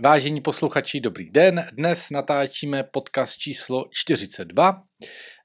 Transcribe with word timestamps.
Vážení 0.00 0.40
posluchači, 0.40 1.00
dobrý 1.00 1.30
den. 1.30 1.66
Dnes 1.72 2.10
natáčíme 2.10 2.82
podcast 2.82 3.36
číslo 3.38 3.84
42 3.90 4.82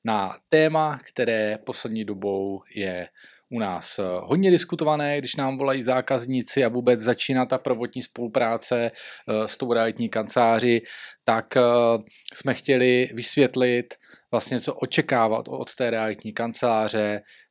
na 0.05 0.35
téma, 0.49 0.99
které 1.09 1.57
poslední 1.65 2.05
dobou 2.05 2.61
je 2.75 3.07
u 3.49 3.59
nás 3.59 3.99
hodně 4.23 4.51
diskutované, 4.51 5.17
když 5.17 5.35
nám 5.35 5.57
volají 5.57 5.83
zákazníci 5.83 6.65
a 6.65 6.69
vůbec 6.69 7.01
začíná 7.01 7.45
ta 7.45 7.57
prvotní 7.57 8.01
spolupráce 8.01 8.91
eh, 8.91 9.47
s 9.47 9.57
tou 9.57 9.73
realitní 9.73 10.09
kanceláři, 10.09 10.81
tak 11.23 11.57
eh, 11.57 11.61
jsme 12.33 12.53
chtěli 12.53 13.09
vysvětlit 13.13 13.93
vlastně, 14.31 14.59
co 14.59 14.73
očekávat 14.73 15.45
od 15.47 15.75
té 15.75 15.89
realitní 15.89 16.33
kanceláře, 16.33 17.21
Eh, 17.21 17.46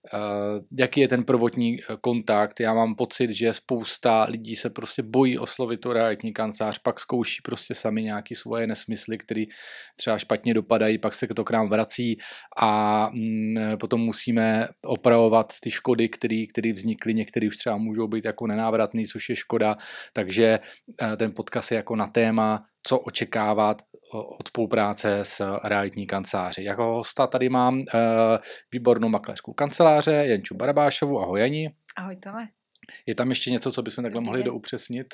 jaký 0.78 1.00
je 1.00 1.08
ten 1.08 1.24
prvotní 1.24 1.76
eh, 1.80 1.96
kontakt. 2.00 2.60
Já 2.60 2.74
mám 2.74 2.94
pocit, 2.94 3.30
že 3.30 3.52
spousta 3.52 4.26
lidí 4.28 4.56
se 4.56 4.70
prostě 4.70 5.02
bojí 5.02 5.38
oslovit 5.38 5.80
tu 5.80 5.92
realitní 5.92 6.32
kancelář, 6.32 6.78
pak 6.78 7.00
zkouší 7.00 7.42
prostě 7.42 7.74
sami 7.74 8.02
nějaký 8.02 8.34
svoje 8.34 8.66
nesmysly, 8.66 9.18
které 9.18 9.44
třeba 9.96 10.18
špatně 10.18 10.54
dopadají, 10.54 10.98
pak 10.98 11.14
se 11.14 11.26
to 11.26 11.44
k 11.44 11.50
nám 11.50 11.68
vrací 11.68 12.18
a 12.58 13.10
mm, 13.12 13.56
potom 13.80 14.00
musíme 14.00 14.68
opravovat 14.84 15.52
ty 15.60 15.70
škody, 15.70 16.08
které 16.52 16.72
vznikly, 16.72 17.14
některé 17.14 17.46
už 17.46 17.56
třeba 17.56 17.76
můžou 17.76 18.08
být 18.08 18.24
jako 18.24 18.46
nenávratný, 18.46 19.06
což 19.06 19.28
je 19.28 19.36
škoda, 19.36 19.76
takže 20.12 20.58
eh, 21.02 21.16
ten 21.16 21.32
podcast 21.32 21.70
je 21.70 21.76
jako 21.76 21.96
na 21.96 22.06
téma, 22.06 22.64
co 22.86 22.98
očekávat 22.98 23.82
od 24.12 24.48
spolupráce 24.48 25.18
s 25.22 25.58
realitní 25.64 26.06
kanceláři. 26.06 26.64
Jako 26.64 26.84
hosta 26.84 27.26
tady 27.26 27.48
mám 27.48 27.78
uh, 27.78 27.84
výbornou 28.72 29.08
makléřskou 29.08 29.52
kanceláře 29.52 30.12
Janču 30.26 30.54
Barabášovu. 30.54 31.20
Ahoj 31.20 31.40
Jani. 31.40 31.74
Ahoj 31.96 32.16
Tome. 32.16 32.48
Je 33.06 33.14
tam 33.14 33.28
ještě 33.28 33.50
něco, 33.50 33.72
co 33.72 33.82
bychom 33.82 34.04
takhle 34.04 34.20
mohli 34.20 34.42
doupřesnit? 34.42 35.06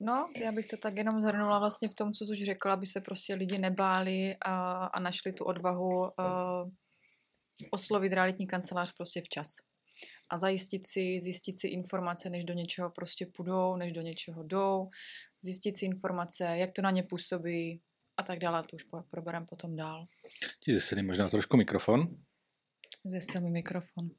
No, 0.00 0.28
já 0.36 0.52
bych 0.52 0.66
to 0.66 0.76
tak 0.76 0.96
jenom 0.96 1.22
zhrnula 1.22 1.58
vlastně 1.58 1.88
v 1.88 1.94
tom, 1.94 2.12
co 2.12 2.24
jsi 2.24 2.32
už 2.32 2.44
řekla, 2.44 2.72
aby 2.72 2.86
se 2.86 3.00
prostě 3.00 3.34
lidi 3.34 3.58
nebáli 3.58 4.36
a, 4.44 4.84
a 4.84 5.00
našli 5.00 5.32
tu 5.32 5.44
odvahu 5.44 6.00
uh, 6.00 6.70
oslovit 7.70 8.12
realitní 8.12 8.46
kancelář 8.46 8.92
prostě 8.96 9.22
včas. 9.24 9.46
A 10.30 10.38
zajistit 10.38 10.86
si, 10.86 11.20
zjistit 11.20 11.58
si 11.58 11.68
informace, 11.68 12.30
než 12.30 12.44
do 12.44 12.54
něčeho 12.54 12.90
prostě 12.90 13.26
půjdou, 13.36 13.76
než 13.76 13.92
do 13.92 14.00
něčeho 14.00 14.42
jdou, 14.42 14.88
zjistit 15.42 15.76
si 15.76 15.86
informace, 15.86 16.44
jak 16.44 16.72
to 16.72 16.82
na 16.82 16.90
ně 16.90 17.02
působí 17.02 17.80
a 18.16 18.22
tak 18.22 18.38
dále. 18.38 18.62
To 18.62 18.76
už 18.76 18.86
probereme 19.10 19.46
potom 19.46 19.76
dál. 19.76 20.06
Ti 20.60 20.74
zesilím 20.74 21.06
možná 21.06 21.28
trošku 21.28 21.56
mikrofon. 21.56 22.16
Zesil 23.04 23.40
mi 23.40 23.50
mikrofon. 23.50 24.10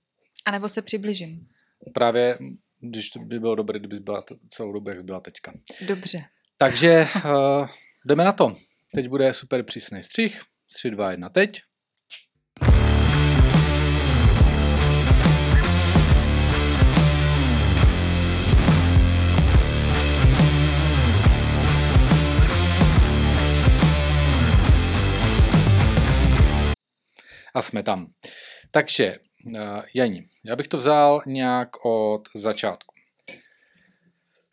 A 0.46 0.52
nebo 0.52 0.70
se 0.70 0.82
přibližím. 0.82 1.48
Právě, 1.94 2.38
když 2.80 3.10
by 3.26 3.40
bylo 3.40 3.56
dobré, 3.56 3.80
kdyby 3.80 4.00
byla 4.00 4.24
celou 4.50 4.72
dobu, 4.72 4.90
jak 4.90 5.04
byla 5.04 5.20
teďka. 5.20 5.54
Dobře. 5.88 6.22
Takže 6.58 7.08
uh, 7.16 7.68
jdeme 8.06 8.24
na 8.24 8.32
to. 8.32 8.54
Teď 8.94 9.08
bude 9.08 9.34
super 9.34 9.64
přísný 9.64 10.04
střih. 10.04 10.42
3, 10.74 10.92
2, 10.92 11.12
1, 11.12 11.30
teď. 11.30 11.62
A 27.54 27.62
jsme 27.62 27.84
tam. 27.84 28.08
Takže, 28.72 29.18
uh, 29.46 29.82
Jani, 29.94 30.28
já 30.46 30.56
bych 30.56 30.68
to 30.68 30.78
vzal 30.78 31.22
nějak 31.26 31.86
od 31.86 32.22
začátku. 32.36 32.91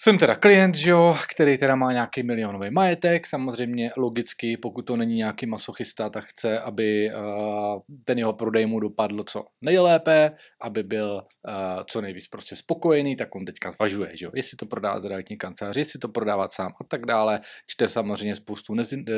Jsem 0.01 0.19
teda 0.19 0.35
klient, 0.35 0.75
že 0.75 0.91
jo, 0.91 1.17
který 1.33 1.59
teda 1.59 1.77
má 1.77 1.93
nějaký 1.93 2.23
milionový 2.23 2.71
majetek, 2.71 3.27
samozřejmě 3.27 3.91
logicky, 3.97 4.57
pokud 4.57 4.83
to 4.83 4.97
není 4.97 5.17
nějaký 5.17 5.47
masochista, 5.47 6.11
tak 6.11 6.25
chce, 6.25 6.61
aby 6.61 7.11
uh, 7.11 7.81
ten 8.05 8.19
jeho 8.19 8.33
prodej 8.33 8.67
mu 8.67 8.81
dopadl 8.81 9.23
co 9.23 9.45
nejlépe, 9.61 10.33
aby 10.63 10.83
byl 10.83 11.15
uh, 11.15 11.55
co 11.91 12.01
nejvíc 12.01 12.29
prostě 12.29 12.57
spokojený, 12.57 13.17
tak 13.17 13.35
on 13.35 13.45
teďka 13.45 13.71
zvažuje, 13.71 14.17
že 14.17 14.27
jo, 14.27 14.31
jestli 14.35 14.57
to 14.57 14.67
prodá 14.67 15.01
z 15.01 15.05
realitní 15.05 15.37
kancelář, 15.37 15.77
jestli 15.77 15.99
to 15.99 16.09
prodávat 16.09 16.53
sám 16.53 16.73
a 16.81 16.85
tak 16.85 17.07
dále, 17.07 17.41
čte 17.67 17.89
samozřejmě 17.89 18.37
spoustu 18.37 18.75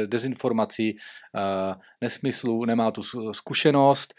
dezinformací, 0.06 0.94
uh, 0.94 1.81
nesmyslů, 2.00 2.65
nemá 2.65 2.91
tu 2.91 3.03
zkušenost, 3.32 4.15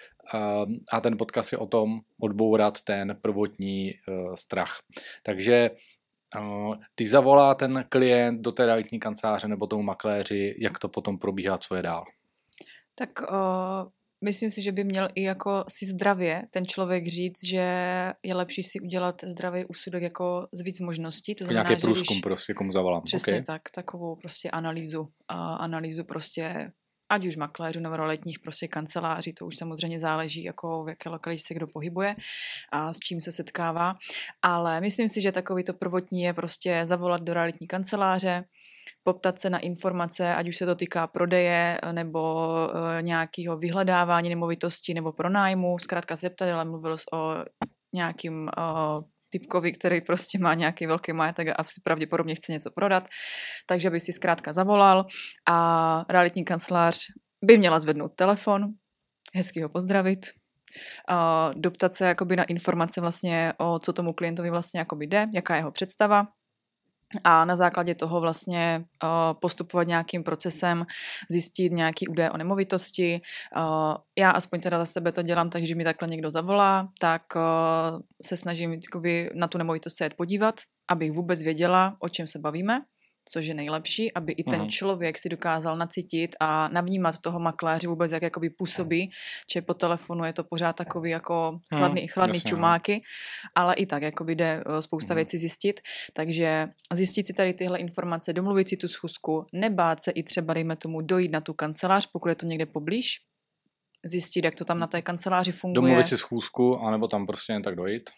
a 0.91 1.01
ten 1.01 1.17
podcast 1.17 1.51
je 1.51 1.57
o 1.57 1.65
tom 1.65 1.99
odbourat 2.21 2.81
ten 2.81 3.17
prvotní 3.21 3.91
strach. 4.33 4.79
Takže 5.23 5.71
když 6.95 7.09
zavolá 7.09 7.55
ten 7.55 7.85
klient 7.89 8.41
do 8.41 8.51
té 8.51 8.65
realitní 8.65 8.99
kanceláře 8.99 9.47
nebo 9.47 9.67
tomu 9.67 9.83
makléři, 9.83 10.55
jak 10.59 10.79
to 10.79 10.89
potom 10.89 11.17
probíhá, 11.17 11.57
co 11.57 11.75
je 11.75 11.81
dál? 11.81 12.03
Tak 12.95 13.09
uh, 13.21 13.89
myslím 14.23 14.51
si, 14.51 14.61
že 14.61 14.71
by 14.71 14.83
měl 14.83 15.07
i 15.15 15.23
jako 15.23 15.63
si 15.67 15.85
zdravě 15.85 16.43
ten 16.51 16.65
člověk 16.65 17.07
říct, 17.07 17.45
že 17.45 17.65
je 18.23 18.33
lepší 18.33 18.63
si 18.63 18.79
udělat 18.79 19.23
zdravý 19.23 19.65
úsudek 19.65 20.03
jako 20.03 20.47
z 20.51 20.61
víc 20.61 20.79
možností. 20.79 21.35
To 21.35 21.43
znamená, 21.43 21.69
nějaký 21.69 21.81
průzkum 21.81 22.15
když, 22.15 22.21
prostě, 22.21 22.53
komu 22.53 22.71
zavolám. 22.71 23.03
Přesně 23.03 23.33
okay. 23.33 23.43
tak, 23.43 23.61
takovou 23.75 24.15
prostě 24.15 24.49
analýzu. 24.49 25.01
Uh, 25.01 25.07
analýzu 25.59 26.03
prostě 26.03 26.71
ať 27.11 27.25
už 27.25 27.35
makléřů 27.35 27.79
nebo 27.79 27.97
realitních 27.97 28.39
prostě 28.39 28.67
kanceláří, 28.67 29.33
to 29.33 29.45
už 29.45 29.57
samozřejmě 29.57 29.99
záleží, 29.99 30.43
jako 30.43 30.83
v 30.83 30.89
jaké 30.89 31.09
lokalitě 31.09 31.43
se 31.47 31.53
kdo 31.53 31.67
pohybuje 31.67 32.15
a 32.71 32.93
s 32.93 32.99
čím 32.99 33.21
se 33.21 33.31
setkává. 33.31 33.95
Ale 34.41 34.81
myslím 34.81 35.09
si, 35.09 35.21
že 35.21 35.31
takový 35.31 35.63
to 35.63 35.73
prvotní 35.73 36.21
je 36.21 36.33
prostě 36.33 36.81
zavolat 36.83 37.21
do 37.21 37.33
realitní 37.33 37.67
kanceláře, 37.67 38.43
poptat 39.03 39.39
se 39.39 39.49
na 39.49 39.59
informace, 39.59 40.35
ať 40.35 40.49
už 40.49 40.57
se 40.57 40.65
to 40.65 40.75
týká 40.75 41.07
prodeje 41.07 41.79
nebo 41.91 42.47
uh, 42.47 43.01
nějakého 43.01 43.57
vyhledávání 43.57 44.29
nemovitosti 44.29 44.93
nebo 44.93 45.11
pronájmu, 45.11 45.79
zkrátka 45.79 46.15
zeptat, 46.15 46.53
ale 46.53 46.65
mluvil 46.65 46.95
o 47.13 47.35
nějakým 47.93 48.43
uh, 48.43 49.03
typkovi, 49.31 49.71
který 49.71 50.01
prostě 50.01 50.39
má 50.39 50.53
nějaký 50.53 50.87
velký 50.87 51.13
majetek 51.13 51.47
a 51.47 51.63
pravděpodobně 51.83 52.35
chce 52.35 52.51
něco 52.51 52.71
prodat, 52.71 53.07
takže 53.65 53.89
by 53.89 53.99
si 53.99 54.13
zkrátka 54.13 54.53
zavolal 54.53 55.05
a 55.49 56.05
realitní 56.09 56.45
kancelář 56.45 56.97
by 57.45 57.57
měla 57.57 57.79
zvednout 57.79 58.11
telefon, 58.15 58.67
hezky 59.35 59.61
ho 59.61 59.69
pozdravit, 59.69 60.25
doptat 61.55 61.93
se 61.93 62.05
jakoby 62.05 62.35
na 62.35 62.43
informace 62.43 63.01
vlastně 63.01 63.53
o 63.57 63.79
co 63.79 63.93
tomu 63.93 64.13
klientovi 64.13 64.49
vlastně 64.49 64.79
jakoby 64.79 65.07
jde, 65.07 65.27
jaká 65.33 65.55
je 65.55 65.59
jeho 65.59 65.71
představa, 65.71 66.27
a 67.23 67.45
na 67.45 67.55
základě 67.55 67.95
toho 67.95 68.21
vlastně 68.21 68.85
uh, 69.03 69.09
postupovat 69.39 69.87
nějakým 69.87 70.23
procesem, 70.23 70.85
zjistit 71.29 71.71
nějaký 71.71 72.07
údaje 72.07 72.31
o 72.31 72.37
nemovitosti. 72.37 73.21
Uh, 73.57 73.95
já 74.17 74.31
aspoň 74.31 74.61
teda 74.61 74.77
za 74.77 74.85
sebe 74.85 75.11
to 75.11 75.21
dělám 75.21 75.49
tak, 75.49 75.63
že 75.63 75.75
mi 75.75 75.83
takhle 75.83 76.07
někdo 76.07 76.31
zavolá, 76.31 76.89
tak 76.99 77.23
uh, 77.35 77.99
se 78.25 78.37
snažím 78.37 78.79
na 79.35 79.47
tu 79.47 79.57
nemovitost 79.57 79.97
se 79.97 80.05
jet 80.05 80.13
podívat, 80.13 80.55
abych 80.89 81.11
vůbec 81.11 81.43
věděla, 81.43 81.95
o 81.99 82.09
čem 82.09 82.27
se 82.27 82.39
bavíme 82.39 82.81
což 83.25 83.45
je 83.45 83.53
nejlepší, 83.53 84.13
aby 84.13 84.33
i 84.33 84.43
ten 84.43 84.61
uh-huh. 84.61 84.69
člověk 84.69 85.17
si 85.17 85.29
dokázal 85.29 85.77
nacítit 85.77 86.35
a 86.39 86.67
navnímat 86.67 87.19
toho 87.19 87.39
makléře 87.39 87.87
vůbec, 87.87 88.11
jak 88.11 88.23
jakoby 88.23 88.49
působí, 88.49 89.09
že 89.53 89.61
po 89.61 89.73
telefonu 89.73 90.25
je 90.25 90.33
to 90.33 90.43
pořád 90.43 90.75
takový 90.75 91.09
jako 91.09 91.59
chladný, 91.75 92.01
uh-huh. 92.01 92.11
chladný 92.11 92.37
Jasně, 92.37 92.51
no. 92.51 92.57
čumáky, 92.57 93.01
ale 93.55 93.75
i 93.75 93.85
tak 93.85 94.03
jakoby 94.03 94.35
jde 94.35 94.63
eh, 94.65 94.81
spousta 94.81 95.13
věcí 95.13 95.37
zjistit, 95.37 95.79
takže 96.13 96.67
zjistit 96.93 97.27
si 97.27 97.33
tady 97.33 97.53
tyhle 97.53 97.79
informace, 97.79 98.33
domluvit 98.33 98.69
si 98.69 98.77
tu 98.77 98.87
schůzku, 98.87 99.45
nebát 99.53 100.03
se 100.03 100.11
i 100.11 100.23
třeba, 100.23 100.53
dejme 100.53 100.75
tomu, 100.75 101.01
dojít 101.01 101.31
na 101.31 101.41
tu 101.41 101.53
kancelář, 101.53 102.07
pokud 102.13 102.29
je 102.29 102.35
to 102.35 102.45
někde 102.45 102.65
poblíž, 102.65 103.19
zjistit, 104.05 104.45
jak 104.45 104.55
to 104.55 104.65
tam 104.65 104.79
na 104.79 104.87
té 104.87 105.01
kanceláři 105.01 105.51
funguje. 105.51 105.75
Domluvit 105.75 106.07
si 106.07 106.17
schůzku, 106.17 106.77
anebo 106.77 107.07
tam 107.07 107.25
prostě 107.25 107.53
jen 107.53 107.61
tak 107.61 107.75
dojít? 107.75 108.09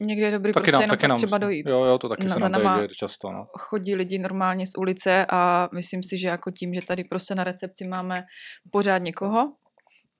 Někdy 0.00 0.24
je 0.24 0.30
dobrý 0.30 0.52
taky 0.52 0.62
prostě 0.62 0.72
nám, 0.72 0.80
jenom 0.80 0.96
taky 0.96 1.08
nám, 1.08 1.16
třeba 1.16 1.38
dojít. 1.38 1.66
Jo, 1.66 1.84
jo, 1.84 1.98
to 1.98 2.08
taky 2.08 2.24
no, 2.24 2.34
se 2.34 2.48
nám 2.48 2.62
tady 2.62 2.88
často. 2.88 3.32
No. 3.32 3.46
Chodí 3.58 3.94
lidi 3.94 4.18
normálně 4.18 4.66
z 4.66 4.70
ulice 4.78 5.26
a 5.30 5.68
myslím 5.74 6.02
si, 6.02 6.18
že 6.18 6.28
jako 6.28 6.50
tím, 6.50 6.74
že 6.74 6.82
tady 6.82 7.04
prostě 7.04 7.34
na 7.34 7.44
recepci 7.44 7.88
máme 7.88 8.24
pořád 8.70 8.98
někoho, 8.98 9.52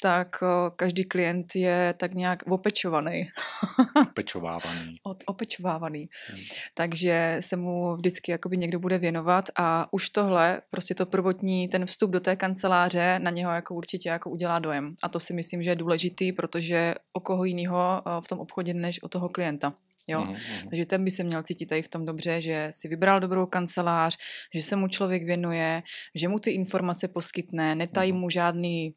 tak 0.00 0.42
o, 0.42 0.70
každý 0.76 1.04
klient 1.04 1.46
je 1.54 1.94
tak 1.96 2.14
nějak 2.14 2.42
opečovaný. 2.46 3.28
Opečovávaný. 4.10 4.96
opečovávaný. 5.26 6.08
Hmm. 6.28 6.40
Takže 6.74 7.36
se 7.40 7.56
mu 7.56 7.96
vždycky 7.96 8.32
jakoby 8.32 8.56
někdo 8.56 8.78
bude 8.78 8.98
věnovat 8.98 9.44
a 9.58 9.88
už 9.92 10.10
tohle, 10.10 10.60
prostě 10.70 10.94
to 10.94 11.06
prvotní, 11.06 11.68
ten 11.68 11.86
vstup 11.86 12.10
do 12.10 12.20
té 12.20 12.36
kanceláře 12.36 13.18
na 13.18 13.30
něho 13.30 13.52
jako 13.52 13.74
určitě 13.74 14.08
jako 14.08 14.30
udělá 14.30 14.58
dojem. 14.58 14.94
A 15.02 15.08
to 15.08 15.20
si 15.20 15.34
myslím, 15.34 15.62
že 15.62 15.70
je 15.70 15.76
důležitý, 15.76 16.32
protože 16.32 16.94
o 17.12 17.20
koho 17.20 17.44
jiného 17.44 18.02
v 18.20 18.28
tom 18.28 18.38
obchodě 18.38 18.74
než 18.74 19.02
o 19.02 19.08
toho 19.08 19.28
klienta. 19.28 19.72
Jo? 20.08 20.20
Mm, 20.20 20.26
hmm 20.26 20.36
Takže 20.70 20.86
ten 20.86 21.04
by 21.04 21.10
se 21.10 21.22
měl 21.22 21.42
cítit 21.42 21.66
tady 21.66 21.82
v 21.82 21.88
tom 21.88 22.06
dobře, 22.06 22.40
že 22.40 22.68
si 22.70 22.88
vybral 22.88 23.20
dobrou 23.20 23.46
kancelář, 23.46 24.16
že 24.54 24.62
se 24.62 24.76
mu 24.76 24.88
člověk 24.88 25.24
věnuje, 25.24 25.82
že 26.14 26.28
mu 26.28 26.38
ty 26.38 26.50
informace 26.50 27.08
poskytne, 27.08 27.74
netají 27.74 28.12
mm. 28.12 28.18
mu 28.18 28.30
žádný 28.30 28.94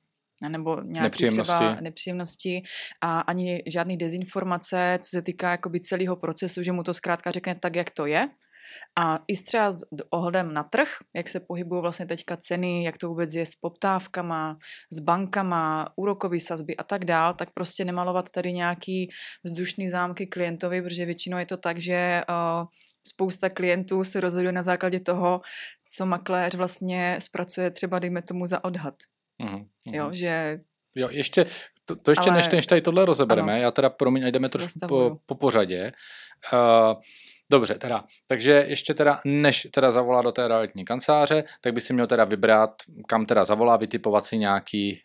nebo 0.48 0.82
nějaké 0.82 1.06
nepříjemnosti. 1.06 1.54
třeba 1.54 1.78
nepříjemnosti 1.82 2.64
a 3.02 3.20
ani 3.20 3.64
žádný 3.68 3.98
dezinformace, 3.98 5.00
co 5.02 5.10
se 5.10 5.22
týká 5.22 5.52
jakoby 5.52 5.80
celého 5.80 6.16
procesu, 6.16 6.64
že 6.64 6.72
mu 6.72 6.84
to 6.84 6.94
zkrátka 6.94 7.32
řekne 7.32 7.56
tak, 7.56 7.76
jak 7.76 7.92
to 7.92 8.06
je 8.06 8.28
A 8.98 9.20
i 9.28 9.34
třeba 9.34 9.72
s 9.72 9.84
ohledem 10.10 10.54
na 10.54 10.64
trh, 10.64 10.98
jak 11.16 11.30
se 11.30 11.40
pohybují 11.40 11.82
vlastně 11.82 12.06
teďka 12.06 12.38
ceny, 12.38 12.84
jak 12.84 12.98
to 12.98 13.08
vůbec 13.08 13.34
je 13.34 13.46
s 13.46 13.56
poptávkama, 13.56 14.58
s 14.92 15.00
bankama, 15.00 15.90
úrokové 15.96 16.40
sazby 16.40 16.78
a 16.78 16.84
tak 16.84 17.06
dál, 17.06 17.34
tak 17.34 17.52
prostě 17.54 17.86
nemalovat 17.86 18.30
tady 18.30 18.54
nějaký 18.54 19.10
vzdušný 19.44 19.88
zámky 19.88 20.28
klientovi, 20.28 20.82
protože 20.82 21.06
většinou 21.06 21.38
je 21.38 21.46
to 21.46 21.58
tak, 21.58 21.78
že 21.78 22.22
uh, 22.30 22.68
spousta 23.08 23.50
klientů 23.50 24.04
se 24.04 24.22
rozhoduje 24.22 24.52
na 24.52 24.64
základě 24.64 25.00
toho, 25.00 25.42
co 25.96 26.06
makléř 26.06 26.56
vlastně 26.56 27.16
zpracuje 27.20 27.72
třeba, 27.72 28.00
dejme 28.00 28.22
tomu, 28.22 28.46
za 28.46 28.64
odhad. 28.64 28.96
Mm-hmm. 29.40 29.66
Jo, 29.86 30.10
že... 30.12 30.60
Jo, 30.96 31.08
ještě, 31.12 31.46
to, 31.86 31.96
to 31.96 32.12
ještě 32.12 32.30
Ale... 32.30 32.38
než, 32.38 32.50
než 32.50 32.66
tady 32.66 32.82
tohle 32.82 33.06
rozebereme, 33.06 33.54
ano. 33.54 33.62
já 33.62 33.72
teda, 33.72 33.90
promiň, 33.90 34.24
jdeme 34.32 34.50
trošku 34.50 34.80
po, 34.88 35.20
po 35.26 35.36
pořadě. 35.36 35.92
Uh, 36.54 37.02
Dobře, 37.52 37.76
teda, 37.76 38.04
takže 38.28 38.66
ještě 38.68 38.94
teda, 38.94 39.20
než 39.26 39.68
teda 39.74 39.92
zavolá 39.92 40.22
do 40.22 40.32
té 40.32 40.48
realitní 40.48 40.86
kanceláře, 40.86 41.44
tak 41.62 41.74
by 41.74 41.82
si 41.82 41.94
měl 41.94 42.08
teda 42.08 42.26
vybrat, 42.26 42.72
kam 43.08 43.26
teda 43.26 43.46
zavolá, 43.46 43.78
vytipovat 43.78 44.26
si 44.26 44.38
nějaký 44.38 45.02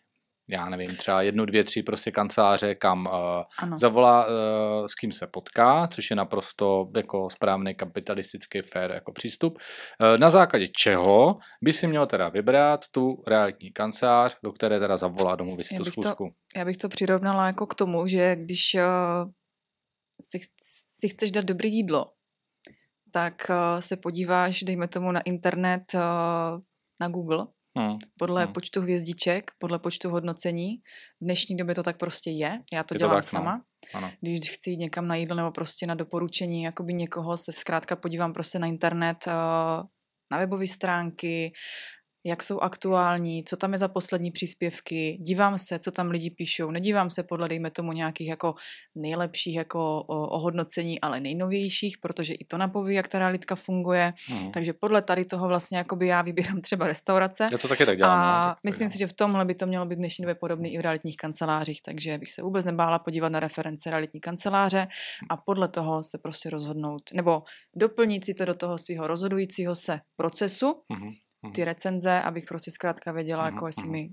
já 0.49 0.69
nevím, 0.69 0.95
třeba 0.95 1.21
jednu, 1.21 1.45
dvě, 1.45 1.63
tři 1.63 1.83
prostě 1.83 2.11
kanceláře, 2.11 2.75
kam 2.75 3.05
uh, 3.05 3.75
zavolá, 3.75 4.25
uh, 4.25 4.31
s 4.85 4.95
kým 4.95 5.11
se 5.11 5.27
potká, 5.27 5.87
což 5.87 6.09
je 6.09 6.15
naprosto 6.15 6.87
jako 6.95 7.29
správný 7.29 7.75
kapitalistický 7.75 8.61
fair 8.61 8.91
jako 8.91 9.11
přístup. 9.11 9.57
Uh, 9.99 10.19
na 10.19 10.29
základě 10.29 10.67
čeho 10.67 11.37
by 11.63 11.73
si 11.73 11.87
měl 11.87 12.05
teda 12.05 12.29
vybrat 12.29 12.85
tu 12.91 13.23
realitní 13.27 13.71
kancelář, 13.71 14.37
do 14.43 14.51
které 14.51 14.79
teda 14.79 14.97
zavolá 14.97 15.35
domů 15.35 15.57
si 15.63 15.75
tu 15.77 15.85
schůzku. 15.85 16.25
To, 16.25 16.59
já 16.59 16.65
bych 16.65 16.77
to 16.77 16.89
přirovnala 16.89 17.47
jako 17.47 17.67
k 17.67 17.75
tomu, 17.75 18.07
že 18.07 18.35
když 18.35 18.75
uh, 18.75 19.31
si, 20.21 20.39
si 20.99 21.09
chceš 21.09 21.31
dát 21.31 21.45
dobré 21.45 21.67
jídlo, 21.67 22.11
tak 23.11 23.33
uh, 23.49 23.55
se 23.79 23.97
podíváš, 23.97 24.63
dejme 24.63 24.87
tomu 24.87 25.11
na 25.11 25.21
internet, 25.21 25.83
uh, 25.93 26.01
na 26.99 27.07
Google 27.07 27.47
Hmm. 27.77 27.97
Podle 28.19 28.43
hmm. 28.43 28.53
počtu 28.53 28.81
hvězdiček, 28.81 29.51
podle 29.57 29.79
počtu 29.79 30.09
hodnocení. 30.09 30.77
V 31.21 31.23
dnešní 31.23 31.57
době 31.57 31.75
to 31.75 31.83
tak 31.83 31.97
prostě 31.97 32.31
je. 32.31 32.59
Já 32.73 32.83
to 32.83 32.95
je 32.95 32.99
dělám 32.99 33.11
to 33.11 33.15
tak, 33.15 33.33
no. 33.33 33.39
sama. 33.39 33.55
No. 33.55 33.63
Ano. 33.93 34.11
Když 34.21 34.51
chci 34.51 34.69
jít 34.69 34.77
někam 34.77 35.07
na 35.07 35.15
jídlo 35.15 35.35
nebo 35.35 35.51
prostě 35.51 35.87
na 35.87 35.95
doporučení 35.95 36.63
jakoby 36.63 36.93
někoho, 36.93 37.37
se 37.37 37.51
zkrátka 37.51 37.95
podívám 37.95 38.33
prostě 38.33 38.59
na 38.59 38.67
internet, 38.67 39.17
eh, 39.27 39.31
na 40.31 40.37
webové 40.37 40.67
stránky, 40.67 41.53
jak 42.25 42.43
jsou 42.43 42.59
aktuální, 42.59 43.43
co 43.43 43.57
tam 43.57 43.73
je 43.73 43.77
za 43.77 43.87
poslední 43.87 44.31
příspěvky, 44.31 45.17
dívám 45.21 45.57
se, 45.57 45.79
co 45.79 45.91
tam 45.91 46.09
lidi 46.09 46.29
píšou, 46.29 46.71
nedívám 46.71 47.09
se 47.09 47.23
podle, 47.23 47.49
dejme 47.49 47.71
tomu, 47.71 47.91
nějakých 47.91 48.27
jako 48.27 48.55
nejlepších 48.95 49.55
jako 49.55 50.01
ohodnocení, 50.07 51.01
ale 51.01 51.19
nejnovějších, 51.19 51.97
protože 51.97 52.33
i 52.33 52.45
to 52.45 52.57
napoví, 52.57 52.95
jak 52.95 53.07
ta 53.07 53.19
realitka 53.19 53.55
funguje. 53.55 54.13
Hmm. 54.27 54.51
Takže 54.51 54.73
podle 54.73 55.01
tady 55.01 55.25
toho 55.25 55.47
vlastně 55.47 55.77
jakoby 55.77 56.07
já 56.07 56.21
vybírám 56.21 56.61
třeba 56.61 56.87
restaurace. 56.87 57.47
Já 57.51 57.57
to 57.57 57.67
taky 57.67 57.85
tak 57.85 57.97
dělám. 57.97 58.19
A 58.19 58.47
no, 58.47 58.51
tak 58.51 58.57
myslím 58.63 58.89
si, 58.89 58.97
že 58.97 59.07
v 59.07 59.13
tomhle 59.13 59.45
by 59.45 59.55
to 59.55 59.65
mělo 59.65 59.85
být 59.85 59.95
dnešní 59.95 60.21
době 60.21 60.35
podobný 60.35 60.73
i 60.73 60.77
v 60.77 60.81
realitních 60.81 61.17
kancelářích, 61.17 61.81
takže 61.81 62.17
bych 62.17 62.31
se 62.31 62.41
vůbec 62.41 62.65
nebála 62.65 62.99
podívat 62.99 63.29
na 63.29 63.39
reference 63.39 63.89
realitní 63.89 64.19
kanceláře 64.19 64.87
a 65.29 65.37
podle 65.37 65.67
toho 65.67 66.03
se 66.03 66.17
prostě 66.17 66.49
rozhodnout, 66.49 67.01
nebo 67.13 67.43
doplnit 67.75 68.25
si 68.25 68.33
to 68.33 68.45
do 68.45 68.53
toho 68.53 68.77
svého 68.77 69.07
rozhodujícího 69.07 69.75
se 69.75 69.99
procesu, 70.15 70.73
hmm 70.89 71.11
ty 71.53 71.61
mhm. 71.61 71.65
recenze, 71.65 72.21
abych 72.21 72.45
prostě 72.45 72.71
zkrátka 72.71 73.11
věděla, 73.11 73.49
mm 73.49 73.53
jako 73.53 73.67
jestli 73.67 73.83
mhm. 73.83 73.91
mi 73.91 74.09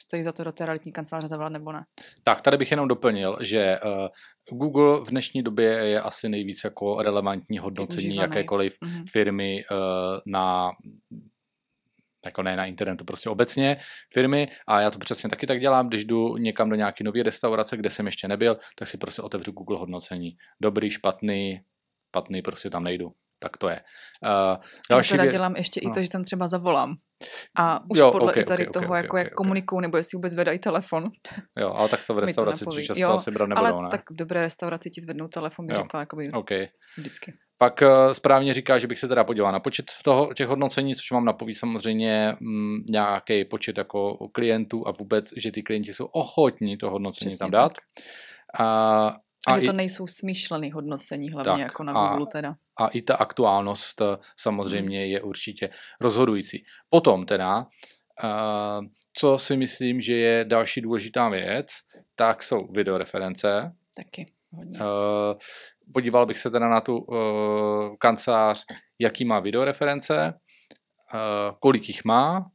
stojí 0.00 0.22
za 0.22 0.32
to 0.32 0.44
do 0.44 0.52
té 0.52 0.66
realitní 0.66 0.92
kanceláře 0.92 1.26
zavolat 1.26 1.52
nebo 1.52 1.72
ne. 1.72 1.84
Tak, 2.24 2.40
tady 2.40 2.56
bych 2.56 2.70
jenom 2.70 2.88
doplnil, 2.88 3.36
že 3.40 3.78
uh, 3.84 4.58
Google 4.58 5.00
v 5.04 5.10
dnešní 5.10 5.42
době 5.42 5.68
je 5.68 6.00
asi 6.00 6.28
nejvíc 6.28 6.64
jako 6.64 7.02
relevantní 7.02 7.58
hodnocení 7.58 8.16
jakékoliv 8.16 8.76
mm-hmm. 8.82 9.04
firmy 9.10 9.64
uh, 9.70 9.76
na 10.26 10.70
jako 12.24 12.42
ne 12.42 12.56
na 12.56 12.66
internetu, 12.66 13.04
prostě 13.04 13.30
obecně 13.30 13.76
firmy 14.12 14.48
a 14.66 14.80
já 14.80 14.90
to 14.90 14.98
přesně 14.98 15.30
taky 15.30 15.46
tak 15.46 15.60
dělám, 15.60 15.88
když 15.88 16.04
jdu 16.04 16.36
někam 16.36 16.70
do 16.70 16.76
nějaké 16.76 17.04
nové 17.04 17.22
restaurace, 17.22 17.76
kde 17.76 17.90
jsem 17.90 18.06
ještě 18.06 18.28
nebyl, 18.28 18.58
tak 18.76 18.88
si 18.88 18.98
prostě 18.98 19.22
otevřu 19.22 19.52
Google 19.52 19.78
hodnocení. 19.78 20.36
Dobrý, 20.60 20.90
špatný, 20.90 21.60
špatný, 22.08 22.42
prostě 22.42 22.70
tam 22.70 22.84
nejdu 22.84 23.12
tak 23.38 23.56
to 23.56 23.68
je. 23.68 23.80
Uh, 24.22 24.62
další 24.90 25.12
Já 25.12 25.16
teda 25.16 25.22
vě... 25.22 25.32
dělám 25.32 25.56
ještě 25.56 25.80
no. 25.84 25.90
i 25.90 25.94
to, 25.94 26.02
že 26.02 26.10
tam 26.10 26.24
třeba 26.24 26.48
zavolám. 26.48 26.94
A 27.58 27.80
už 27.90 27.98
jo, 27.98 28.12
podle 28.12 28.32
okay, 28.32 28.42
i 28.42 28.46
tady 28.46 28.66
okay, 28.66 28.72
toho, 28.72 28.86
okay, 28.86 28.98
jako 28.98 29.12
okay, 29.12 29.20
jak 29.20 29.26
okay. 29.26 29.34
komunikují, 29.34 29.82
nebo 29.82 29.96
jestli 29.96 30.16
vůbec 30.16 30.34
vedají 30.34 30.58
telefon. 30.58 31.04
Jo, 31.58 31.72
ale 31.72 31.88
tak 31.88 32.06
to 32.06 32.14
v 32.14 32.18
restauraci 32.24 32.64
to 32.64 32.80
často 32.82 33.02
jo, 33.02 33.10
asi 33.10 33.30
brát 33.30 33.46
nebudou, 33.46 33.66
ale 33.66 33.82
ne? 33.82 33.88
tak 33.90 34.10
v 34.10 34.16
dobré 34.16 34.42
restauraci 34.42 34.90
ti 34.90 35.00
zvednou 35.00 35.28
telefon, 35.28 35.66
by 35.66 35.74
jo, 35.74 35.80
řekla, 35.80 36.00
jakoby 36.00 36.32
okay. 36.32 36.68
vždycky. 36.98 37.32
Pak 37.58 37.82
uh, 37.82 38.12
správně 38.12 38.54
říká, 38.54 38.78
že 38.78 38.86
bych 38.86 38.98
se 38.98 39.08
teda 39.08 39.24
podíval 39.24 39.52
na 39.52 39.60
počet 39.60 39.84
toho, 40.04 40.34
těch 40.34 40.48
hodnocení, 40.48 40.94
což 40.94 41.10
mám 41.12 41.24
napoví 41.24 41.54
samozřejmě 41.54 42.28
m, 42.28 42.36
mm, 42.40 42.76
nějaký 42.88 43.44
počet 43.44 43.78
jako 43.78 44.28
klientů 44.32 44.88
a 44.88 44.90
vůbec, 44.90 45.24
že 45.36 45.52
ty 45.52 45.62
klienti 45.62 45.92
jsou 45.92 46.04
ochotní 46.04 46.76
to 46.76 46.90
hodnocení 46.90 47.28
Přesně 47.28 47.38
tam 47.38 47.50
dát. 47.50 47.72
Tak. 47.72 48.04
A 48.60 49.16
a, 49.48 49.54
a 49.54 49.58
že 49.58 49.66
to 49.66 49.72
nejsou 49.72 50.06
smýšlený 50.06 50.72
hodnocení, 50.72 51.30
hlavně 51.30 51.50
tak, 51.50 51.60
jako 51.60 51.82
na 51.82 51.92
Google 51.92 52.26
teda. 52.32 52.54
A 52.78 52.88
i 52.88 53.02
ta 53.02 53.16
aktuálnost 53.16 54.00
eh, 54.00 54.18
samozřejmě 54.36 55.00
hmm. 55.00 55.10
je 55.10 55.22
určitě 55.22 55.70
rozhodující. 56.00 56.64
Potom 56.90 57.26
teda, 57.26 57.58
uh, 57.58 58.84
co 59.12 59.38
si 59.38 59.56
myslím, 59.56 60.00
že 60.00 60.16
je 60.16 60.44
další 60.44 60.80
důležitá 60.80 61.28
věc, 61.28 61.66
tak 62.14 62.42
jsou 62.42 62.68
videoreference. 62.72 63.72
Taky, 63.96 64.32
hodně. 64.52 64.78
Uh, 64.78 64.84
podíval 65.92 66.26
bych 66.26 66.38
se 66.38 66.50
teda 66.50 66.68
na 66.68 66.80
tu 66.80 66.98
uh, 66.98 67.16
kancelář, 67.98 68.64
jaký 68.98 69.24
má 69.24 69.40
videoreference, 69.40 70.34
uh, 71.14 71.56
kolik 71.60 71.88
jich 71.88 72.04
má, 72.04 72.50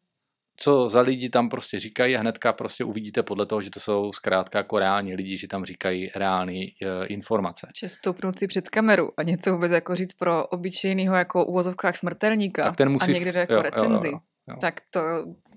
co 0.64 0.90
za 0.90 1.02
lidi 1.02 1.30
tam 1.30 1.50
prostě 1.50 1.80
říkají 1.80 2.16
a 2.16 2.20
hnedka 2.20 2.54
prostě 2.54 2.84
uvidíte 2.84 3.24
podle 3.24 3.46
toho, 3.46 3.62
že 3.62 3.70
to 3.70 3.80
jsou 3.80 4.12
zkrátka 4.12 4.58
jako 4.58 4.80
reální 4.80 5.16
lidi, 5.16 5.38
že 5.38 5.48
tam 5.48 5.66
říkají 5.66 6.10
reální 6.16 6.66
uh, 6.66 6.90
informace. 7.08 7.68
Čestoupnout 7.74 8.40
si 8.40 8.48
před 8.48 8.70
kameru 8.70 9.12
a 9.18 9.24
něco 9.24 9.52
vůbec 9.52 9.72
jako 9.72 9.96
říct 9.96 10.14
pro 10.14 10.48
obyčejného 10.48 11.16
jako 11.16 11.46
uvozovkách 11.46 11.98
smrtelníka 11.98 12.64
tak 12.64 12.76
ten 12.76 12.90
musí, 12.90 13.12
a 13.12 13.14
někde 13.14 13.40
jako 13.40 13.54
jo, 13.54 13.62
recenzi. 13.62 14.08
Jo, 14.08 14.14
jo, 14.14 14.54
jo. 14.54 14.58
Tak 14.62 14.82
to, 14.90 15.00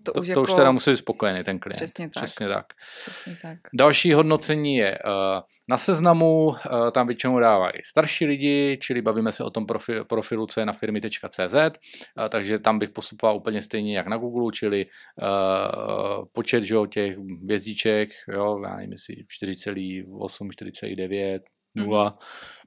to, 0.07 0.13
to 0.13 0.21
už, 0.21 0.27
to 0.27 0.31
jako... 0.31 0.43
už 0.43 0.53
teda 0.53 0.73
musí 0.73 0.91
být 0.91 0.97
spokojený 0.97 1.45
ten 1.45 1.59
klient. 1.59 1.77
Přesně 1.77 2.11
tak. 2.11 2.25
Přesně 2.25 2.49
tak. 2.49 2.67
Přesně 3.01 3.37
tak. 3.43 3.59
Další 3.75 4.13
hodnocení 4.13 4.77
je 4.77 4.99
uh, 5.05 5.41
na 5.69 5.77
seznamu, 5.79 6.47
uh, 6.47 6.57
tam 6.93 7.07
většinou 7.07 7.41
dávají 7.41 7.73
starší 7.85 8.27
lidi, 8.27 8.79
čili 8.83 9.03
bavíme 9.03 9.33
se 9.33 9.45
o 9.45 9.51
tom 9.51 9.67
profi, 9.67 9.93
profilu, 10.05 10.47
co 10.47 10.61
je 10.61 10.67
na 10.67 10.73
firmy.cz, 10.73 11.55
uh, 11.55 12.29
takže 12.29 12.59
tam 12.59 12.79
bych 12.79 12.91
postupoval 12.91 13.37
úplně 13.37 13.63
stejně 13.63 13.97
jak 13.97 14.07
na 14.07 14.17
Google, 14.17 14.53
čili 14.53 14.87
uh, 14.87 16.25
počet 16.33 16.63
že, 16.63 16.77
těch 16.91 17.17
hvězdiček, 17.43 18.11
jo, 18.29 18.61
já 18.65 18.77
nevím, 18.77 18.93
jestli 18.93 19.15
4,8, 19.15 20.49
4,9, 20.49 21.41
0 21.77 22.19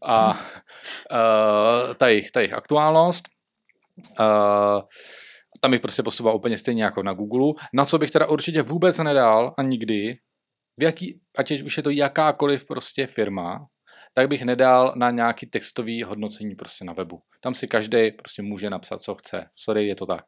a 0.05 0.29
uh, 0.31 0.37
ta, 1.97 2.07
jejich, 2.07 2.31
ta 2.31 2.39
jejich 2.39 2.53
aktuálnost. 2.53 3.29
Uh, 4.19 4.81
tam 5.61 5.71
bych 5.71 5.81
prostě 5.81 6.03
postupoval 6.03 6.35
úplně 6.35 6.57
stejně 6.57 6.83
jako 6.83 7.03
na 7.03 7.13
Google. 7.13 7.53
Na 7.73 7.85
co 7.85 7.97
bych 7.97 8.11
teda 8.11 8.27
určitě 8.27 8.61
vůbec 8.61 8.97
nedal 8.97 9.53
a 9.57 9.63
nikdy, 9.63 10.17
v 10.79 10.83
jaký, 10.83 11.21
ať 11.37 11.61
už 11.61 11.77
je 11.77 11.83
to 11.83 11.89
jakákoliv 11.89 12.65
prostě 12.65 13.07
firma, 13.07 13.67
tak 14.13 14.27
bych 14.27 14.41
nedal 14.41 14.93
na 14.95 15.11
nějaký 15.11 15.45
textový 15.45 16.03
hodnocení 16.03 16.55
prostě 16.55 16.85
na 16.85 16.93
webu. 16.93 17.21
Tam 17.41 17.53
si 17.53 17.67
každý 17.67 18.11
prostě 18.11 18.41
může 18.41 18.69
napsat, 18.69 19.01
co 19.01 19.15
chce. 19.15 19.45
Sorry, 19.55 19.87
je 19.87 19.95
to 19.95 20.05
tak. 20.05 20.25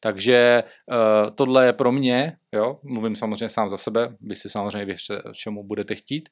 Takže 0.00 0.62
uh, 0.90 1.34
tohle 1.34 1.66
je 1.66 1.72
pro 1.72 1.92
mě, 1.92 2.36
jo, 2.52 2.80
mluvím 2.82 3.16
samozřejmě 3.16 3.48
sám 3.48 3.68
za 3.68 3.76
sebe, 3.76 4.16
vy 4.20 4.36
si 4.36 4.50
samozřejmě 4.50 4.84
věřte, 4.84 5.22
čemu 5.34 5.64
budete 5.64 5.94
chtít, 5.94 6.28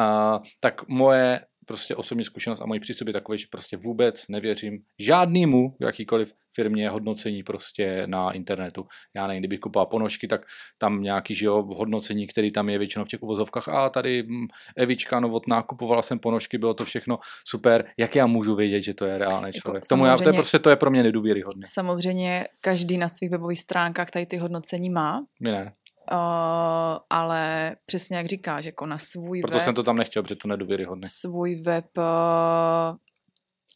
uh, 0.00 0.38
tak 0.60 0.88
moje 0.88 1.40
prostě 1.66 1.96
osobní 1.96 2.24
zkušenost 2.24 2.60
a 2.60 2.66
můj 2.66 2.80
přístup 2.80 3.08
je 3.08 3.12
takový, 3.12 3.38
že 3.38 3.46
prostě 3.50 3.76
vůbec 3.76 4.28
nevěřím 4.28 4.82
žádnému 4.98 5.76
jakýkoliv 5.80 6.32
firmě 6.54 6.88
hodnocení 6.88 7.42
prostě 7.42 8.02
na 8.06 8.32
internetu. 8.32 8.86
Já 9.14 9.26
nevím, 9.26 9.40
kdybych 9.40 9.60
kupoval 9.60 9.86
ponožky, 9.86 10.28
tak 10.28 10.46
tam 10.78 11.02
nějaký 11.02 11.34
že 11.34 11.46
jo, 11.46 11.62
hodnocení, 11.62 12.26
který 12.26 12.52
tam 12.52 12.68
je 12.68 12.78
většinou 12.78 13.04
v 13.04 13.08
těch 13.08 13.22
uvozovkách. 13.22 13.68
A 13.68 13.88
tady 13.88 14.22
hm, 14.22 14.46
Evička 14.76 15.20
Novotná, 15.20 15.62
kupovala 15.62 16.02
jsem 16.02 16.18
ponožky, 16.18 16.58
bylo 16.58 16.74
to 16.74 16.84
všechno 16.84 17.18
super. 17.46 17.84
Jak 17.96 18.16
já 18.16 18.26
můžu 18.26 18.54
vědět, 18.54 18.80
že 18.80 18.94
to 18.94 19.04
je 19.04 19.18
reálný 19.18 19.46
jako 19.46 19.58
člověk? 19.58 19.84
Jako, 19.84 19.88
Tomu 19.88 20.06
já, 20.06 20.18
to 20.18 20.28
je 20.28 20.32
prostě 20.32 20.58
to 20.58 20.70
je 20.70 20.76
pro 20.76 20.90
mě 20.90 21.02
nedůvěryhodné. 21.02 21.66
Samozřejmě 21.68 22.44
každý 22.60 22.98
na 22.98 23.08
svých 23.08 23.30
webových 23.30 23.60
stránkách 23.60 24.10
tady 24.10 24.26
ty 24.26 24.36
hodnocení 24.36 24.90
má. 24.90 25.24
Ne. 25.40 25.72
Uh, 26.12 26.98
ale 27.10 27.76
přesně 27.86 28.16
jak 28.16 28.26
říkáš, 28.26 28.64
jako 28.64 28.86
na 28.86 28.98
svůj 28.98 29.40
Proto 29.40 29.56
web... 29.56 29.64
jsem 29.64 29.74
to 29.74 29.82
tam 29.82 29.96
nechtěl, 29.96 30.22
protože 30.22 30.36
to 30.36 30.48
nedůvěryhodné. 30.48 31.06
Svůj 31.10 31.56
web 31.62 31.86
uh, 31.98 32.04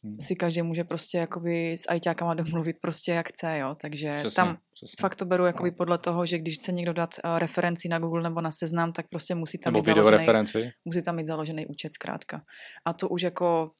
hmm. 0.05 0.21
si 0.21 0.37
každý 0.37 0.63
může 0.63 0.85
prostě 0.85 1.19
jakoby 1.19 1.73
s 1.73 1.89
ajťákama 1.89 2.35
domluvit 2.35 2.77
prostě 2.81 3.13
jak 3.13 3.29
chce, 3.29 3.59
jo, 3.59 3.77
takže 3.81 4.17
přesně, 4.19 4.37
tam 4.37 4.59
přesně. 4.73 4.97
fakt 5.01 5.15
to 5.15 5.25
beru 5.25 5.47
jakoby 5.47 5.71
no. 5.71 5.77
podle 5.77 5.99
toho, 5.99 6.27
že 6.27 6.39
když 6.39 6.55
chce 6.55 6.73
někdo 6.73 6.93
dát 6.93 7.11
uh, 7.25 7.39
referenci 7.39 7.89
na 7.89 7.99
Google 7.99 8.23
nebo 8.23 8.41
na 8.41 8.51
seznam, 8.51 8.93
tak 8.93 9.09
prostě 9.09 9.35
musí 9.35 9.59
tam, 9.59 9.73
nebo 9.73 9.91
mít 9.91 10.05
založený, 10.05 10.71
musí 10.85 11.03
tam 11.03 11.17
mít 11.17 11.27
založený 11.27 11.67
účet 11.67 11.93
zkrátka. 11.93 12.43
A 12.85 12.93
to 12.93 13.09
už 13.09 13.23
jako... 13.23 13.71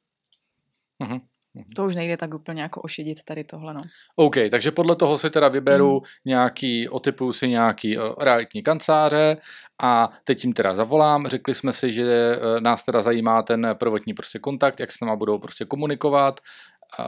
Uh-huh. 1.03 1.21
To 1.75 1.85
už 1.85 1.95
nejde 1.95 2.17
tak 2.17 2.33
úplně 2.33 2.61
jako 2.61 2.81
ošidit 2.81 3.23
tady 3.23 3.43
tohle, 3.43 3.73
no. 3.73 3.81
OK, 4.15 4.35
takže 4.51 4.71
podle 4.71 4.95
toho 4.95 5.17
si 5.17 5.29
teda 5.29 5.47
vyberu 5.47 5.93
mm. 5.99 6.05
nějaký, 6.25 6.89
otypuju 6.89 7.33
si 7.33 7.47
nějaký 7.47 7.97
uh, 7.97 8.03
realitní 8.19 8.63
kanceláře 8.63 9.37
a 9.83 10.09
teď 10.23 10.43
jim 10.43 10.53
teda 10.53 10.75
zavolám. 10.75 11.27
Řekli 11.27 11.53
jsme 11.53 11.73
si, 11.73 11.91
že 11.91 12.37
uh, 12.37 12.59
nás 12.59 12.83
teda 12.83 13.01
zajímá 13.01 13.41
ten 13.41 13.67
prvotní 13.73 14.13
prostě 14.13 14.39
kontakt, 14.39 14.79
jak 14.79 14.91
s 14.91 14.99
náma 14.99 15.15
budou 15.15 15.37
prostě 15.39 15.65
komunikovat. 15.65 16.39
Uh, 16.99 17.05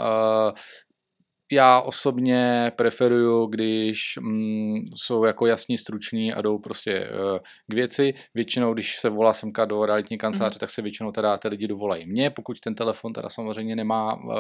já 1.51 1.81
osobně 1.81 2.71
preferuju, 2.75 3.45
když 3.45 4.17
mm, 4.21 4.75
jsou 4.95 5.23
jako 5.23 5.45
jasní, 5.45 5.77
struční 5.77 6.33
a 6.33 6.41
jdou 6.41 6.59
prostě 6.59 7.09
uh, 7.09 7.37
k 7.67 7.73
věci. 7.73 8.13
Většinou, 8.33 8.73
když 8.73 8.99
se 8.99 9.09
volá 9.09 9.33
semka 9.33 9.65
do 9.65 9.85
realitní 9.85 10.17
kanceláře, 10.17 10.55
mm. 10.55 10.59
tak 10.59 10.69
se 10.69 10.81
většinou 10.81 11.11
teda 11.11 11.37
ty 11.37 11.47
lidi 11.47 11.67
dovolají 11.67 12.05
mě, 12.05 12.29
pokud 12.29 12.59
ten 12.59 12.75
telefon 12.75 13.13
teda 13.13 13.29
samozřejmě 13.29 13.75
nemá 13.75 14.15
uh, 14.15 14.33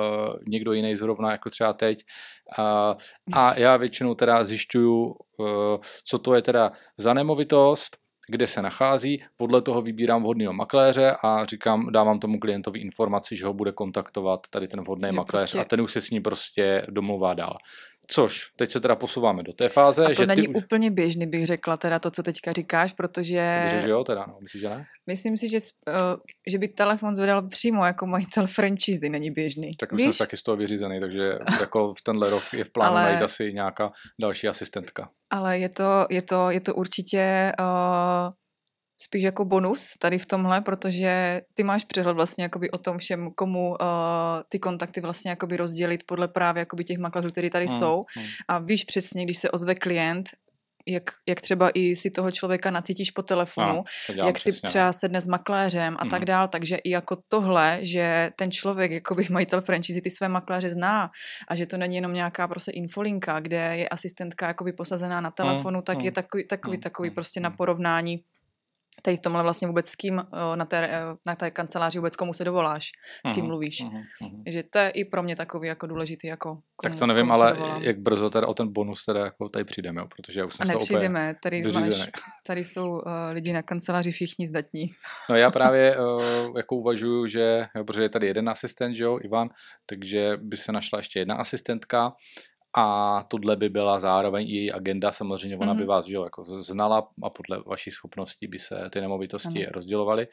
někdo 0.47 0.73
jiný 0.73 0.95
zrovna 0.95 1.31
jako 1.31 1.49
třeba 1.49 1.73
teď. 1.73 1.99
Uh, 2.59 2.95
a 3.33 3.59
já 3.59 3.77
většinou 3.77 4.15
teda 4.15 4.43
zjišťuju, 4.43 5.05
uh, 5.05 5.45
co 6.05 6.17
to 6.17 6.35
je 6.35 6.41
teda 6.41 6.71
za 6.97 7.13
nemovitost, 7.13 8.00
kde 8.31 8.47
se 8.47 8.61
nachází, 8.61 9.23
podle 9.37 9.61
toho 9.61 9.81
vybírám 9.81 10.23
vhodného 10.23 10.53
makléře 10.53 11.15
a 11.23 11.45
říkám, 11.45 11.91
dávám 11.91 12.19
tomu 12.19 12.39
klientovi 12.39 12.79
informaci, 12.79 13.35
že 13.35 13.45
ho 13.45 13.53
bude 13.53 13.71
kontaktovat 13.71 14.39
tady 14.49 14.67
ten 14.67 14.81
vhodný 14.81 15.11
makléř 15.11 15.41
prostě... 15.41 15.59
a 15.59 15.65
ten 15.65 15.81
už 15.81 15.91
se 15.91 16.01
s 16.01 16.09
ní 16.09 16.21
prostě 16.21 16.85
domluvá 16.89 17.33
dál. 17.33 17.57
Což, 18.13 18.51
teď 18.55 18.71
se 18.71 18.79
teda 18.79 18.95
posouváme 18.95 19.43
do 19.43 19.53
té 19.53 19.69
fáze. 19.69 20.05
A 20.05 20.07
to 20.07 20.13
že 20.13 20.25
není 20.25 20.47
ty... 20.47 20.53
úplně 20.53 20.91
běžný, 20.91 21.27
bych 21.27 21.47
řekla, 21.47 21.77
teda 21.77 21.99
to, 21.99 22.11
co 22.11 22.23
teďka 22.23 22.51
říkáš, 22.51 22.93
protože... 22.93 23.61
Takže, 23.63 23.81
že 23.81 23.89
jo, 23.89 24.03
teda, 24.03 24.25
no, 24.27 24.37
myslíš, 24.41 24.61
že 24.61 24.69
ne? 24.69 24.85
Myslím 25.07 25.37
si, 25.37 25.49
že, 25.49 25.57
uh, 25.87 26.19
že 26.47 26.57
by 26.57 26.67
telefon 26.67 27.15
zvedal 27.15 27.47
přímo 27.47 27.85
jako 27.85 28.07
majitel 28.07 28.47
franchise, 28.47 29.09
není 29.09 29.31
běžný. 29.31 29.75
Tak 29.75 29.93
už 29.93 30.01
jsem 30.01 30.13
taky 30.13 30.37
z 30.37 30.43
toho 30.43 30.57
vyřízený, 30.57 30.99
takže 30.99 31.37
jako 31.59 31.93
v 31.93 32.01
tenhle 32.01 32.29
rok 32.29 32.43
je 32.53 32.63
v 32.63 32.71
plánu 32.71 32.95
Ale... 32.95 33.03
najít 33.03 33.21
asi 33.21 33.53
nějaká 33.53 33.91
další 34.21 34.47
asistentka. 34.47 35.09
Ale 35.29 35.59
je 35.59 35.69
to, 35.69 36.07
je 36.09 36.21
to, 36.21 36.49
je 36.49 36.59
to 36.59 36.75
určitě 36.75 37.51
uh, 37.59 38.33
spíš 39.01 39.23
jako 39.23 39.45
bonus 39.45 39.93
tady 39.99 40.17
v 40.17 40.25
tomhle, 40.25 40.61
protože 40.61 41.41
ty 41.53 41.63
máš 41.63 41.85
přehled 41.85 42.13
vlastně 42.13 42.43
jakoby 42.43 42.71
o 42.71 42.77
tom 42.77 42.97
všem, 42.97 43.31
komu 43.31 43.69
uh, 43.69 43.77
ty 44.49 44.59
kontakty 44.59 45.01
vlastně 45.01 45.29
jakoby 45.29 45.57
rozdělit 45.57 46.03
podle 46.05 46.27
právě 46.27 46.59
jakoby 46.59 46.83
těch 46.83 46.97
makléřů, 46.97 47.29
který 47.29 47.49
tady 47.49 47.67
hmm, 47.67 47.77
jsou. 47.77 48.01
Hmm. 48.15 48.25
A 48.47 48.59
víš 48.59 48.83
přesně, 48.83 49.23
když 49.23 49.37
se 49.37 49.51
ozve 49.51 49.75
klient, 49.75 50.29
jak, 50.87 51.03
jak 51.27 51.41
třeba 51.41 51.69
i 51.73 51.95
si 51.95 52.11
toho 52.11 52.31
člověka 52.31 52.71
nacítíš 52.71 53.11
po 53.11 53.21
telefonu, 53.21 53.83
no, 54.17 54.27
jak 54.27 54.39
si 54.39 54.49
no. 54.51 54.69
třeba 54.69 54.93
sedne 54.93 55.21
s 55.21 55.27
makléřem 55.27 55.97
a 55.99 56.03
mm. 56.03 56.09
tak 56.09 56.25
dál, 56.25 56.47
takže 56.47 56.75
i 56.75 56.89
jako 56.89 57.17
tohle, 57.29 57.79
že 57.81 58.31
ten 58.35 58.51
člověk, 58.51 58.91
jakoby 58.91 59.27
majitel 59.29 59.61
franchise, 59.61 60.01
ty 60.01 60.09
své 60.09 60.29
makléře 60.29 60.69
zná 60.69 61.09
a 61.47 61.55
že 61.55 61.65
to 61.65 61.77
není 61.77 61.95
jenom 61.95 62.13
nějaká 62.13 62.47
prostě 62.47 62.71
infolinka, 62.71 63.39
kde 63.39 63.77
je 63.77 63.89
asistentka 63.89 64.47
jakoby 64.47 64.73
posazená 64.73 65.21
na 65.21 65.31
telefonu, 65.31 65.77
mm. 65.77 65.83
tak 65.83 65.97
mm. 65.97 66.05
je 66.05 66.11
takový, 66.11 66.47
takový, 66.47 66.77
mm. 66.77 66.81
takový 66.81 67.09
prostě 67.09 67.39
na 67.39 67.49
porovnání 67.49 68.19
tady 69.01 69.17
v 69.17 69.19
tomhle 69.19 69.43
vlastně 69.43 69.67
vůbec 69.67 69.87
s 69.87 69.95
kým 69.95 70.21
na 70.55 70.65
té, 70.65 70.89
na 71.25 71.35
té 71.35 71.51
kanceláři 71.51 71.99
vůbec 71.99 72.15
komu 72.15 72.33
se 72.33 72.43
dovoláš, 72.43 72.91
s 73.27 73.31
kým 73.31 73.43
uh-huh, 73.43 73.47
mluvíš. 73.47 73.83
Uh-huh, 73.83 74.01
uh-huh. 74.21 74.37
že 74.47 74.63
to 74.63 74.79
je 74.79 74.89
i 74.89 75.05
pro 75.05 75.23
mě 75.23 75.35
takový 75.35 75.67
jako 75.67 75.87
důležitý, 75.87 76.27
jako 76.27 76.49
komu, 76.49 76.93
Tak 76.93 76.99
to 76.99 77.07
nevím, 77.07 77.31
ale 77.31 77.57
jak 77.79 77.99
brzo 77.99 78.29
teda 78.29 78.47
o 78.47 78.53
ten 78.53 78.73
bonus 78.73 79.05
teda 79.05 79.19
jako 79.19 79.49
tady 79.49 79.65
přijdeme, 79.65 80.01
jo? 80.01 80.07
protože 80.15 80.39
já 80.39 80.45
už 80.45 80.53
jsem 80.53 80.69
A 80.69 80.73
nepřijdeme, 80.73 81.35
tady, 81.43 81.63
máš, 81.63 82.09
tady 82.47 82.63
jsou 82.63 82.89
uh, 82.89 83.01
lidi 83.31 83.53
na 83.53 83.61
kanceláři 83.61 84.11
všichni 84.11 84.47
zdatní. 84.47 84.85
No 85.29 85.35
já 85.35 85.51
právě 85.51 85.97
uh, 85.99 86.21
jako 86.57 86.75
uvažuju, 86.75 87.27
že, 87.27 87.65
protože 87.85 88.01
je 88.01 88.09
tady 88.09 88.27
jeden 88.27 88.49
asistent, 88.49 88.95
že 88.95 89.03
jo, 89.03 89.19
Ivan, 89.23 89.49
takže 89.85 90.37
by 90.41 90.57
se 90.57 90.71
našla 90.71 90.99
ještě 90.99 91.19
jedna 91.19 91.35
asistentka, 91.35 92.13
a 92.77 93.23
tohle 93.27 93.55
by 93.55 93.69
byla 93.69 93.99
zároveň 93.99 94.47
i 94.47 94.55
její 94.55 94.71
agenda, 94.71 95.11
samozřejmě 95.11 95.57
ona 95.57 95.73
mm-hmm. 95.73 95.77
by 95.77 95.83
mhm. 95.83 95.87
vás 95.87 96.05
že, 96.05 96.17
jako 96.17 96.61
znala 96.61 97.07
a 97.23 97.29
podle 97.29 97.63
vaší 97.65 97.91
schopností 97.91 98.47
by 98.47 98.59
se 98.59 98.89
ty 98.93 99.01
nemovitosti 99.01 99.65
ano. 99.65 99.71
rozdělovaly, 99.73 100.27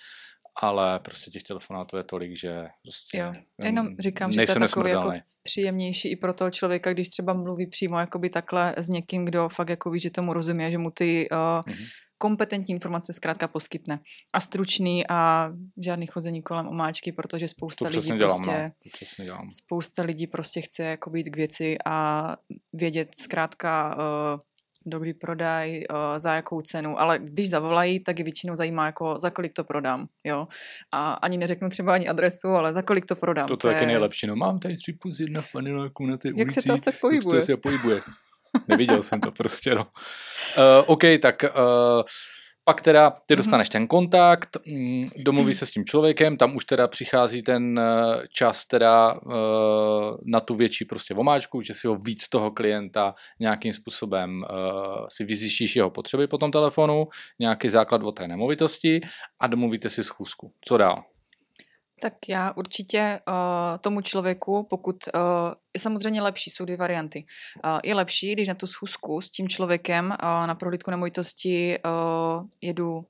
ale 0.63 1.01
prostě 1.01 1.31
těch 1.31 1.43
telefonátů 1.43 1.97
je 1.97 2.05
tolik, 2.05 2.37
že 2.37 2.67
prostě 2.83 3.19
jo. 3.19 3.33
Jenom 3.65 3.97
říkám, 3.99 4.33
že 4.33 4.47
to 4.47 4.53
je 4.53 4.59
takový 4.59 4.91
jako 4.91 5.13
příjemnější 5.43 6.09
i 6.09 6.17
pro 6.17 6.35
toho 6.35 6.51
člověka, 6.51 6.93
když 6.93 7.09
třeba 7.09 7.33
mluví 7.33 7.67
přímo 7.67 7.99
jakoby 7.99 8.31
takhle 8.31 8.75
s 8.77 8.89
někým, 8.89 9.25
kdo 9.25 9.49
fakt 9.49 9.69
jako 9.69 9.91
ví, 9.91 10.01
že 10.01 10.11
tomu 10.11 10.33
rozumí 10.33 10.65
a 10.65 10.71
že 10.71 10.79
mu 10.79 10.91
ty 10.91 11.29
uh, 11.33 11.39
mm-hmm 11.39 11.87
kompetentní 12.19 12.75
informace 12.75 13.13
zkrátka 13.13 13.49
poskytne. 13.49 14.01
A 14.33 14.41
stručný 14.41 15.07
a 15.09 15.51
žádný 15.85 16.07
chození 16.07 16.43
kolem 16.43 16.69
omáčky, 16.69 17.13
protože 17.13 17.49
spousta 17.49 17.89
lidí 17.89 18.07
dělám, 18.07 18.19
prostě, 18.19 18.71
no. 19.19 19.25
dělám. 19.25 19.51
spousta 19.51 20.03
lidí 20.03 20.27
prostě 20.27 20.61
chce 20.61 20.83
jako 20.83 21.11
být 21.11 21.31
k 21.31 21.37
věci 21.37 21.77
a 21.87 22.37
vědět 22.73 23.09
zkrátka 23.19 23.97
uh, 23.97 24.41
dokdy 24.87 25.15
prodají, 25.15 25.89
uh, 25.89 25.97
za 26.17 26.35
jakou 26.35 26.61
cenu, 26.61 27.01
ale 27.01 27.19
když 27.19 27.51
zavolají, 27.51 28.01
tak 28.01 28.19
je 28.19 28.25
většinou 28.25 28.55
zajímá, 28.55 28.87
jako 28.87 29.19
za 29.19 29.31
kolik 29.31 29.53
to 29.53 29.65
prodám, 29.65 30.07
jo. 30.25 30.49
A 30.93 31.13
ani 31.13 31.39
neřeknu 31.39 31.69
třeba 31.69 31.95
ani 31.95 32.09
adresu, 32.09 32.49
ale 32.49 32.73
za 32.73 32.83
kolik 32.83 33.07
to 33.07 33.17
prodám. 33.17 33.49
To, 33.49 33.57
to, 33.57 33.69
to 33.69 33.75
je 33.75 33.87
nejlepší, 33.87 34.27
no 34.27 34.37
mám 34.37 34.59
tady 34.59 34.77
3 34.77 34.93
plus 34.93 35.21
1 35.21 35.43
v 35.43 35.53
paneláku 35.53 36.07
na 36.07 36.17
té 36.17 36.29
ulici. 36.29 36.41
Jak 36.41 36.51
se 36.53 36.63
to 36.63 36.73
asi 36.73 36.99
pohybuje? 37.01 37.37
Jak 37.37 37.47
se 37.47 37.57
pohybuje. 37.57 38.01
Neviděl 38.69 39.03
jsem 39.03 39.21
to 39.21 39.31
prostě, 39.31 39.75
no. 39.75 39.87
Uh, 40.59 40.85
OK, 40.87 41.03
tak 41.23 41.43
uh, 41.43 42.03
pak 42.65 42.83
teda 42.83 43.11
ty 43.11 43.35
mhm. 43.35 43.37
dostaneš 43.37 43.69
ten 43.69 43.87
kontakt, 43.87 44.57
mm, 44.67 45.09
domluví 45.17 45.55
se 45.55 45.67
s 45.67 45.71
tím 45.71 45.85
člověkem, 45.85 46.37
tam 46.37 46.57
už 46.57 46.65
teda 46.65 46.89
přichází 46.89 47.43
ten 47.43 47.79
eh, 47.79 48.23
čas 48.33 48.67
teda 48.67 49.21
na 50.25 50.41
tu 50.41 50.55
větší 50.55 50.85
prostě 50.85 51.15
vomáčku, 51.15 51.61
že 51.61 51.75
si 51.75 51.87
ho 51.87 51.97
víc 51.97 52.29
toho 52.29 52.51
klienta 52.51 53.15
nějakým 53.41 53.73
způsobem 53.73 54.45
si 55.09 55.25
vyzjištíš 55.25 55.77
jeho 55.77 55.91
potřeby 55.91 56.27
po 56.27 56.39
tom 56.39 56.51
telefonu, 56.51 57.09
nějaký 57.39 57.69
základ 57.69 58.03
o 58.03 58.13
té 58.13 58.29
nemovitosti 58.29 59.01
a 59.41 59.47
domluvíte 59.47 59.91
si 59.91 60.05
schůzku. 60.05 60.53
Co 60.61 60.77
dál? 60.77 61.05
Tak 62.01 62.15
já 62.29 62.53
určitě 62.57 63.21
uh, 63.29 63.35
tomu 63.81 64.01
člověku, 64.01 64.67
pokud 64.71 64.97
uh, 65.15 65.21
je 65.75 65.81
samozřejmě 65.81 66.23
lepší, 66.23 66.51
jsou 66.51 66.65
dvě 66.65 66.77
varianty. 66.77 67.25
Uh, 67.65 67.81
je 67.85 67.95
lepší, 67.95 68.33
když 68.33 68.49
na 68.49 68.55
tu 68.55 68.67
schůzku 68.67 69.21
s 69.21 69.31
tím 69.31 69.49
člověkem 69.49 70.07
uh, 70.07 70.47
na 70.47 70.55
prohlídku 70.55 70.91
nemovitosti 70.91 71.79
uh, 71.85 72.47
jedu 72.63 73.05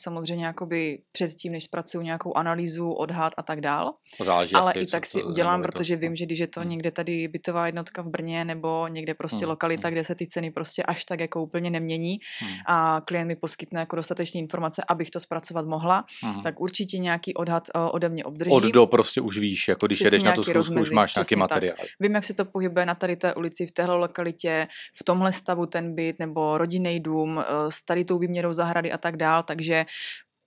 samozřejmě 0.00 0.46
jakoby 0.46 0.98
předtím, 1.12 1.52
než 1.52 1.64
zpracuju 1.64 2.04
nějakou 2.04 2.36
analýzu, 2.36 2.92
odhad 2.92 3.32
a 3.36 3.42
tak 3.42 3.60
dál. 3.60 3.92
Záleží, 4.24 4.54
Ale 4.54 4.72
i 4.72 4.86
tak 4.86 5.06
si 5.06 5.22
udělám, 5.22 5.62
protože 5.62 5.96
vím, 5.96 6.16
že 6.16 6.26
když 6.26 6.38
je 6.38 6.46
to 6.46 6.60
hmm. 6.60 6.70
někde 6.70 6.90
tady 6.90 7.28
bytová 7.28 7.66
jednotka 7.66 8.02
v 8.02 8.08
Brně 8.08 8.44
nebo 8.44 8.88
někde 8.88 9.14
prostě 9.14 9.44
hmm. 9.44 9.50
lokalita, 9.50 9.88
hmm. 9.88 9.92
kde 9.92 10.04
se 10.04 10.14
ty 10.14 10.26
ceny 10.26 10.50
prostě 10.50 10.82
až 10.82 11.04
tak 11.04 11.20
jako 11.20 11.42
úplně 11.42 11.70
nemění 11.70 12.18
hmm. 12.40 12.52
a 12.66 13.02
klient 13.04 13.28
mi 13.28 13.36
poskytne 13.36 13.80
jako 13.80 13.96
dostatečné 13.96 14.40
informace, 14.40 14.82
abych 14.88 15.10
to 15.10 15.20
zpracovat 15.20 15.66
mohla, 15.66 16.04
hmm. 16.22 16.42
tak 16.42 16.60
určitě 16.60 16.98
nějaký 16.98 17.34
odhad 17.34 17.68
uh, 17.74 17.88
ode 17.92 18.08
mě 18.08 18.24
obdrží. 18.24 18.50
Od 18.50 18.64
do 18.64 18.86
prostě 18.86 19.20
už 19.20 19.38
víš, 19.38 19.68
jako 19.68 19.86
když 19.86 20.00
jedeš 20.00 20.22
na 20.22 20.32
tu 20.32 20.42
schůzku, 20.44 20.80
už 20.80 20.90
máš 20.90 21.14
nějaký 21.14 21.36
materiál. 21.36 21.76
Tak. 21.80 21.86
Vím, 22.00 22.14
jak 22.14 22.24
se 22.24 22.34
to 22.34 22.44
pohybuje 22.44 22.86
na 22.86 22.94
tady 22.94 23.16
té 23.16 23.34
ulici, 23.34 23.66
v 23.66 23.70
téhle 23.70 23.96
lokalitě, 23.96 24.68
v 24.94 25.04
tomhle 25.04 25.32
stavu 25.32 25.66
ten 25.66 25.94
byt 25.94 26.18
nebo 26.18 26.58
rodinný 26.58 27.00
dům, 27.00 27.36
uh, 27.36 27.42
s 27.68 27.82
tady 27.82 28.04
tou 28.04 28.18
výměrou 28.18 28.52
zahrady 28.52 28.92
a 28.92 28.98
tak 28.98 29.16
dál, 29.16 29.42
takže 29.42 29.86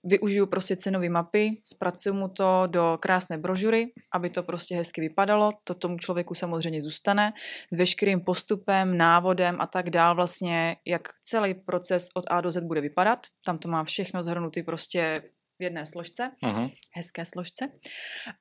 využiju 0.04 0.46
prostě 0.46 0.76
cenové 0.76 1.08
mapy, 1.08 1.50
zpracuju 1.64 2.14
mu 2.14 2.28
to 2.28 2.62
do 2.66 2.98
krásné 3.00 3.38
brožury, 3.38 3.86
aby 4.12 4.30
to 4.30 4.42
prostě 4.42 4.74
hezky 4.76 5.00
vypadalo, 5.00 5.52
to 5.64 5.74
tomu 5.74 5.98
člověku 5.98 6.34
samozřejmě 6.34 6.82
zůstane, 6.82 7.32
s 7.72 7.76
veškerým 7.76 8.20
postupem, 8.20 8.98
návodem 8.98 9.56
a 9.60 9.66
tak 9.66 9.90
dál 9.90 10.14
vlastně, 10.14 10.76
jak 10.86 11.08
celý 11.22 11.54
proces 11.54 12.08
od 12.14 12.24
A 12.28 12.40
do 12.40 12.52
Z 12.52 12.60
bude 12.60 12.80
vypadat. 12.80 13.26
Tam 13.44 13.58
to 13.58 13.68
má 13.68 13.84
všechno 13.84 14.22
zhrnutý 14.22 14.62
prostě 14.62 15.22
v 15.58 15.62
jedné 15.62 15.86
složce, 15.86 16.30
uh-huh. 16.42 16.70
hezké 16.96 17.24
složce. 17.24 17.68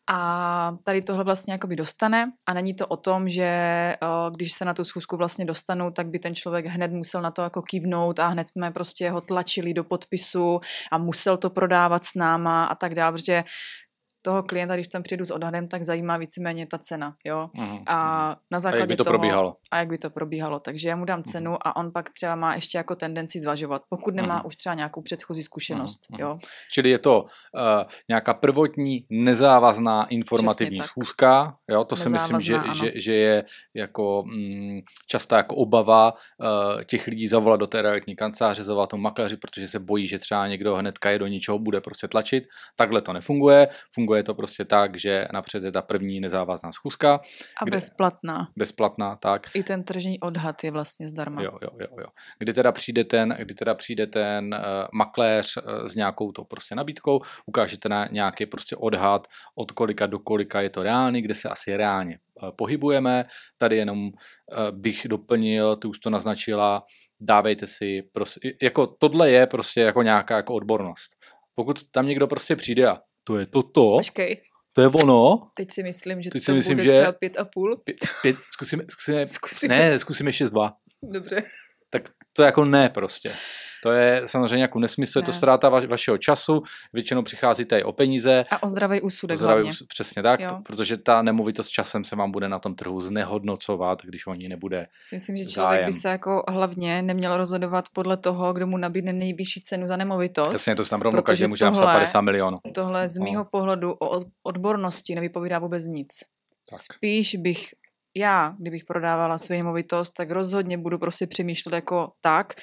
A 0.09 0.71
tady 0.83 1.01
tohle 1.01 1.23
vlastně 1.23 1.53
jakoby 1.53 1.75
dostane 1.75 2.31
a 2.47 2.53
není 2.53 2.73
to 2.73 2.87
o 2.87 2.97
tom, 2.97 3.29
že 3.29 3.49
když 4.35 4.53
se 4.53 4.65
na 4.65 4.73
tu 4.73 4.83
schůzku 4.83 5.17
vlastně 5.17 5.45
dostanu, 5.45 5.91
tak 5.91 6.07
by 6.07 6.19
ten 6.19 6.35
člověk 6.35 6.65
hned 6.65 6.91
musel 6.91 7.21
na 7.21 7.31
to 7.31 7.41
jako 7.41 7.61
kývnout 7.61 8.19
a 8.19 8.27
hned 8.27 8.47
jsme 8.47 8.71
prostě 8.71 9.09
ho 9.09 9.21
tlačili 9.21 9.73
do 9.73 9.83
podpisu 9.83 10.59
a 10.91 10.97
musel 10.97 11.37
to 11.37 11.49
prodávat 11.49 12.03
s 12.03 12.15
náma 12.15 12.65
a 12.65 12.75
tak 12.75 12.95
dále, 12.95 13.11
protože 13.11 13.43
toho 14.25 14.43
klienta, 14.43 14.75
když 14.75 14.87
tam 14.87 15.03
přijdu 15.03 15.25
s 15.25 15.31
odhadem, 15.31 15.67
tak 15.67 15.83
zajímá 15.83 16.17
víceméně 16.17 16.67
ta 16.67 16.77
cena, 16.77 17.15
jo. 17.25 17.49
Uh-huh. 17.55 17.83
A 17.87 18.35
na 18.51 18.59
základě 18.59 18.77
a 18.77 18.83
jak 18.83 18.87
by 18.87 18.95
to 18.95 19.03
toho, 19.03 19.11
probíhalo? 19.11 19.55
A 19.71 19.79
jak 19.79 19.87
by 19.87 19.97
to 19.97 20.09
probíhalo. 20.09 20.59
Takže 20.59 20.89
já 20.89 20.95
mu 20.95 21.05
dám 21.05 21.23
cenu 21.23 21.51
uh-huh. 21.51 21.57
a 21.65 21.75
on 21.75 21.91
pak 21.91 22.09
třeba 22.09 22.35
má 22.35 22.55
ještě 22.55 22.77
jako 22.77 22.95
tendenci 22.95 23.39
zvažovat, 23.39 23.81
pokud 23.89 24.15
nemá 24.15 24.43
uh-huh. 24.43 24.47
už 24.47 24.55
třeba 24.55 24.75
nějakou 24.75 25.01
předchozí 25.01 25.43
zkušenost, 25.43 25.99
uh-huh. 26.11 26.19
jo. 26.19 26.37
Čili 26.73 26.89
je 26.89 26.99
to 26.99 27.21
uh, 27.21 27.89
nějaká 28.09 28.33
prvotní 28.33 29.05
nezávazná 29.09 30.05
informativní 30.05 30.77
schůzka, 30.77 31.55
jo, 31.69 31.83
to 31.83 31.95
nezávazná, 31.95 32.27
si 32.27 32.33
myslím, 32.33 32.63
že, 32.73 32.85
že, 32.85 32.91
že 32.95 33.13
je 33.13 33.45
jako 33.73 34.23
mm, 34.27 34.79
častá 35.09 35.37
jako 35.37 35.55
obava 35.55 36.13
uh, 36.13 36.83
těch 36.83 37.07
lidí 37.07 37.27
zavolat 37.27 37.59
do 37.59 37.67
té 37.67 37.81
realitní 37.81 38.15
kanceláře, 38.15 38.63
zavolat 38.63 38.89
tomu 38.89 39.03
makléři, 39.03 39.37
protože 39.37 39.67
se 39.67 39.79
bojí, 39.79 40.07
že 40.07 40.19
třeba 40.19 40.47
někdo 40.47 40.75
hnedka 40.75 41.09
je 41.09 41.19
do 41.19 41.27
ničeho 41.27 41.59
bude 41.59 41.81
prostě 41.81 42.07
tlačit. 42.07 42.43
Takhle 42.75 43.01
to 43.01 43.13
nefunguje. 43.13 43.67
Funguje 43.93 44.12
funguje 44.13 44.23
to 44.23 44.33
prostě 44.35 44.65
tak, 44.65 44.99
že 44.99 45.27
napřed 45.33 45.63
je 45.63 45.71
ta 45.71 45.81
první 45.81 46.19
nezávazná 46.19 46.71
schůzka. 46.71 47.19
A 47.61 47.65
kde, 47.65 47.77
bezplatná. 47.77 48.47
Bezplatná, 48.57 49.15
tak. 49.15 49.49
I 49.53 49.63
ten 49.63 49.83
tržní 49.83 50.19
odhad 50.19 50.63
je 50.63 50.71
vlastně 50.71 51.07
zdarma. 51.07 51.41
Jo, 51.41 51.51
jo, 51.61 51.69
jo, 51.79 51.87
jo. 51.99 52.07
Kdy 52.39 52.53
teda 52.53 52.71
přijde 52.71 53.03
ten, 53.03 53.35
kdy 53.39 53.53
teda 53.53 53.75
přijde 53.75 54.07
ten 54.07 54.53
uh, 54.53 54.87
makléř 54.93 55.57
uh, 55.57 55.85
s 55.85 55.95
nějakou 55.95 56.31
to 56.31 56.45
prostě 56.45 56.75
nabídkou, 56.75 57.21
ukážete 57.45 57.89
na 57.89 58.07
nějaký 58.11 58.45
prostě 58.45 58.75
odhad, 58.75 59.27
od 59.55 59.71
kolika 59.71 60.07
do 60.07 60.19
kolika 60.19 60.61
je 60.61 60.69
to 60.69 60.83
reálný, 60.83 61.21
kde 61.21 61.33
se 61.33 61.49
asi 61.49 61.77
reálně 61.77 62.19
uh, 62.43 62.51
pohybujeme. 62.55 63.25
Tady 63.57 63.77
jenom 63.77 63.99
uh, 63.99 64.11
bych 64.71 65.07
doplnil, 65.09 65.75
ty 65.75 65.87
už 65.87 65.99
to 65.99 66.09
naznačila, 66.09 66.83
dávejte 67.21 67.67
si, 67.67 68.03
prostě, 68.13 68.53
jako 68.61 68.87
tohle 68.87 69.31
je 69.31 69.47
prostě 69.47 69.81
jako 69.81 70.01
nějaká 70.01 70.35
jako 70.35 70.53
odbornost. 70.53 71.15
Pokud 71.55 71.91
tam 71.91 72.07
někdo 72.07 72.27
prostě 72.27 72.55
přijde 72.55 72.87
a 72.87 72.99
to 73.23 73.37
je 73.37 73.45
toto, 73.45 73.97
Počkej. 73.97 74.41
to 74.73 74.81
je 74.81 74.87
ono. 74.87 75.45
Teď 75.53 75.71
si 75.71 75.83
myslím, 75.83 76.21
že 76.21 76.29
Teď 76.29 76.45
to 76.45 76.55
myslím, 76.55 76.77
bude 76.77 76.83
že- 76.85 76.91
třeba 76.91 77.11
pět 77.11 77.37
a 77.37 77.45
půl. 77.45 77.77
Pě, 77.83 77.93
pět, 78.21 78.35
zkusíme, 78.51 78.83
zkusíme, 78.89 79.27
Zkusíme. 79.37 79.75
ne, 79.77 79.99
zkusíme 79.99 80.31
6-2. 80.31 80.71
Dobře. 81.03 81.35
Tak 81.89 82.09
to 82.33 82.43
jako 82.43 82.65
ne 82.65 82.89
prostě. 82.89 83.33
To 83.83 83.91
je 83.91 84.21
samozřejmě 84.25 84.61
jako 84.61 84.79
nesmysl, 84.79 85.17
je 85.17 85.21
to 85.23 85.31
Ne. 85.31 85.37
ztráta 85.37 85.69
va- 85.69 85.87
vašeho 85.87 86.17
času, 86.17 86.61
většinou 86.93 87.21
přicházíte 87.21 87.79
i 87.79 87.83
o 87.83 87.91
peníze, 87.93 88.43
A 88.51 88.63
o 88.63 88.67
zdravý 88.67 89.01
úsudek 89.01 89.37
Zdraví, 89.37 89.53
hlavně. 89.63 89.71
přesně 89.87 90.23
tak, 90.23 90.39
Jo. 90.39 90.59
protože 90.65 90.97
ta 90.97 91.21
nemovitost 91.21 91.67
časem 91.67 92.03
se 92.03 92.15
vám 92.15 92.31
bude 92.31 92.49
na 92.49 92.59
tom 92.59 92.75
trhu 92.75 93.01
znehodnocovat, 93.01 94.01
když 94.03 94.27
o 94.27 94.33
ní 94.33 94.47
nebude. 94.47 94.87
Si 94.99 95.15
myslím, 95.15 95.37
že 95.37 95.45
člověk 95.45 95.71
zájem. 95.73 95.85
by 95.85 95.93
se 95.93 96.09
jako 96.09 96.43
hlavně 96.47 97.01
neměl 97.01 97.37
rozhodovat 97.37 97.85
podle 97.93 98.17
toho, 98.17 98.53
kdo 98.53 98.67
mu 98.67 98.77
nabídne 98.77 99.13
nejvyšší 99.13 99.61
cenu 99.61 99.87
za 99.87 99.97
nemovitost. 99.97 100.53
Jasně, 100.53 100.75
to 100.75 100.85
tam 100.85 101.01
rovnou 101.01 101.21
každý 101.21 101.47
může 101.47 101.65
napsat 101.65 101.79
tohle- 101.79 101.93
50 101.93 102.21
milionů. 102.21 102.57
Tohle 102.75 103.09
z 103.09 103.17
No. 103.17 103.23
mýho 103.23 103.45
pohledu 103.45 103.91
o 103.91 104.09
od- 104.09 104.27
odbornosti 104.43 105.15
nevypovídá 105.15 105.59
vůbec 105.59 105.85
nic. 105.85 106.09
Tak. 106.71 106.79
Spíš 106.95 107.35
bych 107.35 107.65
já, 108.15 108.55
kdybych 108.59 108.85
prodávala 108.85 109.37
svou 109.37 109.55
nemovitost, 109.55 110.11
tak 110.17 110.31
rozhodně 110.31 110.77
budu 110.77 110.97
prostě 110.97 111.27
přemýšlet 111.27 111.73
jako 111.75 112.11
tak, 112.21 112.53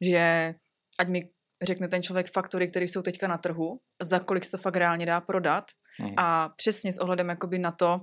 že 0.00 0.54
ať 0.98 1.08
mi 1.08 1.30
řekne 1.62 1.88
ten 1.88 2.02
člověk 2.02 2.32
faktory, 2.32 2.68
které 2.68 2.84
jsou 2.84 3.02
teďka 3.02 3.28
na 3.28 3.38
trhu, 3.38 3.80
za 4.02 4.18
kolik 4.18 4.44
se 4.44 4.50
to 4.50 4.58
fakt 4.58 4.76
reálně 4.76 5.06
dá 5.06 5.20
prodat 5.20 5.64
Mhm. 6.00 6.14
a 6.16 6.48
přesně 6.56 6.92
s 6.92 6.98
ohledem 6.98 7.28
jakoby 7.28 7.58
na 7.58 7.70
to, 7.72 7.98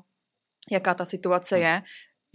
jaká 0.72 0.94
ta 0.94 1.06
situace 1.06 1.56
Hmm. 1.56 1.64
je, 1.66 1.82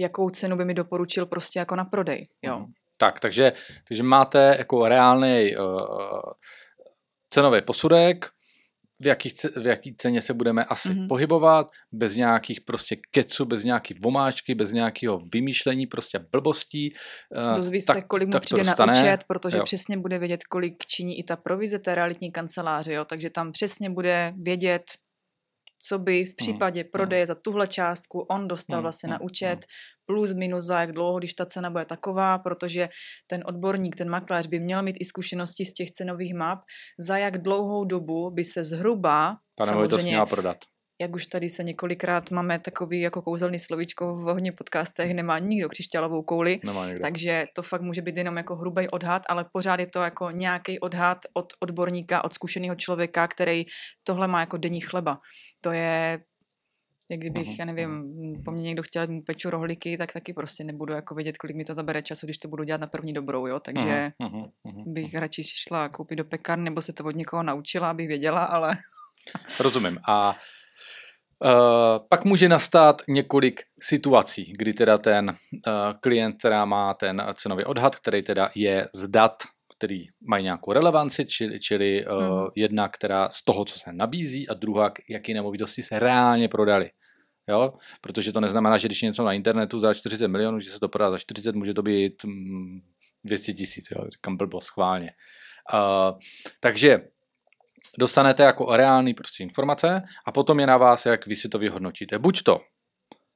jakou 0.00 0.31
cenu 0.31 0.57
by 0.57 0.64
mi 0.64 0.75
doporučil 0.75 1.26
prostě 1.26 1.59
jako 1.59 1.76
na 1.76 1.85
prodej. 1.85 2.29
Jo. 2.45 2.57
Mhm. 2.59 2.67
Tak, 2.99 3.21
takže, 3.21 3.52
takže 3.88 4.02
máte 4.02 4.55
jako 4.59 4.85
reálný 4.88 5.57
uh, 5.57 6.21
cenový 7.31 7.62
posudek, 7.62 8.29
v, 9.00 9.07
jakých, 9.07 9.33
v 9.57 9.66
jaký 9.66 9.95
ceně 9.97 10.23
se 10.23 10.35
budeme 10.35 10.64
asi 10.64 10.88
Mhm. 10.88 10.99
mm-hmm. 10.99 11.09
pohybovat, 11.09 11.66
bez 11.92 12.14
nějakých 12.14 12.61
prostě 12.61 12.97
keců, 13.11 13.45
bez 13.45 13.64
nějaký 13.64 13.95
vomáčky, 14.02 14.54
bez 14.54 14.73
nějakého 14.73 15.21
vymýšlení, 15.35 15.87
prostě 15.87 16.19
blbostí. 16.33 16.95
eh, 17.52 17.57
Dozví 17.57 17.80
se, 17.80 18.02
kolik 18.02 18.28
mu 18.28 18.33
tak 18.33 18.42
přijde 18.42 18.64
na 18.64 18.75
účet, 18.92 19.19
protože 19.28 19.57
jo. 19.57 19.64
přesně 19.64 19.99
bude 19.99 20.19
vědět, 20.19 20.45
kolik 20.45 20.75
činí 20.87 21.19
i 21.19 21.23
ta 21.23 21.37
provize 21.37 21.78
té 21.78 21.95
realitní 21.95 22.30
kanceláře, 22.30 22.92
jo? 22.92 23.04
takže 23.04 23.30
tam 23.30 23.52
přesně 23.52 23.90
bude 23.90 24.33
vědět, 24.42 24.83
co 25.83 25.99
by 25.99 26.25
v 26.25 26.37
případě 26.37 26.85
prodeje 26.85 27.27
za 27.27 27.35
tuhle 27.35 27.69
částku 27.69 28.21
on 28.21 28.49
dostal 28.49 28.77
Hmm, 28.77 28.83
vlastně 28.83 29.07
hmm, 29.07 29.13
na 29.13 29.21
účet, 29.21 29.67
plus 30.07 30.33
minus 30.33 30.65
za 30.65 30.81
jak 30.81 30.93
dlouho, 30.93 31.19
když 31.19 31.35
ta 31.35 31.47
cena 31.47 31.71
bude 31.71 31.85
taková, 31.85 32.39
protože 32.39 32.89
ten 33.27 33.43
odborník, 33.47 33.97
ten 33.97 34.11
makléř 34.11 34.47
by 34.47 34.61
měl 34.61 34.83
mít 34.83 34.97
i 35.01 35.05
zkušenosti 35.05 35.65
z 35.65 35.73
těch 35.73 35.91
cenových 35.91 36.35
map, 36.35 36.59
za 36.99 37.19
jak 37.19 37.39
dlouhou 37.39 37.85
dobu 37.85 38.31
by 38.31 38.45
se 38.45 38.65
zhruba, 38.65 39.37
Ta 39.55 39.65
nemovitost 39.65 39.91
samozřejmě 39.91 40.11
měla 40.11 40.27
prodat. 40.27 40.59
Jak 41.00 41.14
už 41.14 41.26
tady 41.26 41.49
se 41.49 41.64
několikrát 41.64 42.30
máme 42.30 42.59
takový 42.59 43.00
jako 43.00 43.23
kouzelný 43.23 43.59
slovíčko 43.59 44.16
v 44.16 44.21
hodně 44.23 44.52
podcastech, 44.52 45.14
nemá 45.14 45.38
nikdo 45.38 45.69
křišťálovou 45.69 46.23
kouli, 46.23 46.61
Nemá 46.64 46.87
někdo. 46.87 47.00
takže 47.02 47.45
to 47.54 47.62
fakt 47.62 47.80
může 47.83 48.02
být 48.02 48.16
jenom 48.16 48.37
jako 48.37 48.57
hrubý 48.57 48.88
odhad, 48.88 49.23
ale 49.28 49.45
pořád 49.52 49.80
je 49.80 49.87
to 49.87 50.02
jako 50.02 50.30
nějaký 50.30 50.81
odhad 50.81 51.18
od 51.35 51.53
odborníka, 51.61 52.25
od 52.25 52.35
zkušeného 52.35 52.75
člověka, 52.75 53.29
který 53.29 53.64
tohle 54.05 54.29
má 54.29 54.40
jako 54.40 54.57
denní 54.57 54.81
chleba. 54.81 55.18
To 55.61 55.70
je, 55.72 56.20
jak 57.11 57.20
kdybych, 57.20 57.46
Mhm, 57.46 57.57
já 57.59 57.64
nevím, 57.64 58.05
po 58.44 58.51
mně 58.53 58.62
někdo 58.62 58.83
chtěl, 58.83 59.07
mu 59.07 59.22
peču 59.22 59.51
rohlíky, 59.51 59.96
tak 59.98 60.12
taky 60.12 60.33
prostě 60.33 60.64
nebudu 60.64 60.92
jako 60.92 61.14
vědět, 61.14 61.37
kolik 61.38 61.57
mi 61.57 61.64
to 61.64 61.75
zabere 61.75 62.03
času, 62.03 62.27
když 62.27 62.38
to 62.38 62.48
budu 62.48 62.64
dělat 62.64 62.81
na 62.81 62.87
první 62.87 63.12
dobrou, 63.12 63.46
jo, 63.46 63.61
takže 63.61 64.11
Mhm, 64.18 64.33
mhm, 64.33 64.44
mhm. 64.66 64.92
bych 64.94 65.14
radši 65.14 65.42
šla 65.44 65.88
koupit 65.88 66.16
do 66.16 66.25
pekárny, 66.25 66.64
nebo 66.64 66.83
se 66.83 66.92
to 66.92 67.05
od 67.05 67.16
někoho 67.16 67.42
naučila, 67.42 67.90
abych 67.90 68.09
věděla, 68.09 68.44
ale 68.44 68.77
Rozumím. 69.61 69.98
A 70.09 70.31
uh, 70.31 70.37
pak 72.09 72.24
může 72.24 72.48
nastat 72.48 73.03
několik 73.09 73.61
situací, 73.83 74.53
kdy 74.59 74.72
teda 74.72 74.98
ten 74.98 75.29
uh, 75.29 75.62
klient, 76.00 76.37
která 76.38 76.64
má 76.64 76.94
ten 76.94 77.22
cenový 77.35 77.64
odhad, 77.64 77.96
který 77.96 78.22
teda 78.22 78.50
je 78.55 78.88
z 78.94 79.09
dat, 79.09 79.42
který 79.79 80.05
mají 80.29 80.44
nějakou 80.44 80.72
relevanci, 80.72 81.24
čili, 81.26 81.61
čili 81.61 82.05
Mhm. 82.09 82.46
jedna, 82.57 82.88
která 82.88 83.29
z 83.31 83.42
toho, 83.44 83.64
co 83.64 83.79
se 83.79 83.92
nabízí 83.92 84.48
a 84.48 84.55
druhá, 84.55 84.92
jaký 85.09 85.35
nemovitosti 85.35 85.83
se 85.83 85.98
reálně 85.98 86.48
prodaly. 86.48 86.90
Jo? 87.48 87.72
Protože 88.00 88.33
to 88.33 88.40
neznamená, 88.40 88.79
že 88.79 88.88
když 88.88 89.03
je 89.03 89.07
něco 89.07 89.24
na 89.24 89.33
internetu 89.33 89.79
za 89.79 89.94
40 89.94 90.29
milionů, 90.29 90.59
že 90.59 90.70
se 90.70 90.81
to 90.81 90.88
prodá 90.88 91.11
za 91.11 91.18
40, 91.18 91.55
může 91.55 91.74
to 91.74 91.83
být 91.83 92.24
mm, 92.24 92.81
200 93.24 93.53
tisíc, 93.53 93.85
jo? 93.90 94.05
říkám 94.12 94.37
blbo, 94.37 94.61
schválně. 94.61 95.11
Uh, 95.74 96.18
takže 96.61 97.00
dostanete 97.99 98.43
jako 98.43 98.77
reální 98.77 99.14
prostě 99.14 99.43
informace 99.43 100.03
a 100.27 100.33
potom 100.33 100.61
je 100.61 100.66
na 100.66 100.77
vás, 100.77 101.07
jak 101.07 101.27
vy 101.27 101.37
si 101.37 101.49
to 101.49 101.59
vyhodnotíte. 101.59 102.19
Buď 102.19 102.43
to, 102.43 102.61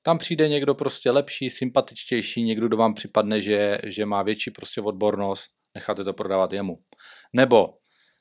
tam 0.03 0.19
přijde 0.19 0.49
někdo 0.49 0.75
prostě 0.75 1.11
lepší, 1.11 1.51
sympatičtější, 1.51 2.43
někdo, 2.43 2.67
kdo 2.67 2.77
vám 2.77 2.95
připadne, 2.95 3.41
že, 3.41 3.79
že 3.85 4.07
má 4.07 4.23
větší 4.23 4.51
prostě 4.51 4.81
odbornost, 4.81 5.51
necháte 5.75 6.05
to 6.05 6.13
prodávat 6.13 6.53
jemu. 6.53 6.77
Nebo 7.33 7.69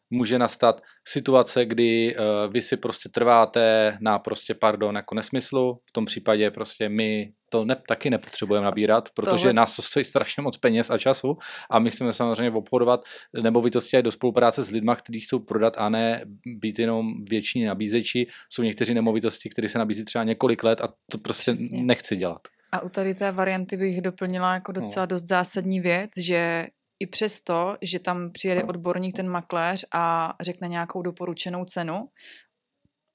může 0.09 0.39
nastat 0.39 0.81
situace, 1.07 1.65
kdy 1.65 2.15
uh, 2.15 2.53
vy 2.53 2.61
si 2.61 2.77
prostě 2.77 3.09
trváte 3.09 3.97
na 4.01 4.19
prostě, 4.19 4.53
pardon, 4.53 4.95
jako 4.95 5.15
nesmyslu, 5.15 5.79
v 5.89 5.91
tom 5.91 6.05
případě 6.05 6.51
prostě 6.51 6.89
my 6.89 7.33
to 7.53 7.65
ne, 7.65 7.75
taky 7.87 8.09
nepotřebujeme 8.09 8.65
nabírat, 8.65 9.09
protože 9.13 9.31
Tohle- 9.31 9.53
nás 9.53 9.75
to 9.75 9.81
stojí 9.81 10.05
strašně 10.05 10.43
moc 10.43 10.57
peněz 10.57 10.89
a 10.89 10.97
času 10.97 11.37
a 11.69 11.79
my 11.79 11.91
chceme 11.91 12.13
samozřejmě 12.13 12.51
obchodovat 12.51 13.05
nemovitosti 13.41 14.01
do 14.01 14.11
spolupráce 14.11 14.63
s 14.63 14.71
lidmi, 14.71 14.91
kteří 14.95 15.19
chcou 15.19 15.39
prodat 15.39 15.73
a 15.77 15.89
ne 15.89 16.21
být 16.45 16.79
jenom 16.79 17.23
věční 17.29 17.65
nabízeči. 17.65 18.27
Jsou 18.49 18.63
někteří 18.63 18.93
nemovitosti, 18.93 19.49
které 19.49 19.69
se 19.69 19.77
nabízí 19.77 20.05
třeba 20.05 20.23
několik 20.23 20.63
let 20.63 20.81
a 20.81 20.87
to 21.11 21.17
prostě 21.17 21.53
Přesně. 21.53 21.83
nechci 21.83 22.15
dělat. 22.15 22.41
A 22.71 22.81
u 22.83 22.89
tady 22.89 23.13
té 23.13 23.31
varianty 23.31 23.77
bych 23.77 24.01
doplnila 24.01 24.53
jako 24.53 24.71
docela 24.71 25.05
dost 25.05 25.27
zásadní 25.27 25.79
věc, 25.79 26.09
že 26.17 26.67
i 26.99 27.07
přesto, 27.07 27.77
že 27.81 27.99
tam 27.99 28.31
přijede 28.31 28.63
odborník, 28.63 29.15
ten 29.15 29.29
makléř 29.29 29.85
a 29.93 30.33
řekne 30.41 30.67
nějakou 30.67 31.01
doporučenou 31.01 31.65
cenu, 31.65 32.07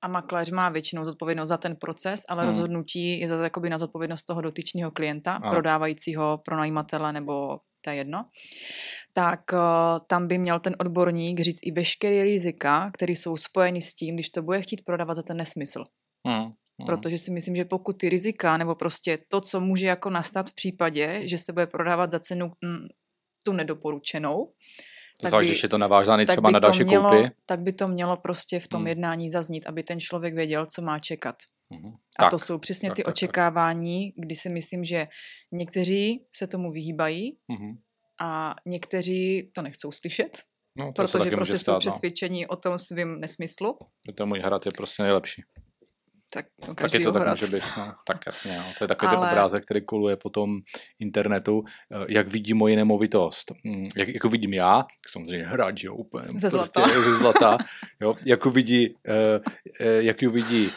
a 0.02 0.08
makléř 0.08 0.50
má 0.50 0.68
většinou 0.68 1.04
zodpovědnost 1.04 1.48
za 1.48 1.56
ten 1.56 1.76
proces, 1.76 2.22
ale 2.28 2.42
Hmm. 2.42 2.46
rozhodnutí 2.48 3.20
je 3.20 3.28
zase 3.28 3.42
jakoby 3.42 3.68
na 3.70 3.78
zodpovědnost 3.78 4.22
toho 4.22 4.40
dotyčného 4.40 4.90
klienta, 4.90 5.32
Ano. 5.32 5.50
prodávajícího, 5.50 6.38
pronajímatele 6.44 7.12
nebo 7.12 7.58
to 7.80 7.90
je 7.90 7.96
jedno, 7.96 8.24
tak 9.12 9.40
uh, 9.52 9.58
tam 10.06 10.28
by 10.28 10.38
měl 10.38 10.58
ten 10.60 10.76
odborník 10.78 11.40
říct 11.40 11.58
i 11.62 11.70
veškeré 11.72 12.24
rizika, 12.24 12.90
které 12.94 13.12
jsou 13.12 13.36
spojeny 13.36 13.80
s 13.82 13.94
tím, 13.94 14.14
když 14.14 14.30
to 14.30 14.42
bude 14.42 14.62
chtít 14.62 14.84
prodávat 14.84 15.14
za 15.14 15.22
ten 15.22 15.36
nesmysl. 15.36 15.84
Hmm. 16.26 16.42
Hmm. 16.42 16.86
Protože 16.86 17.18
si 17.18 17.30
myslím, 17.30 17.56
že 17.56 17.64
pokud 17.64 17.92
ty 17.98 18.08
rizika 18.08 18.56
nebo 18.56 18.74
prostě 18.74 19.18
to, 19.28 19.40
co 19.40 19.60
může 19.60 19.86
jako 19.86 20.10
nastat 20.10 20.50
v 20.50 20.54
případě, 20.54 21.20
že 21.24 21.38
se 21.38 21.52
bude 21.52 21.66
prodávat 21.66 22.10
za 22.10 22.20
cenu 22.20 22.52
mm, 22.64 22.86
tu 23.44 23.52
nedoporučenou, 23.52 24.52
tak 25.22 25.28
Zvlášť, 25.30 25.44
by- 25.44 25.50
když 25.50 25.62
je 25.62 25.68
to 25.68 25.78
tak 26.26 26.34
třeba 26.34 26.50
na 26.50 26.60
to 26.60 26.64
další 26.64 26.84
mělo, 26.84 27.10
koupy. 27.10 27.30
tak 27.46 27.60
by 27.60 27.72
to 27.72 27.88
mělo 27.88 28.16
prostě 28.16 28.60
v 28.60 28.68
tom 28.68 28.80
Hmm. 28.80 28.86
jednání 28.88 29.30
zaznít, 29.30 29.66
aby 29.66 29.82
ten 29.82 30.00
člověk 30.00 30.34
věděl, 30.34 30.66
co 30.66 30.82
má 30.82 30.98
čekat. 30.98 31.36
Mhm. 31.70 31.92
A 32.18 32.22
Tak, 32.22 32.30
to 32.30 32.38
jsou 32.38 32.58
přesně 32.58 32.88
tak, 32.88 32.96
ty 32.96 33.02
tak, 33.02 33.12
očekávání, 33.12 34.12
kdy 34.16 34.36
si 34.36 34.48
myslím, 34.48 34.84
že 34.84 35.06
někteří 35.52 36.24
se 36.36 36.46
tomu 36.46 36.70
vyhýbají 36.72 37.36
Mhm. 37.48 37.78
a 38.20 38.54
někteří 38.66 39.50
to 39.54 39.62
nechcou 39.62 39.92
slyšet, 39.92 40.42
No, 40.78 40.86
to 40.86 40.92
protože 40.92 41.12
prostě 41.18 41.36
může 41.36 41.52
jsou 41.58 41.62
stát, 41.62 41.72
no. 41.72 41.78
přesvědčení 41.78 42.46
o 42.46 42.56
tom 42.56 42.78
svým 42.78 43.20
nesmyslu. 43.20 43.78
Že 44.06 44.12
ten 44.12 44.28
můj 44.28 44.38
hrad 44.40 44.66
je 44.66 44.72
prostě 44.76 45.02
nejlepší. 45.02 45.42
Tak 46.38 46.46
to 46.60 46.66
Taky 46.66 46.74
každý 46.74 47.04
to 47.04 47.12
tak 47.12 47.28
může 47.28 47.46
být. 47.46 47.62
No, 47.78 47.94
tak 48.06 48.26
jasně, 48.26 48.56
no. 48.58 48.64
to 48.78 48.84
je 48.84 48.88
takový 48.88 49.10
ten 49.10 49.18
Ale- 49.18 49.30
obrázek, 49.30 49.64
který 49.64 49.84
koluje 49.84 50.16
po 50.16 50.30
tom 50.30 50.58
internetu, 51.00 51.64
eh, 51.92 52.04
jak 52.08 52.28
vidí 52.28 52.54
moji 52.54 52.76
nemovitost. 52.76 53.52
Mm, 53.64 53.88
Jak, 53.96 54.08
jako 54.08 54.28
vidím 54.28 54.54
já, 54.54 54.84
samozřejmě 55.10 55.46
že 55.78 55.86
jo, 55.86 55.94
úplně. 55.94 56.24
Ze 56.24 56.30
prostě 56.30 56.48
zlata. 56.50 56.88
Ze 56.88 57.14
zlata, 57.14 57.58
jo, 58.00 58.14
jak 58.24 58.44
ji 58.44 58.50
vidí, 58.52 58.94
eh, 59.08 59.40
eh, 59.80 60.02
jak 60.02 60.22
ji 60.22 60.28
vidí 60.28 60.70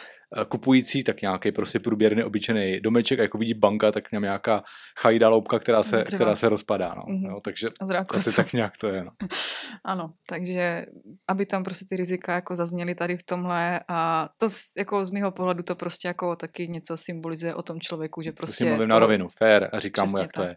kupující, 0.48 1.04
tak 1.04 1.22
nějaký 1.22 1.52
prostě 1.52 1.78
průběrný 1.78 2.24
obyčejný 2.24 2.80
domeček 2.80 3.18
a 3.18 3.22
jako 3.22 3.38
vidí 3.38 3.54
banka, 3.54 3.92
tak 3.92 4.10
tam 4.10 4.22
nějaká 4.22 4.62
chajda 5.00 5.28
loupka, 5.28 5.58
která 5.58 5.82
se, 5.82 6.04
která 6.04 6.36
se 6.36 6.48
rozpadá. 6.48 6.94
No. 6.96 7.02
Mm-hmm. 7.02 7.30
Jo, 7.30 7.38
takže 7.44 7.68
asi 8.10 8.36
tak 8.36 8.52
nějak 8.52 8.76
to 8.76 8.88
je. 8.88 9.04
No. 9.04 9.10
ano, 9.84 10.12
takže 10.28 10.86
aby 11.28 11.46
tam 11.46 11.64
prostě 11.64 11.84
ty 11.88 11.96
rizika 11.96 12.34
jako 12.34 12.56
zazněly 12.56 12.94
tady 12.94 13.16
v 13.16 13.22
tomhle 13.22 13.80
a 13.88 14.28
to 14.38 14.48
jako 14.78 15.04
z 15.04 15.10
mého 15.10 15.30
pohledu 15.30 15.62
to 15.62 15.74
prostě 15.74 16.08
jako 16.08 16.36
taky 16.36 16.68
něco 16.68 16.96
symbolizuje 16.96 17.54
o 17.54 17.62
tom 17.62 17.80
člověku, 17.80 18.22
že 18.22 18.32
prostě... 18.32 18.64
Si 18.64 18.70
mluvím 18.70 18.88
to... 18.88 18.94
na 18.94 18.98
rovinu, 18.98 19.28
fair 19.28 19.68
a 19.72 19.78
říkám 19.78 20.10
mu, 20.10 20.18
jak 20.18 20.32
tak. 20.32 20.44
to 20.44 20.48
je. 20.48 20.54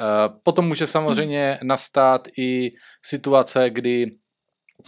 Uh, 0.00 0.38
potom 0.42 0.68
může 0.68 0.86
samozřejmě 0.86 1.58
mm. 1.62 1.68
nastat 1.68 2.28
i 2.38 2.70
situace, 3.04 3.70
kdy 3.70 4.06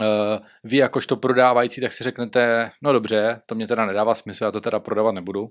Uh, 0.00 0.46
vy 0.64 0.76
jakožto 0.76 1.16
prodávající, 1.16 1.80
tak 1.80 1.92
si 1.92 2.04
řeknete, 2.04 2.70
no 2.82 2.92
dobře, 2.92 3.42
to 3.46 3.54
mě 3.54 3.66
teda 3.66 3.86
nedává 3.86 4.14
smysl, 4.14 4.44
já 4.44 4.50
to 4.50 4.60
teda 4.60 4.80
prodávat 4.80 5.12
nebudu, 5.12 5.48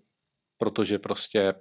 protože 0.58 1.00
prostě, 1.00 1.54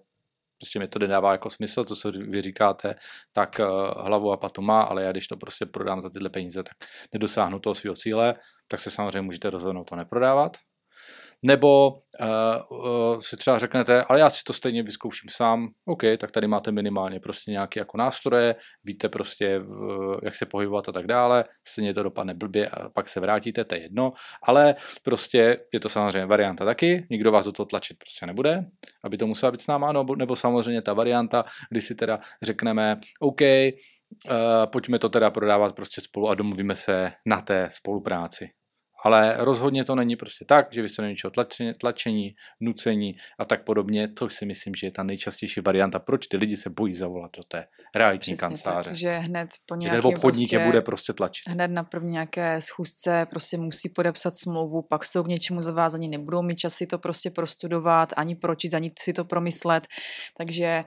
prostě 0.60 0.78
mi 0.78 0.88
to 0.88 0.98
nedává 0.98 1.32
jako 1.32 1.50
smysl, 1.50 1.84
to, 1.84 1.96
co 1.96 2.10
vy 2.10 2.40
říkáte, 2.40 2.94
tak 3.32 3.60
uh, 3.60 3.66
hlavu 4.04 4.32
a 4.32 4.36
patu 4.36 4.62
má, 4.62 4.82
ale 4.82 5.02
já 5.02 5.12
když 5.12 5.28
to 5.28 5.36
prostě 5.36 5.66
prodám 5.66 6.02
za 6.02 6.10
tyhle 6.10 6.30
peníze, 6.30 6.62
tak 6.62 6.72
nedosáhnu 7.12 7.58
toho 7.58 7.74
svého 7.74 7.96
cíle, 7.96 8.34
tak 8.68 8.80
se 8.80 8.90
samozřejmě 8.90 9.20
můžete 9.20 9.50
rozhodnout 9.50 9.84
to 9.84 9.96
neprodávat. 9.96 10.56
Nebo 11.46 11.90
uh, 11.90 12.78
uh, 12.78 13.18
si 13.18 13.36
třeba 13.36 13.58
řeknete, 13.58 14.04
ale 14.04 14.20
já 14.20 14.30
si 14.30 14.44
to 14.44 14.52
stejně 14.52 14.82
vyzkouším 14.82 15.30
sám, 15.30 15.68
OK, 15.84 16.02
tak 16.18 16.30
tady 16.30 16.46
máte 16.46 16.72
minimálně 16.72 17.20
prostě 17.20 17.50
nějaké 17.50 17.80
jako 17.80 17.98
nástroje, 17.98 18.54
víte 18.84 19.08
prostě, 19.08 19.58
uh, 19.58 20.16
jak 20.22 20.36
se 20.36 20.46
pohybovat 20.46 20.88
a 20.88 20.92
tak 20.92 21.06
dále, 21.06 21.44
stejně 21.66 21.94
to 21.94 22.02
dopadne 22.02 22.34
blbě 22.34 22.68
a 22.68 22.88
pak 22.88 23.08
se 23.08 23.20
vrátíte, 23.20 23.64
to 23.64 23.74
je 23.74 23.82
jedno, 23.82 24.12
ale 24.42 24.74
prostě 25.02 25.58
je 25.72 25.80
to 25.80 25.88
samozřejmě 25.88 26.26
varianta 26.26 26.64
taky, 26.64 27.06
nikdo 27.10 27.32
vás 27.32 27.44
do 27.44 27.52
toho 27.52 27.66
tlačit 27.66 27.98
prostě 27.98 28.26
nebude, 28.26 28.64
aby 29.04 29.16
to 29.16 29.26
musela 29.26 29.52
být 29.52 29.60
s 29.60 29.66
náma, 29.66 29.92
nebo, 29.92 30.16
nebo 30.16 30.36
samozřejmě 30.36 30.82
ta 30.82 30.92
varianta, 30.92 31.44
kdy 31.70 31.80
si 31.80 31.94
teda 31.94 32.20
řekneme, 32.42 33.00
OK, 33.20 33.40
Uh, 34.30 34.70
pojďme 34.72 34.98
to 34.98 35.08
teda 35.08 35.30
prodávat 35.30 35.74
prostě 35.74 36.00
spolu 36.00 36.28
a 36.28 36.34
domluvíme 36.34 36.76
se 36.76 37.12
na 37.26 37.40
té 37.40 37.68
spolupráci. 37.72 38.50
Ale 39.04 39.36
rozhodně 39.38 39.84
to 39.84 39.94
není 39.94 40.16
prostě 40.16 40.44
tak, 40.44 40.72
že 40.72 40.82
vy 40.82 40.88
se 40.88 41.02
do 41.02 41.08
něčeho 41.08 41.30
tlačení, 41.30 41.72
tlačení, 41.72 42.34
nucení 42.60 43.16
a 43.38 43.44
tak 43.44 43.64
podobně, 43.64 44.08
což 44.18 44.34
si 44.34 44.46
myslím, 44.46 44.74
že 44.74 44.86
je 44.86 44.90
ta 44.90 45.02
nejčastější 45.02 45.60
varianta, 45.60 45.98
proč 45.98 46.26
ty 46.26 46.36
lidi 46.36 46.56
se 46.56 46.70
bojí 46.70 46.94
zavolat 46.94 47.30
do 47.36 47.42
té 47.42 47.66
realitní 47.94 48.36
kanceláře. 48.36 48.90
Tak, 48.90 48.98
že 48.98 49.18
hned 49.18 49.48
po 49.66 49.74
nějakém 49.74 50.02
že 50.02 50.08
obchodník 50.08 50.50
prostě, 50.50 50.56
je 50.56 50.66
bude 50.66 50.80
prostě 50.80 51.12
tlačit. 51.12 51.48
Hned 51.48 51.70
na 51.70 51.84
první 51.84 52.10
nějaké 52.10 52.60
schůzce 52.60 53.26
prostě 53.30 53.56
musí 53.58 53.88
podepsat 53.88 54.34
smlouvu, 54.34 54.82
pak 54.82 55.04
jsou 55.04 55.22
k 55.22 55.28
něčemu 55.28 55.60
zavázaní, 55.60 56.08
nebudou 56.08 56.42
mít 56.42 56.56
čas 56.56 56.74
si 56.74 56.86
to 56.86 56.98
prostě 56.98 57.30
prostudovat, 57.30 58.12
ani 58.16 58.34
pročít, 58.36 58.74
ani 58.74 58.92
si 58.98 59.12
to 59.12 59.24
promyslet. 59.24 59.86
Takže 60.36 60.82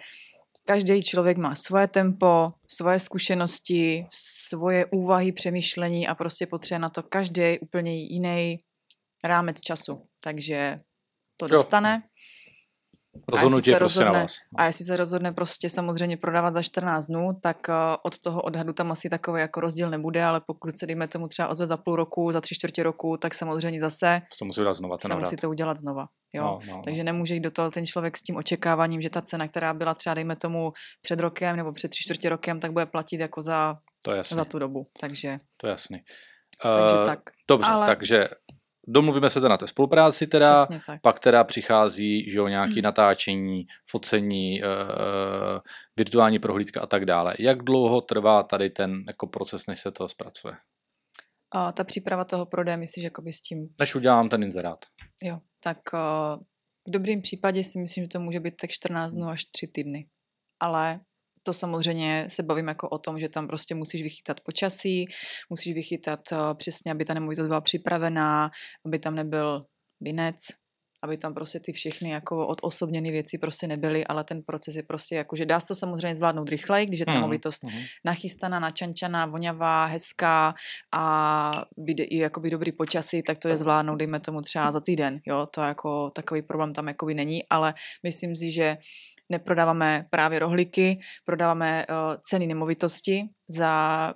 Každý 0.68 1.04
člověk 1.04 1.38
má 1.38 1.56
svoje 1.56 1.88
tempo, 1.88 2.48
svoje 2.68 3.00
zkušenosti, 3.00 4.06
svoje 4.12 4.86
úvahy, 4.86 5.32
přemýšlení 5.32 6.08
a 6.08 6.16
prostě 6.16 6.48
potřebuje 6.48 6.80
na 6.80 6.90
to 6.90 7.04
každý 7.04 7.60
úplně 7.60 7.96
jiný 7.96 8.58
rámec 9.24 9.62
času. 9.62 9.96
Takže 10.20 10.78
to 11.38 11.48
dostane. 11.48 12.04
Jo. 12.04 12.10
Rozhodnutí 13.30 13.70
je 13.70 13.78
prostě 13.78 14.00
rozhodne, 14.00 14.20
na 14.20 14.24
vás. 14.24 14.36
A 14.58 14.66
jestli 14.66 14.86
se 14.86 14.98
rozhodne 14.98 15.32
prostě 15.32 15.70
samozřejmě 15.70 16.18
prodávat 16.18 16.54
za 16.54 16.62
14 16.62 17.08
dnů, 17.08 17.28
tak 17.42 17.58
uh, 17.70 17.76
od 18.04 18.20
toho 18.20 18.42
odhadu 18.42 18.74
tam 18.74 18.92
asi 18.92 19.10
takový 19.10 19.42
jako 19.42 19.62
rozdíl 19.62 19.90
nebude, 19.90 20.24
ale 20.24 20.42
pokud 20.48 20.78
se 20.78 20.86
dejme 20.86 21.08
tomu 21.08 21.28
třeba 21.28 21.48
ozve 21.48 21.68
za 21.68 21.78
půl 21.78 21.96
roku, 21.96 22.32
za 22.32 22.42
tři 22.42 22.56
čtvrtě 22.56 22.84
roku, 22.84 23.18
tak 23.18 23.34
samozřejmě 23.34 23.80
zase 23.80 24.22
to 24.40 24.46
musí 24.46 24.60
udělat 24.60 24.74
znova, 24.74 24.98
ten 24.98 25.20
musí 25.20 25.36
to 25.36 25.50
udělat 25.50 25.78
znova. 25.78 26.06
Jo? 26.34 26.44
No, 26.44 26.60
no, 26.68 26.76
no. 26.76 26.82
Takže 26.86 27.04
nemůže 27.04 27.34
jít 27.34 27.40
do 27.40 27.52
toho 27.52 27.72
ten 27.72 27.86
člověk 27.86 28.18
s 28.18 28.22
tím 28.22 28.36
očekáváním, 28.36 29.02
že 29.02 29.10
ta 29.10 29.22
cena, 29.22 29.48
která 29.48 29.74
byla 29.74 29.94
třeba 29.94 30.14
dejme 30.14 30.36
tomu 30.36 30.74
před 31.02 31.20
rokem 31.20 31.56
nebo 31.56 31.74
před 31.74 31.88
tři 31.88 32.04
čtvrtě 32.04 32.30
rokem, 32.30 32.60
tak 32.60 32.72
bude 32.72 32.86
platit 32.86 33.20
jako 33.20 33.42
za, 33.42 33.78
to 34.04 34.12
za 34.36 34.46
tu 34.46 34.60
dobu. 34.60 34.84
Takže, 35.00 35.38
to 35.58 35.68
je 35.68 35.72
jasný. 35.72 35.98
Takže 36.64 37.00
uh, 37.00 37.06
tak. 37.06 37.20
Dobře, 37.50 37.72
ale... 37.72 37.88
takže 37.88 38.28
domluvíme 38.88 39.30
se 39.30 39.42
teda 39.42 39.50
na 39.50 39.58
té 39.58 39.68
spolupráci 39.68 40.28
teda, 40.28 40.68
pak 41.02 41.20
teda 41.20 41.44
přichází 41.44 42.30
že 42.30 42.38
jo, 42.38 42.48
nějaké 42.48 42.76
mm. 42.76 42.82
natáčení, 42.82 43.66
focení, 43.90 44.62
uh, 44.64 44.70
virtuální 45.98 46.40
prohlídka 46.40 46.82
a 46.82 46.86
tak 46.86 47.06
dále. 47.06 47.36
Jak 47.40 47.64
dlouho 47.64 48.02
trvá 48.02 48.44
tady 48.44 48.70
ten 48.70 49.04
jako 49.08 49.28
proces, 49.28 49.68
než 49.68 49.82
se 49.82 49.92
to 49.92 50.08
zpracuje? 50.08 50.54
A 51.54 51.72
ta 51.72 51.84
příprava 51.84 52.26
toho 52.26 52.46
prodeje, 52.46 52.78
myslíš, 52.78 53.04
jakoby 53.04 53.34
s 53.34 53.42
tím? 53.42 53.68
Než 53.80 53.96
udělám 53.96 54.30
ten 54.30 54.44
inzerát. 54.44 54.86
Jo, 55.24 55.40
tak 55.64 55.78
uh, 55.94 56.44
v 56.88 56.92
dobrém 56.92 57.22
případě 57.22 57.64
si 57.64 57.80
myslím, 57.80 58.04
že 58.04 58.08
to 58.08 58.20
může 58.20 58.40
být 58.40 58.54
tak 58.62 58.70
14 58.70 59.14
dnů 59.14 59.28
až 59.28 59.46
3 59.46 59.68
týdny. 59.68 60.08
Ale 60.60 61.00
to 61.48 61.54
samozřejmě 61.54 62.26
se 62.28 62.44
bavím 62.44 62.68
jako 62.68 62.90
o 62.90 62.98
tom, 62.98 63.20
že 63.20 63.30
tam 63.30 63.48
prostě 63.48 63.76
musíš 63.76 64.04
vychytat 64.04 64.40
počasí, 64.40 65.06
musíš 65.50 65.74
vychytat 65.74 66.20
uh, 66.32 66.38
přesně, 66.58 66.92
aby 66.92 67.06
ta 67.06 67.14
nemovitost 67.14 67.48
byla 67.48 67.62
připravená, 67.62 68.52
aby 68.86 69.00
tam 69.00 69.16
nebyl 69.16 69.60
vinec, 70.02 70.38
aby 71.04 71.18
tam 71.18 71.34
prostě 71.34 71.60
ty 71.60 71.72
všechny 71.74 72.10
jako 72.10 72.48
odosobněné 72.48 73.12
věci 73.12 73.38
prostě 73.38 73.68
nebyly, 73.68 74.08
ale 74.08 74.24
ten 74.24 74.44
proces 74.44 74.76
je 74.76 74.84
prostě 74.84 75.16
jako, 75.16 75.36
že 75.36 75.46
dá 75.46 75.60
se 75.60 75.68
to 75.68 75.76
samozřejmě 75.76 76.16
zvládnout 76.16 76.50
rychleji, 76.50 76.86
když 76.86 77.00
je 77.00 77.06
ta 77.06 77.14
nemovitost 77.14 77.64
mm, 77.64 77.72
nachystaná, 78.06 78.60
načančaná, 78.60 79.26
vonavá, 79.26 79.86
hezká 79.86 80.54
a 80.92 81.52
bude 81.78 82.04
i 82.04 82.18
jakoby 82.18 82.50
dobrý 82.50 82.72
počasí, 82.72 83.24
tak 83.24 83.38
to 83.38 83.48
je 83.48 83.58
zvládnout, 83.58 83.96
dejme 83.96 84.20
tomu 84.20 84.42
třeba 84.42 84.72
za 84.72 84.80
týden, 84.80 85.20
jo, 85.26 85.46
to 85.46 85.62
jako 85.62 86.10
takový 86.10 86.42
problém 86.42 86.74
tam 86.74 86.88
jakoby 86.88 87.14
není, 87.14 87.44
ale 87.50 87.74
myslím 88.04 88.36
si, 88.36 88.52
že 88.52 88.78
neprodáváme 89.30 90.06
právě 90.10 90.40
rohlíky, 90.40 91.00
prodáváme 91.26 91.86
uh, 91.90 91.96
ceny 92.24 92.48
nemovitosti 92.48 93.24
za 93.50 94.14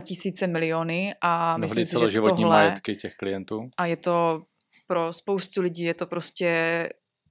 tisíce 0.00 0.46
miliony 0.46 1.14
a 1.20 1.56
Mnohdy 1.56 1.80
myslím 1.80 1.86
si, 1.86 2.12
že 2.12 2.20
tohle... 2.20 2.48
majetky 2.48 2.96
těch 2.96 3.14
klientů. 3.14 3.68
A 3.78 3.86
je 3.86 3.96
to 3.96 4.42
pro 4.86 5.12
spoustu 5.12 5.62
lidí 5.62 5.82
je 5.82 5.94
to 5.94 6.06
prostě 6.06 6.88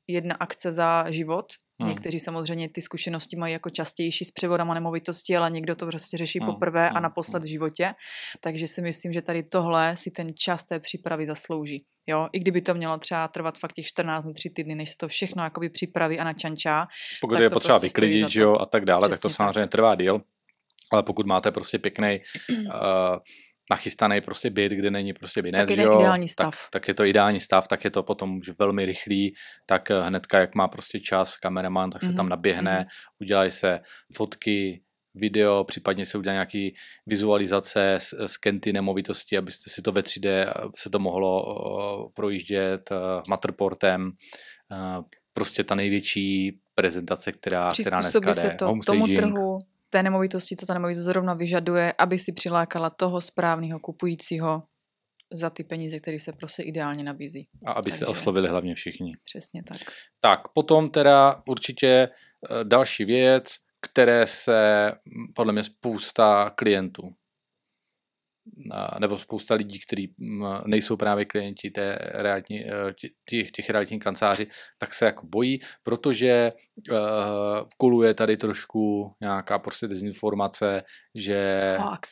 jedna 0.07 0.35
akce 0.35 0.71
za 0.71 1.11
život. 1.11 1.45
Hmm. 1.81 1.89
Někteří 1.89 2.19
samozřejmě 2.19 2.69
ty 2.69 2.81
zkušenosti 2.81 3.35
mají 3.35 3.53
jako 3.53 3.69
častější 3.69 4.25
s 4.25 4.31
převodama 4.31 4.73
nemovitosti, 4.73 5.37
ale 5.37 5.51
někdo 5.51 5.75
to 5.75 5.85
prostě 5.85 6.17
řeší 6.17 6.39
hmm. 6.39 6.53
poprvé 6.53 6.87
hmm. 6.87 6.97
a 6.97 6.99
naposled 6.99 7.43
v 7.43 7.47
životě. 7.47 7.93
Takže 8.39 8.67
si 8.67 8.81
myslím, 8.81 9.13
že 9.13 9.21
tady 9.21 9.43
tohle 9.43 9.97
si 9.97 10.11
ten 10.11 10.27
čas 10.35 10.63
té 10.63 10.79
přípravy 10.79 11.27
zaslouží. 11.27 11.85
Jo, 12.07 12.29
i 12.33 12.39
kdyby 12.39 12.61
to 12.61 12.73
mělo 12.73 12.97
třeba 12.97 13.27
trvat 13.27 13.57
fakt 13.57 13.73
těch 13.73 13.85
14 13.85 14.23
dní, 14.23 14.33
3 14.33 14.49
týdny, 14.49 14.75
než 14.75 14.89
se 14.89 14.97
to 14.97 15.07
všechno 15.07 15.43
jakoby 15.43 15.69
připraví 15.69 16.19
a 16.19 16.23
načančá. 16.23 16.87
Pokud 17.21 17.39
je 17.39 17.49
potřeba 17.49 17.79
prostě 17.79 18.01
vyklidit, 18.01 18.29
že 18.29 18.41
jo, 18.41 18.55
a 18.59 18.65
tak 18.65 18.85
dále, 18.85 19.01
Přesně 19.01 19.15
tak 19.15 19.21
to 19.21 19.29
samozřejmě 19.29 19.59
tak. 19.59 19.71
trvá 19.71 19.95
díl. 19.95 20.21
Ale 20.91 21.03
pokud 21.03 21.25
máte 21.25 21.51
prostě 21.51 21.79
pěkný 21.79 22.19
uh, 22.49 22.65
nachystaný 23.71 24.21
prostě 24.21 24.49
byt, 24.49 24.71
kde 24.71 24.91
není 24.91 25.13
prostě 25.13 25.41
vinec, 25.41 25.67
tak 25.67 25.77
je 25.77 25.83
jo, 25.83 25.99
ideální 25.99 26.27
stav. 26.27 26.55
Tak, 26.55 26.71
tak 26.71 26.87
je 26.87 26.93
to 26.93 27.05
ideální 27.05 27.39
stav, 27.39 27.67
tak 27.67 27.83
je 27.83 27.91
to 27.91 28.03
potom 28.03 28.37
už 28.37 28.51
velmi 28.59 28.85
rychlý, 28.85 29.33
tak 29.65 29.91
eh, 29.91 30.01
hnedka, 30.01 30.39
jak 30.39 30.55
má 30.55 30.67
prostě 30.67 30.99
čas 30.99 31.37
kameraman, 31.37 31.89
tak 31.89 32.01
se 32.01 32.07
mm-hmm. 32.07 32.15
tam 32.15 32.25
mhm, 32.25 32.29
naběhne, 32.29 32.79
mm-hmm. 32.79 33.21
udělají 33.21 33.51
se 33.51 33.79
fotky, 34.15 34.81
video, 35.15 35.63
případně 35.63 36.05
se 36.05 36.17
udělá 36.17 36.33
nějaký 36.33 36.75
vizualizace, 37.07 37.99
skenty 38.25 38.73
nemovitosti, 38.73 39.37
abyste 39.37 39.69
si 39.69 39.81
to 39.81 39.91
ve 39.91 40.01
3D 40.01 40.27
eh, 40.29 40.53
se 40.75 40.89
to 40.89 40.99
mohlo 40.99 41.43
uh, 41.43 42.11
projíždět 42.13 42.91
uh, 42.91 42.97
Matterportem. 43.29 44.11
Uh, 44.71 45.03
prostě 45.33 45.63
ta 45.63 45.75
největší 45.75 46.59
prezentace, 46.75 47.31
která, 47.31 47.71
která 47.81 48.01
dneska 48.01 48.33
se 48.33 48.49
to 48.49 48.79
tomu 48.85 49.07
trhu, 49.07 49.59
té 49.91 50.03
nemovitosti, 50.03 50.55
co 50.55 50.65
ta 50.65 50.73
nemovitost 50.73 51.03
zrovna 51.03 51.33
vyžaduje, 51.33 51.93
aby 51.97 52.19
si 52.19 52.31
přilákala 52.31 52.89
toho 52.89 53.21
správného 53.21 53.79
kupujícího 53.79 54.63
za 55.33 55.49
ty 55.49 55.63
peníze, 55.63 55.99
které 55.99 56.19
se 56.19 56.33
prostě 56.33 56.63
ideálně 56.63 57.03
nabízí. 57.03 57.43
A 57.65 57.71
aby 57.71 57.91
Takže, 57.91 58.05
se 58.05 58.05
oslovili 58.05 58.49
hlavně 58.49 58.75
všichni. 58.75 59.11
Přesně 59.23 59.63
tak. 59.63 59.77
Tak, 60.19 60.39
potom 60.53 60.89
teda 60.89 61.43
určitě 61.47 61.87
eh, 61.87 62.09
další 62.63 63.05
věc, 63.05 63.55
které 63.81 64.27
se 64.27 64.91
podle 65.35 65.53
mě 65.53 65.63
spousta 65.63 66.49
klientů 66.49 67.15
nebo 68.99 69.17
spousta 69.17 69.55
lidí, 69.55 69.79
kteří 69.79 70.15
nejsou 70.65 70.97
právě 70.97 71.25
klienti 71.25 71.71
té 71.71 71.97
realitní, 72.13 72.65
těch, 73.29 73.51
těch 73.51 73.69
realitních 73.69 74.03
kanceláří, 74.03 74.47
tak 74.77 74.93
se 74.93 75.05
jako 75.05 75.27
bojí, 75.27 75.59
protože 75.83 76.53
uh, 76.91 76.97
koluje 77.77 78.13
tady 78.13 78.37
trošku 78.37 79.11
nějaká 79.21 79.59
prostě 79.59 79.87
dezinformace, 79.87 80.83
že... 81.15 81.59
Hoax. 81.79 82.09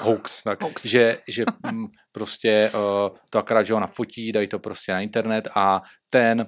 Hoax, 0.00 0.42
tak, 0.42 0.62
Hoax. 0.62 0.86
že, 0.86 1.18
že 1.28 1.44
prostě 2.12 2.70
uh, 2.74 3.16
to 3.30 3.38
akorát, 3.38 3.62
že 3.62 3.74
ona 3.74 3.86
fotí, 3.86 4.32
dají 4.32 4.48
to 4.48 4.58
prostě 4.58 4.92
na 4.92 5.00
internet 5.00 5.48
a 5.54 5.82
ten 6.10 6.46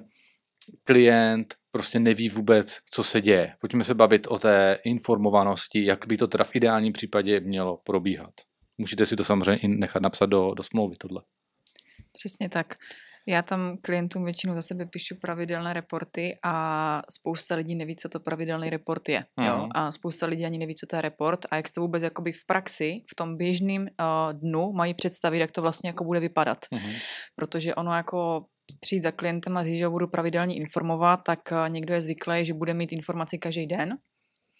klient 0.83 1.55
prostě 1.71 1.99
neví 1.99 2.29
vůbec, 2.29 2.77
co 2.91 3.03
se 3.03 3.21
děje. 3.21 3.55
Pojďme 3.59 3.83
se 3.83 3.93
bavit 3.93 4.27
o 4.27 4.39
té 4.39 4.79
informovanosti, 4.83 5.85
jak 5.85 6.07
by 6.07 6.17
to 6.17 6.27
teda 6.27 6.43
v 6.43 6.55
ideálním 6.55 6.93
případě 6.93 7.39
mělo 7.39 7.77
probíhat. 7.77 8.33
Můžete 8.79 9.05
si 9.05 9.15
to 9.15 9.23
samozřejmě 9.23 9.61
i 9.61 9.67
nechat 9.67 10.01
napsat 10.01 10.25
do, 10.25 10.53
do 10.53 10.63
smlouvy 10.63 10.95
tohle. 10.95 11.21
Přesně 12.11 12.49
tak. 12.49 12.73
Já 13.27 13.41
tam 13.41 13.77
klientům 13.81 14.25
většinou 14.25 14.55
za 14.55 14.61
sebe 14.61 14.85
píšu 14.85 15.15
pravidelné 15.21 15.73
reporty 15.73 16.37
a 16.43 17.01
spousta 17.11 17.55
lidí 17.55 17.75
neví, 17.75 17.95
co 17.95 18.09
to 18.09 18.19
pravidelný 18.19 18.69
report 18.69 19.09
je. 19.09 19.25
Jo? 19.45 19.57
Mhm. 19.57 19.69
A 19.75 19.91
spousta 19.91 20.25
lidí 20.25 20.45
ani 20.45 20.57
neví, 20.57 20.75
co 20.75 20.87
to 20.87 20.95
je 20.95 21.01
report 21.01 21.45
a 21.51 21.55
jak 21.55 21.67
se 21.67 21.73
to 21.73 21.81
vůbec 21.81 22.03
jakoby 22.03 22.31
v 22.31 22.45
praxi, 22.47 22.97
v 23.11 23.15
tom 23.15 23.37
běžném 23.37 23.81
uh, 23.81 24.39
dnu 24.39 24.71
mají 24.73 24.93
představit, 24.93 25.39
jak 25.39 25.51
to 25.51 25.61
vlastně 25.61 25.89
jako 25.89 26.03
bude 26.03 26.19
vypadat. 26.19 26.57
Mhm. 26.71 26.91
Protože 27.35 27.75
ono 27.75 27.93
jako 27.93 28.45
přijít 28.79 29.03
za 29.03 29.11
klientem 29.11 29.57
a 29.57 29.63
říct, 29.63 29.77
že 29.77 29.85
ho 29.85 29.91
budu 29.91 30.07
pravidelně 30.07 30.55
informovat, 30.55 31.19
tak 31.25 31.39
uh, 31.51 31.69
někdo 31.69 31.93
je 31.93 32.01
zvyklý, 32.01 32.45
že 32.45 32.53
bude 32.53 32.73
mít 32.73 32.91
informaci 32.91 33.37
každý 33.37 33.67
den, 33.67 33.97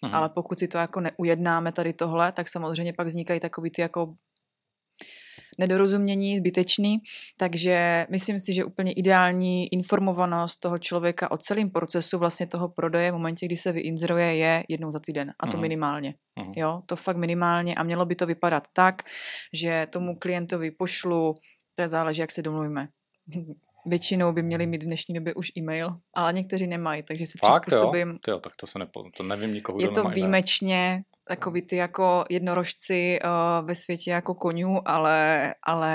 Mhm. 0.04 0.14
ale 0.14 0.28
pokud 0.28 0.58
si 0.58 0.68
to 0.68 0.78
jako 0.78 1.00
neujednáme 1.00 1.72
tady 1.72 1.92
tohle, 1.92 2.32
tak 2.32 2.48
samozřejmě 2.48 2.92
pak 2.92 3.06
vznikají 3.06 3.40
takový 3.40 3.70
ty 3.70 3.82
jako 3.82 4.14
nedorozumění, 5.58 6.36
zbytečný, 6.38 6.98
takže 7.36 8.06
myslím 8.10 8.38
si, 8.40 8.54
že 8.54 8.64
úplně 8.64 8.92
ideální 8.92 9.72
informovanost 9.72 10.56
toho 10.60 10.78
člověka 10.78 11.30
o 11.30 11.36
celém 11.36 11.70
procesu 11.70 12.18
vlastně 12.18 12.46
toho 12.46 12.68
prodeje 12.68 13.10
v 13.10 13.14
momentě, 13.14 13.46
kdy 13.46 13.56
se 13.56 13.72
vyinzeruje, 13.72 14.36
je 14.36 14.64
jednou 14.68 14.90
za 14.90 15.00
týden 15.00 15.32
a 15.40 15.46
to 15.46 15.52
Mhm. 15.56 15.60
minimálně. 15.60 16.14
Mhm. 16.38 16.52
Jo, 16.56 16.82
to 16.86 16.96
fakt 16.96 17.16
minimálně 17.16 17.74
a 17.74 17.82
mělo 17.82 18.06
by 18.06 18.14
to 18.16 18.26
vypadat 18.26 18.68
tak, 18.72 19.02
že 19.52 19.86
tomu 19.90 20.16
klientovi 20.18 20.70
pošlu, 20.70 21.34
to 21.74 21.82
je 21.82 21.88
záleží, 21.88 22.20
jak 22.20 22.30
se 22.30 22.42
domluvíme. 22.42 22.88
Většinou 23.86 24.32
by 24.32 24.42
měli 24.42 24.66
mít 24.66 24.82
v 24.82 24.86
dnešní 24.86 25.14
době 25.14 25.34
už 25.34 25.52
e-mail, 25.58 25.96
ale 26.14 26.32
někteří 26.32 26.66
nemají, 26.66 27.02
takže 27.02 27.26
se 27.26 27.32
Fakt 27.38 27.52
jo? 27.54 27.60
přizpůsobím. 27.66 28.18
Tyjo, 28.24 28.38
tak 28.40 28.56
to 28.56 28.66
se 28.66 28.78
nepo, 28.78 29.04
to 29.16 29.22
nevím 29.22 29.54
nikoho, 29.54 29.80
Je 29.80 29.86
kdo 29.86 29.94
to 29.94 30.00
e-mail. 30.00 30.14
výjimečně 30.14 31.02
takový 31.28 31.62
ty 31.62 31.76
jako 31.76 32.24
jednorožci 32.30 33.18
uh, 33.24 33.66
ve 33.66 33.74
světě 33.74 34.10
jako 34.10 34.34
konňů, 34.34 34.88
ale, 34.88 35.54
ale 35.66 35.94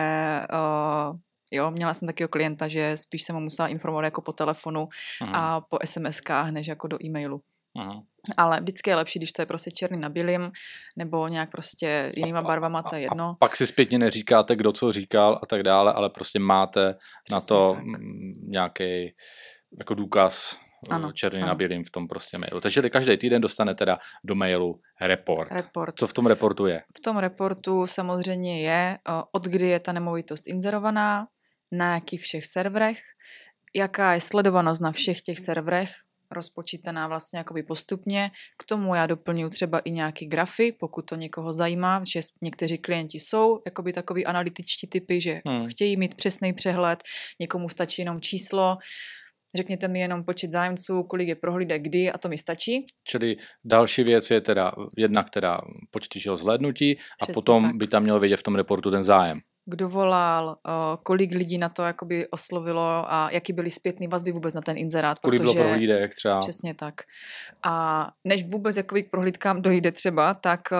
uh, 1.11 1.17
jo, 1.51 1.71
měla 1.71 1.93
jsem 1.93 2.05
takového 2.07 2.29
klienta, 2.29 2.67
že 2.67 2.97
spíš 2.97 3.23
jsem 3.23 3.35
ho 3.35 3.41
musela 3.41 3.67
informovat 3.67 4.03
jako 4.03 4.21
po 4.21 4.33
telefonu 4.33 4.87
Mhm. 5.21 5.35
a 5.35 5.61
po 5.61 5.77
SMS-kách, 5.77 6.51
než 6.51 6.67
jako 6.67 6.87
do 6.87 6.97
e-mailu. 7.05 7.41
Mhm. 7.77 7.99
Ale 8.37 8.59
vždycky 8.61 8.89
je 8.89 8.95
lepší, 8.95 9.19
když 9.19 9.31
to 9.31 9.41
je 9.41 9.45
prostě 9.45 9.71
černý 9.71 9.99
na 9.99 10.09
bílým, 10.09 10.51
nebo 10.97 11.27
nějak 11.27 11.51
prostě 11.51 12.11
jinýma 12.17 12.41
barvama, 12.41 12.83
to 12.83 12.95
je 12.95 13.01
jedno. 13.01 13.29
A 13.29 13.35
pak 13.39 13.55
si 13.55 13.67
zpětně 13.67 13.99
neříkáte, 13.99 14.55
kdo 14.55 14.71
co 14.71 14.91
říkal 14.91 15.39
a 15.43 15.45
tak 15.45 15.63
dále, 15.63 15.93
ale 15.93 16.09
prostě 16.09 16.39
máte 16.39 16.85
na 17.31 17.37
Přesně 17.37 17.47
to 17.47 17.73
tak. 17.75 17.83
nějaký 18.47 19.13
jako 19.79 19.93
důkaz 19.93 20.57
Ano, 20.89 21.11
černý 21.11 21.39
ano. 21.39 21.47
na 21.47 21.55
bílým 21.55 21.83
v 21.83 21.89
tom 21.91 22.07
prostě 22.07 22.37
mailu. 22.37 22.61
Takže 22.61 22.89
každý 22.89 23.17
týden 23.17 23.41
dostane 23.41 23.75
teda 23.75 23.97
do 24.23 24.35
mailu 24.35 24.81
report. 25.01 25.51
Report. 25.51 25.95
Co 25.99 26.07
v 26.07 26.13
tom 26.13 26.25
reportu 26.25 26.65
je? 26.65 26.81
V 26.97 26.99
tom 26.99 27.17
reportu 27.17 27.87
samozřejmě 27.87 28.61
je, 28.61 28.97
eh, 29.09 29.23
od 29.31 29.43
kdy 29.45 29.67
je 29.67 29.79
ta 29.79 29.91
nemovitost 29.91 30.47
inzerovaná, 30.47 31.27
na 31.71 31.93
jakých 31.93 32.21
všech 32.21 32.45
serverech, 32.45 32.99
jaká 33.75 34.13
je 34.13 34.21
sledovanost 34.21 34.81
na 34.81 34.91
všech 34.91 35.21
těch 35.21 35.39
serverech, 35.39 35.89
rozpočítaná 36.31 37.07
vlastně 37.07 37.37
jakoby 37.37 37.63
postupně. 37.63 38.31
K 38.57 38.65
tomu 38.65 38.95
já 38.95 39.07
doplňuji 39.07 39.49
třeba 39.49 39.79
i 39.79 39.91
nějaký 39.91 40.25
grafy, 40.25 40.71
pokud 40.79 41.01
to 41.05 41.15
někoho 41.15 41.53
zajímá, 41.53 42.03
že 42.13 42.19
někteří 42.41 42.77
klienti 42.77 43.19
jsou 43.19 43.61
jakoby 43.65 43.93
takový 43.93 44.25
analytičtí 44.25 44.87
typy, 44.87 45.21
že 45.21 45.41
Hmm. 45.47 45.67
chtějí 45.67 45.97
mít 45.97 46.15
přesný 46.15 46.53
přehled, 46.53 47.03
někomu 47.39 47.69
stačí 47.69 48.01
jenom 48.01 48.21
číslo, 48.21 48.77
řekněte 49.55 49.87
mi 49.87 49.99
jenom 49.99 50.23
počet 50.23 50.51
zájemců, 50.51 51.03
kolik 51.03 51.27
je 51.27 51.35
prohlídek 51.35 51.81
kdy 51.81 52.11
a 52.11 52.17
to 52.17 52.29
mi 52.29 52.37
stačí. 52.37 52.85
Čili 53.07 53.35
další 53.65 54.03
věc 54.03 54.31
je 54.31 54.41
teda 54.41 54.71
jednak 54.97 55.29
teda 55.29 55.61
počty 55.91 56.19
žil 56.19 56.37
zhlédnutí 56.37 56.97
a 56.97 57.25
Přesně 57.25 57.33
potom 57.33 57.63
tak. 57.63 57.75
by 57.75 57.87
tam 57.87 58.03
měl 58.03 58.19
vědět 58.19 58.37
v 58.37 58.43
tom 58.43 58.55
reportu 58.55 58.91
ten 58.91 59.03
zájem. 59.03 59.39
Kdo 59.65 59.89
volal, 59.89 60.57
eh, 60.67 60.71
kolik 61.03 61.31
lidí 61.31 61.57
na 61.57 61.69
to 61.69 61.83
jakoby 61.83 62.27
oslovilo 62.27 63.13
a 63.13 63.29
jaký 63.31 63.53
byly 63.53 63.71
zpětný 63.71 64.07
vazby 64.07 64.31
vůbec 64.31 64.53
na 64.53 64.61
ten 64.61 64.77
inzerát, 64.77 65.19
Kolik 65.19 65.41
bylo 65.41 65.53
prohlídek 65.53 66.15
třeba. 66.15 66.39
přesně 66.39 66.73
tak. 66.73 66.93
A 67.65 68.07
než 68.23 68.43
vůbec 68.51 68.77
jakoby 68.77 69.03
k 69.03 69.09
prohlídkám 69.11 69.61
dojde 69.61 69.91
třeba, 69.91 70.33
tak 70.33 70.61
eh, 70.71 70.77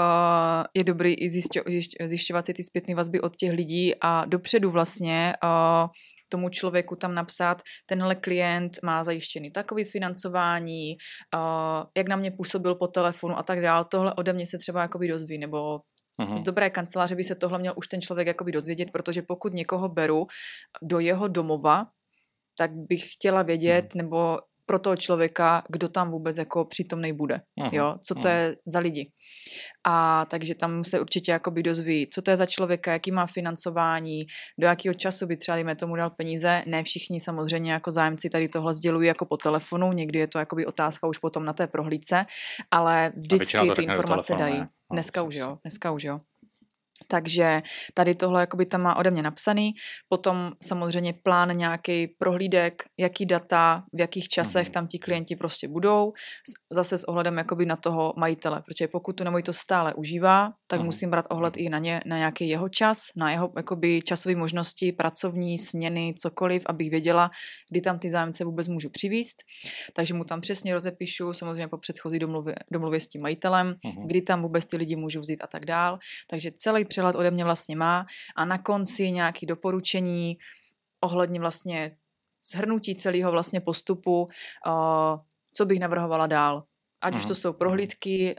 je 0.74 0.84
dobrý 0.84 1.14
i 1.14 1.30
zjišťo, 1.30 1.62
zjišť- 1.62 2.08
zjišťovat 2.08 2.46
si 2.46 2.54
ty 2.54 2.64
zpětné 2.64 2.96
vazby 2.96 3.22
od 3.22 3.36
těch 3.36 3.52
lidí 3.52 3.94
a 4.02 4.26
dopředu 4.26 4.72
vlastně 4.72 5.34
eh, 5.44 5.88
tomu 6.30 6.50
člověku 6.50 6.96
tam 6.96 7.16
napsat, 7.16 7.62
tenhle 7.86 8.16
klient 8.16 8.72
má 8.84 9.04
zajištěný 9.04 9.52
takový 9.52 9.84
financování, 9.84 10.98
jak 11.98 12.08
na 12.08 12.16
mě 12.16 12.32
působil 12.32 12.76
po 12.76 12.88
telefonu 12.88 13.38
a 13.38 13.44
tak 13.44 13.62
dál. 13.62 13.86
Tohle 13.86 14.14
ode 14.14 14.34
mě 14.34 14.46
se 14.48 14.58
třeba 14.58 14.82
jakoby 14.82 15.08
dozví, 15.08 15.38
nebo 15.38 15.80
Mhm. 16.22 16.38
z 16.38 16.42
dobré 16.42 16.70
kanceláře 16.70 17.16
by 17.16 17.24
se 17.24 17.36
tohle 17.36 17.60
měl 17.60 17.74
už 17.78 17.88
ten 17.88 18.02
člověk 18.02 18.28
jakoby 18.28 18.52
dozvědět, 18.52 18.92
protože 18.92 19.22
pokud 19.22 19.54
někoho 19.54 19.90
beru 19.90 20.28
do 20.82 21.00
jeho 21.00 21.28
domova, 21.28 21.88
tak 22.58 22.72
bych 22.74 23.14
chtěla 23.14 23.44
vědět, 23.44 23.96
nebo 23.96 24.40
pro 24.66 24.80
toho 24.80 24.96
člověka, 24.96 25.64
kdo 25.70 25.90
tam 25.90 26.12
vůbec 26.12 26.38
jako 26.38 26.66
přítomnej 26.66 27.14
bude. 27.14 27.42
Mhm. 27.60 27.70
Jo, 27.74 27.96
co 28.08 28.14
to 28.16 28.20
Mhm. 28.20 28.30
je 28.38 28.56
za 28.68 28.80
lidi. 28.80 29.12
A 29.88 30.26
takže 30.30 30.56
tam 30.56 30.84
se 30.84 31.00
určitě 31.00 31.32
jakoby 31.32 31.64
dozví, 31.64 32.08
co 32.14 32.22
to 32.22 32.32
je 32.32 32.38
za 32.38 32.46
člověka, 32.46 32.92
jaký 32.92 33.12
má 33.12 33.26
financování, 33.28 34.20
do 34.60 34.68
jakého 34.68 34.94
času 34.94 35.26
by 35.28 35.38
třeba, 35.38 35.56
dejme 35.56 35.76
tomu, 35.76 35.96
dal 35.96 36.10
peníze. 36.10 36.64
Ne 36.68 36.84
všichni 36.84 37.20
samozřejmě 37.20 37.72
jako 37.72 37.92
zájemci 37.92 38.30
tady 38.30 38.48
tohle 38.50 38.74
sdělují 38.74 39.08
jako 39.08 39.26
po 39.26 39.38
telefonu, 39.38 39.94
někdy 39.94 40.20
je 40.20 40.28
to 40.28 40.40
jakoby 40.40 40.66
otázka 40.66 41.08
už 41.08 41.18
potom 41.18 41.46
na 41.46 41.54
té 41.54 41.68
prohlídce, 41.68 42.26
ale 42.72 43.12
vždycky 43.18 43.58
ty 43.76 43.84
informace 43.84 44.28
telefonu, 44.34 44.40
dají. 44.40 44.54
ne? 44.60 44.70
No, 44.92 44.96
Dneska 44.96 45.22
už 45.24 45.36
jo, 45.36 45.58
dneska 45.64 45.92
už 45.92 46.04
jo. 46.04 46.18
Takže 47.08 47.62
tady 47.94 48.16
tohle 48.16 48.42
jakoby 48.42 48.66
tam 48.66 48.82
má 48.82 48.96
ode 48.96 49.12
mě 49.12 49.24
napsaný. 49.24 49.72
Potom 50.10 50.52
samozřejmě 50.64 51.14
plán 51.24 51.58
nějaký 51.58 52.08
prohlídek, 52.08 52.84
jaký 53.00 53.26
data, 53.26 53.84
v 53.94 54.00
jakých 54.00 54.28
časech 54.28 54.68
Mhm. 54.68 54.74
tam 54.74 54.88
ti 54.88 55.00
klienti 55.00 55.36
prostě 55.36 55.68
budou. 55.68 56.14
Zase 56.72 56.98
s 56.98 57.04
ohledem 57.04 57.38
jakoby 57.38 57.66
na 57.66 57.76
toho 57.76 58.14
majitele, 58.18 58.62
protože 58.66 58.88
pokud 58.88 59.14
tu 59.16 59.24
nemovitost 59.24 59.58
stále 59.58 59.94
užívá, 59.94 60.52
tak 60.68 60.80
Mhm. 60.80 60.86
musím 60.86 61.10
brát 61.12 61.26
ohled 61.30 61.58
i 61.58 61.70
na 61.70 61.80
ně, 61.80 62.02
na 62.06 62.18
nějaký 62.18 62.50
jeho 62.50 62.70
čas, 62.70 63.00
na 63.16 63.32
jeho 63.32 63.52
jakoby 63.58 64.02
časové 64.02 64.36
možnosti, 64.36 64.92
pracovní, 64.92 65.58
směny, 65.58 66.14
cokoliv, 66.18 66.64
abych 66.66 66.90
věděla, 66.90 67.30
kdy 67.72 67.82
tam 67.82 68.00
ty 68.00 68.10
zájemce 68.10 68.46
vůbec 68.46 68.68
můžu 68.68 68.90
přivíst. 68.90 69.38
Takže 69.94 70.14
mu 70.14 70.24
tam 70.24 70.42
přesně 70.42 70.74
rozepíšu, 70.74 71.34
samozřejmě 71.34 71.68
po 71.68 71.78
předchozí 71.78 72.20
domluvě, 72.20 72.56
domluvě 72.72 73.00
s 73.02 73.08
tím 73.08 73.22
majitelem, 73.22 73.76
Mhm. 73.86 74.08
kdy 74.08 74.22
tam 74.22 74.42
vůbec 74.42 74.66
ty 74.66 74.78
lidi 74.78 74.96
můžu 74.96 75.22
vzít 75.22 75.42
a 75.42 75.48
tak 75.48 75.66
dál. 75.66 76.00
Takže 76.30 76.52
celý 76.58 76.86
přehled 76.96 77.16
ode 77.16 77.32
mě 77.32 77.44
vlastně 77.44 77.76
má 77.76 78.06
a 78.36 78.46
na 78.46 78.58
konci 78.58 79.12
nějaké 79.12 79.46
doporučení 79.46 80.38
ohledně 81.04 81.40
vlastně 81.40 81.98
shrnutí 82.52 82.96
celého 82.96 83.32
vlastně 83.32 83.62
postupu, 83.62 84.24
uh, 84.24 85.20
co 85.54 85.66
bych 85.66 85.80
navrhovala 85.80 86.28
dál. 86.28 86.64
Ať 87.02 87.14
už 87.16 87.22
Mhm. 87.22 87.28
to 87.28 87.36
jsou 87.36 87.54
prohlídky, 87.54 88.36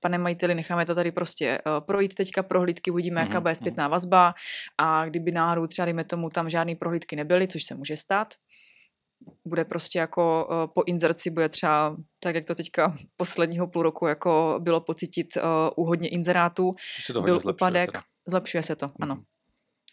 pane 0.00 0.18
majiteli, 0.18 0.54
necháme 0.54 0.86
to 0.86 0.94
tady 0.94 1.12
prostě 1.12 1.58
uh, 1.66 1.86
projít 1.86 2.14
teďka 2.14 2.42
prohlídky, 2.42 2.90
uvidíme, 2.90 3.20
jaká 3.20 3.32
Mhm, 3.32 3.42
bude 3.42 3.50
mhm. 3.50 3.56
zpětná 3.56 3.88
vazba 3.88 4.34
a 4.78 5.06
kdyby 5.06 5.32
náhodou 5.32 5.66
třeba, 5.66 5.84
dejme 5.84 6.04
tomu, 6.04 6.28
tam 6.28 6.50
žádný 6.50 6.74
prohlídky 6.76 7.16
nebyly, 7.16 7.48
což 7.48 7.64
se 7.64 7.74
může 7.74 7.96
stát, 7.96 8.34
bude 9.44 9.64
prostě 9.64 9.98
jako 9.98 10.48
uh, 10.50 10.56
po 10.74 10.82
inzerci 10.86 11.30
bude 11.30 11.48
třeba, 11.48 11.96
tak 12.20 12.34
jak 12.34 12.44
to 12.44 12.54
teďka 12.54 12.96
posledního 13.16 13.66
půl 13.66 13.82
roku 13.82 14.06
jako 14.06 14.56
bylo 14.62 14.80
pocítit 14.80 15.26
uh, 15.36 15.42
u 15.76 15.86
hodně 15.88 16.08
inzerátů, 16.08 16.72
byl 17.12 17.40
zlepšuje 17.40 17.54
úpadek, 17.54 17.92
teda. 17.92 18.02
zlepšuje 18.28 18.62
se 18.62 18.76
to, 18.76 18.90
ano. 19.00 19.14
Mhm. 19.14 19.24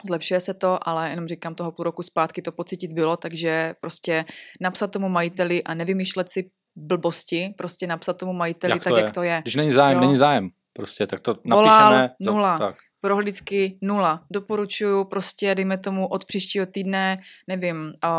Zlepšuje 0.08 0.40
se 0.40 0.54
to, 0.54 0.88
ale 0.90 1.10
jenom 1.10 1.28
říkám, 1.28 1.56
toho 1.56 1.72
půl 1.72 1.84
roku 1.84 2.04
zpátky 2.04 2.42
to 2.42 2.52
pocítit 2.52 2.94
bylo, 2.94 3.18
takže 3.18 3.76
prostě 3.82 4.26
napsat 4.62 4.92
tomu 4.92 5.10
majiteli 5.10 5.64
a 5.64 5.74
nevymýšlet 5.74 6.30
si 6.32 6.50
blbosti, 6.76 7.54
prostě 7.58 7.88
napsat 7.88 8.14
tomu 8.18 8.34
majiteli 8.34 8.72
Jak 8.74 8.84
tak, 8.84 8.94
to 8.94 8.98
je? 8.98 9.04
jak 9.04 9.14
to 9.14 9.24
je. 9.24 9.40
Když 9.44 9.56
není 9.56 9.72
zájem, 9.72 9.96
Jo. 9.98 10.02
není 10.02 10.16
zájem. 10.18 10.50
Prostě 10.74 11.08
tak 11.08 11.20
to 11.20 11.36
Volal, 11.46 11.66
napíšeme. 11.92 12.10
to- 12.26 12.32
nula. 12.32 12.60
Tak. 12.60 12.76
Prohlídky 13.02 13.78
nula. 13.82 14.24
Doporučuju 14.32 15.04
prostě, 15.04 15.56
dejme 15.56 15.78
tomu 15.78 16.08
od 16.08 16.26
příštího 16.26 16.66
týdne, 16.66 17.18
nevím, 17.48 17.78
uh, 18.04 18.12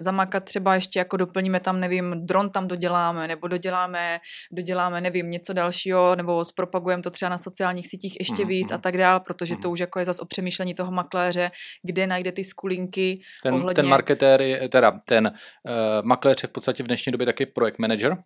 zamakat 0.00 0.44
třeba 0.44 0.74
ještě 0.74 0.98
jako 0.98 1.16
doplníme 1.16 1.60
tam, 1.60 1.80
nevím, 1.80 2.14
dron 2.26 2.50
tam 2.50 2.68
doděláme, 2.68 3.28
nebo 3.28 3.48
doděláme, 3.48 4.18
doděláme, 4.52 5.00
nevím, 5.00 5.30
něco 5.30 5.52
dalšího, 5.52 6.16
nebo 6.16 6.44
zpropagujeme 6.44 7.02
to 7.02 7.10
třeba 7.10 7.28
na 7.28 7.38
sociálních 7.38 7.88
sítích 7.88 8.16
ještě 8.20 8.42
Mhm, 8.42 8.48
víc 8.48 8.70
a 8.70 8.74
mhm. 8.74 8.80
tak 8.82 8.96
dál, 8.98 9.20
protože 9.20 9.56
to 9.56 9.68
Mhm. 9.68 9.72
už 9.72 9.80
jako 9.80 9.98
je 9.98 10.04
zase 10.04 10.22
o 10.22 10.24
přemýšlení 10.26 10.74
toho 10.74 10.92
makléře, 10.92 11.50
kde 11.82 12.06
najde 12.06 12.32
ty 12.32 12.44
skulinky, 12.44 13.20
Ten, 13.42 13.54
ohledně- 13.54 13.74
ten 13.74 13.86
marketér, 13.86 14.42
je, 14.42 14.68
teda 14.68 15.00
ten 15.04 15.26
uh, 15.26 15.72
makléř 16.06 16.42
je 16.42 16.46
v 16.48 16.52
podstatě 16.52 16.82
v 16.82 16.86
dnešní 16.86 17.12
době 17.12 17.26
taky 17.26 17.46
projekt 17.46 17.78
manager, 17.78 18.16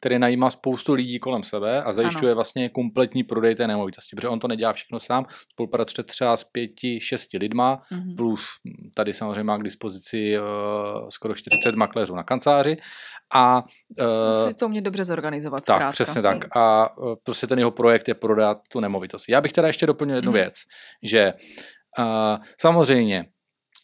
který 0.00 0.18
najímá 0.18 0.50
spoustu 0.50 0.92
lidí 0.94 1.18
kolem 1.18 1.42
sebe 1.42 1.82
a 1.82 1.92
zajišťuje 1.92 2.30
ano. 2.30 2.34
vlastně 2.34 2.68
kompletní 2.68 3.24
prodej 3.24 3.54
té 3.54 3.66
nemovitosti, 3.66 4.16
protože 4.16 4.28
on 4.28 4.40
to 4.40 4.48
nedělá 4.48 4.72
všechno 4.72 5.00
sám, 5.00 5.26
spolupracuje 5.52 6.04
třeba 6.04 6.36
s 6.36 6.44
pěti, 6.44 7.00
šesti 7.00 7.38
lidma, 7.38 7.82
Mhm. 7.90 8.16
plus 8.16 8.46
hm, 8.64 8.88
tady 8.94 9.12
samozřejmě 9.14 9.42
má 9.42 9.58
k 9.58 9.62
dispozici 9.62 10.38
uh, 10.38 10.44
skoro 11.08 11.34
40 11.34 11.74
makléřů 11.74 12.14
na 12.14 12.22
kanceláři 12.22 12.76
a 13.34 13.64
uh, 14.00 14.44
Musí 14.44 14.54
to 14.56 14.66
umět 14.66 14.80
dobře 14.80 15.04
zorganizovat, 15.04 15.66
tak, 15.66 15.76
zkrátka. 15.76 15.92
přesně 15.92 16.22
tak. 16.22 16.56
A 16.56 16.96
uh, 16.98 17.14
prostě 17.22 17.46
ten 17.46 17.58
jeho 17.58 17.70
projekt 17.70 18.08
je 18.08 18.14
prodat 18.14 18.58
tu 18.72 18.80
nemovitost. 18.80 19.24
Já 19.28 19.40
bych 19.40 19.52
teda 19.52 19.66
ještě 19.68 19.86
doplnil 19.86 20.16
jednu 20.16 20.30
Mhm. 20.32 20.40
věc, 20.40 20.54
že 21.02 21.32
uh, 21.98 22.04
samozřejmě 22.60 23.24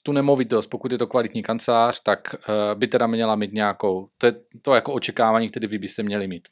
tu 0.06 0.12
nemovitost, 0.12 0.66
pokud 0.66 0.92
je 0.92 0.98
to 0.98 1.06
kvalitní 1.06 1.42
kancelář, 1.42 2.00
tak 2.02 2.34
uh, 2.34 2.78
by 2.78 2.86
teda 2.86 3.06
měla 3.06 3.36
mít 3.36 3.52
nějakou, 3.52 4.08
to 4.18 4.26
je 4.26 4.32
to 4.62 4.74
jako 4.74 4.92
očekávání, 4.92 5.50
které 5.50 5.66
vy 5.66 5.78
byste 5.78 6.02
měli 6.02 6.28
mít. 6.28 6.48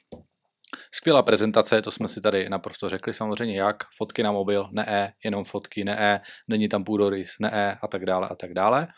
Skvělá 0.90 1.22
prezentace, 1.22 1.82
to 1.82 1.90
jsme 1.90 2.08
si 2.08 2.20
tady 2.20 2.48
naprosto 2.48 2.88
řekli, 2.88 3.14
samozřejmě 3.14 3.58
jak, 3.58 3.76
fotky 3.96 4.22
na 4.22 4.32
mobil, 4.32 4.68
ne, 4.72 5.12
jenom 5.24 5.44
fotky, 5.44 5.84
ne, 5.84 6.20
není 6.48 6.68
tam 6.68 6.84
půdorys, 6.84 7.30
ne, 7.40 7.78
a 7.82 7.88
tak 7.88 8.04
dále, 8.04 8.28
a 8.28 8.34
tak 8.34 8.54
dále. 8.54 8.88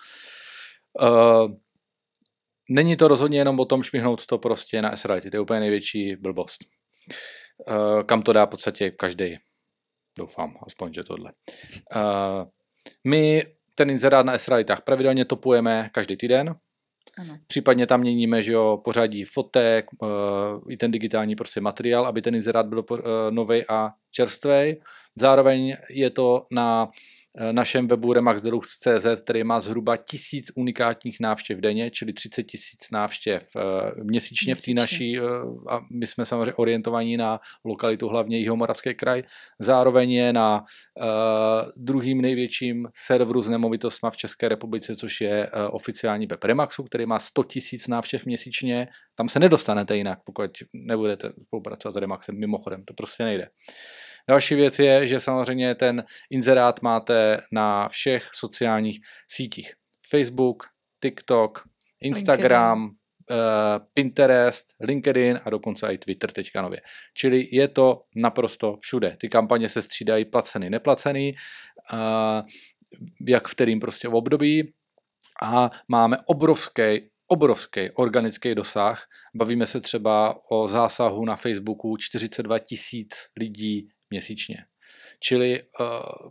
Uh, 1.02 1.52
není 2.70 2.96
to 2.96 3.08
rozhodně 3.08 3.38
jenom 3.38 3.60
o 3.60 3.64
tom 3.64 3.82
švihnout 3.82 4.26
to 4.26 4.38
prostě 4.38 4.82
na 4.82 4.96
SRIT, 4.96 5.30
to 5.30 5.36
je 5.36 5.40
úplně 5.40 5.60
největší 5.60 6.16
blbost. 6.16 6.64
Uh, 7.68 8.02
kam 8.02 8.22
to 8.22 8.32
dá 8.32 8.46
v 8.46 8.48
podstatě 8.48 8.90
každý. 8.90 9.36
Doufám, 10.18 10.56
aspoň, 10.66 10.92
že 10.92 11.04
tohle. 11.04 11.32
Uh, 11.96 12.48
my 13.04 13.56
ten 13.76 13.90
inzerát 13.90 14.26
na 14.26 14.38
SRITách 14.38 14.80
pravidelně 14.80 15.24
topujeme 15.24 15.90
každý 15.92 16.16
týden, 16.16 16.54
ano. 17.18 17.38
Případně 17.46 17.86
tam 17.86 18.00
měníme, 18.00 18.42
že 18.42 18.52
jo, 18.52 18.80
pořadí 18.84 19.24
fotek, 19.24 19.86
uh, 20.02 20.08
i 20.68 20.76
ten 20.76 20.90
digitální 20.90 21.36
prostě 21.36 21.60
materiál, 21.60 22.06
aby 22.06 22.22
ten 22.22 22.34
inzerát 22.34 22.66
byl 22.66 22.84
uh, 22.90 22.98
nový 23.30 23.64
a 23.68 23.92
čerstvý. 24.10 24.76
Zároveň 25.16 25.76
je 25.90 26.10
to 26.10 26.46
na 26.50 26.88
Eh, 26.88 27.15
našem 27.52 27.88
webu 27.88 28.12
remaxdeluxe.cz, 28.12 29.20
který 29.24 29.44
má 29.44 29.60
zhruba 29.60 29.96
tisíc 29.96 30.46
unikátních 30.54 31.20
návštěv 31.20 31.58
denně, 31.58 31.90
čili 31.90 32.12
30 32.12 32.42
tisíc 32.42 32.90
návštěv 32.92 33.48
eh, 33.56 34.04
měsíčně 34.04 34.54
v 34.54 34.62
té 34.62 34.74
naší, 34.74 35.18
eh, 35.18 35.22
a 35.70 35.80
my 35.92 36.06
jsme 36.06 36.26
samozřejmě 36.26 36.54
orientovaní 36.54 37.16
na 37.16 37.40
lokalitu 37.64 38.08
hlavně 38.08 38.38
Jihomoravský 38.38 38.94
kraj. 38.94 39.22
Zároveň 39.58 40.10
je 40.10 40.32
na 40.32 40.60
uh, 40.60 41.04
druhým 41.76 42.20
největším 42.20 42.88
serveru 42.94 43.42
s 43.42 43.48
nemovitostma 43.48 44.10
v 44.10 44.16
České 44.16 44.48
republice, 44.48 44.94
což 44.94 45.20
je 45.20 45.50
oficiální 45.70 46.26
web 46.26 46.44
Remaxu, 46.44 46.82
který 46.82 47.06
má 47.06 47.18
100 47.18 47.44
tisíc 47.44 47.88
návštěv 47.88 48.26
měsíčně. 48.26 48.88
Tam 49.14 49.28
se 49.28 49.40
nedostanete 49.40 49.96
jinak, 49.96 50.18
pokud 50.24 50.50
nebudete 50.74 51.32
spolupracovat 51.46 51.92
s 51.92 51.96
Remaxem, 51.96 52.38
mimochodem, 52.38 52.84
to 52.84 52.94
prostě 52.94 53.24
nejde. 53.24 53.48
Další 54.28 54.54
věc 54.54 54.78
je, 54.78 55.06
že 55.06 55.20
samozřejmě 55.20 55.74
ten 55.74 56.04
inzerát 56.30 56.82
máte 56.82 57.40
na 57.52 57.88
všech 57.88 58.28
sociálních 58.34 59.00
sítích. 59.28 59.74
Facebook, 60.10 60.62
TikTok, 61.02 61.62
Instagram, 62.00 62.80
LinkedIn. 62.80 62.96
Uh, 63.30 63.86
Pinterest, 63.94 64.64
LinkedIn 64.80 65.40
a 65.44 65.50
dokonce 65.50 65.94
i 65.94 65.98
Twitter 65.98 66.32
teďka 66.32 66.62
nově. 66.62 66.80
Čili 67.14 67.48
je 67.52 67.68
to 67.68 68.02
naprosto 68.16 68.76
všude. 68.80 69.16
Ty 69.20 69.28
kampaně 69.28 69.68
se 69.68 69.82
střídají 69.82 70.24
placený, 70.24 70.70
neplacený, 70.70 71.34
uh, 71.92 71.98
jak 73.28 73.48
v 73.48 73.54
kterým 73.54 73.80
prostě 73.80 74.08
v 74.08 74.14
období 74.14 74.72
a 75.42 75.70
máme 75.88 76.16
obrovský, 76.26 77.10
obrovský 77.26 77.90
organický 77.90 78.54
dosah. 78.54 79.04
Bavíme 79.34 79.66
se 79.66 79.80
třeba 79.80 80.38
o 80.50 80.68
zásahu 80.68 81.24
na 81.24 81.36
Facebooku 81.36 81.96
42 81.96 82.58
tisíc 82.58 83.28
lidí 83.40 83.88
měsíčně. 84.16 84.56
Čili 85.20 85.62
uh, 85.62 86.30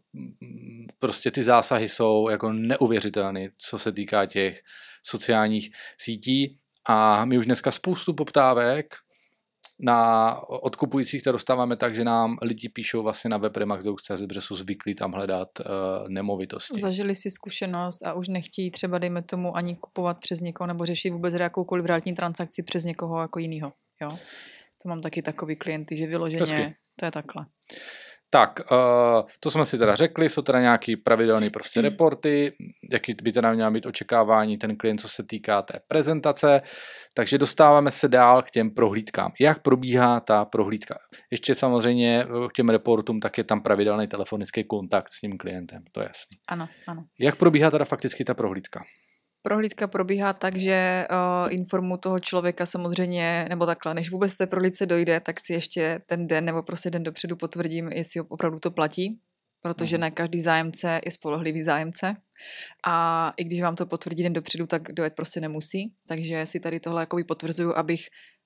prostě 0.99 1.31
ty 1.31 1.43
zásahy 1.43 1.89
jsou 1.89 2.29
jako 2.29 2.53
neuvěřitelné, 2.53 3.49
co 3.57 3.79
se 3.79 3.91
týká 3.91 4.25
těch 4.25 4.61
sociálních 5.03 5.71
sítí. 5.97 6.57
A 6.89 7.25
my 7.25 7.37
už 7.37 7.45
dneska 7.45 7.71
spoustu 7.71 8.13
poptávek 8.13 8.95
na 9.79 10.39
odkupujících 10.47 11.23
to 11.23 11.31
dostáváme 11.31 11.77
tak, 11.77 11.95
že 11.95 12.03
nám 12.03 12.37
lidi 12.41 12.69
píšou 12.69 13.03
vlastně 13.03 13.29
na 13.29 13.37
webremax.cz, 13.37 14.21
protože 14.27 14.41
jsou 14.41 14.55
zvyklí 14.55 14.95
tam 14.95 15.11
hledat 15.11 15.49
uh, 15.59 15.65
nemovitosti. 16.09 16.79
Zažili 16.79 17.15
si 17.15 17.31
zkušenost 17.31 18.05
a 18.05 18.13
už 18.13 18.27
nechtějí 18.27 18.71
třeba, 18.71 18.97
dejme 18.97 19.21
tomu, 19.21 19.57
ani 19.57 19.75
kupovat 19.75 20.19
přes 20.19 20.41
někoho 20.41 20.67
nebo 20.67 20.85
řešit 20.85 21.09
vůbec 21.09 21.33
jakoukoliv 21.33 21.85
realitní 21.85 22.13
transakci 22.13 22.63
přes 22.63 22.83
někoho 22.83 23.21
jako 23.21 23.39
jinýho. 23.39 23.73
Jo? 24.01 24.17
To 24.83 24.89
mám 24.89 25.01
taky 25.01 25.21
takový 25.21 25.55
klienty, 25.55 25.97
že 25.97 26.07
vyloženě 26.07 26.55
Hezky. 26.55 26.75
To 26.95 27.05
je 27.05 27.11
takhle. 27.11 27.45
Tak, 28.29 28.59
uh, 28.71 29.27
to 29.39 29.51
jsme 29.51 29.65
si 29.65 29.77
teda 29.77 29.95
řekli, 29.95 30.29
jsou 30.29 30.41
teda 30.41 30.61
nějaký 30.61 30.95
pravidelné 30.95 31.49
prostě 31.49 31.81
reporty, 31.81 32.53
jaký 32.91 33.15
by 33.23 33.31
teda 33.31 33.53
měla 33.53 33.71
být 33.71 33.85
očekávání 33.85 34.57
ten 34.57 34.75
klient, 34.77 35.01
co 35.01 35.09
se 35.09 35.23
týká 35.23 35.61
té 35.61 35.79
prezentace, 35.87 36.61
takže 37.13 37.37
dostáváme 37.37 37.91
se 37.91 38.07
dál 38.07 38.41
k 38.41 38.51
těm 38.51 38.71
prohlídkám. 38.71 39.31
Jak 39.39 39.61
probíhá 39.61 40.19
ta 40.19 40.45
prohlídka? 40.45 40.97
Ještě 41.31 41.55
samozřejmě 41.55 42.25
k 42.49 42.53
těm 42.53 42.69
reportům, 42.69 43.19
tak 43.19 43.37
je 43.37 43.43
tam 43.43 43.61
pravidelný 43.61 44.07
telefonický 44.07 44.63
kontakt 44.63 45.13
s 45.13 45.19
tím 45.19 45.37
klientem, 45.37 45.83
to 45.91 45.99
je 45.99 46.07
jasný. 46.07 46.37
Ano, 46.47 46.67
ano. 46.87 47.03
Jak 47.19 47.35
probíhá 47.35 47.71
teda 47.71 47.85
fakticky 47.85 48.25
ta 48.25 48.33
prohlídka? 48.33 48.79
Prohlídka 49.45 49.87
probíhá 49.87 50.33
tak, 50.33 50.55
že 50.55 51.07
uh, 51.11 51.53
informu 51.53 51.97
toho 51.97 52.19
člověka 52.19 52.65
samozřejmě, 52.65 53.45
nebo 53.49 53.65
takhle, 53.65 53.93
než 53.93 54.11
vůbec 54.11 54.37
té 54.37 54.47
prohlídce 54.47 54.85
dojde, 54.85 55.19
tak 55.19 55.39
si 55.39 55.53
ještě 55.53 56.01
ten 56.05 56.27
den 56.27 56.45
nebo 56.45 56.63
prostě 56.63 56.89
den 56.89 57.03
dopředu 57.03 57.35
potvrdím, 57.35 57.91
jestli 57.91 58.21
opravdu 58.21 58.59
to 58.59 58.71
platí, 58.71 59.19
protože 59.61 59.97
mhm. 59.97 60.01
ne 60.01 60.11
každý 60.11 60.39
zájemce 60.41 61.01
je 61.05 61.11
spolehlivý 61.11 61.63
zájemce. 61.63 62.15
A 62.87 63.33
i 63.37 63.43
když 63.43 63.61
vám 63.61 63.75
to 63.75 63.85
potvrdí 63.85 64.23
den 64.23 64.33
dopředu, 64.33 64.67
tak 64.67 64.91
dojet 64.91 65.13
prostě 65.15 65.41
nemusí. 65.41 65.93
Takže 66.07 66.45
si 66.45 66.59
tady 66.59 66.79
tohle 66.79 67.01
jakoby 67.01 67.23
potvrzuju, 67.23 67.77
abych 67.77 68.01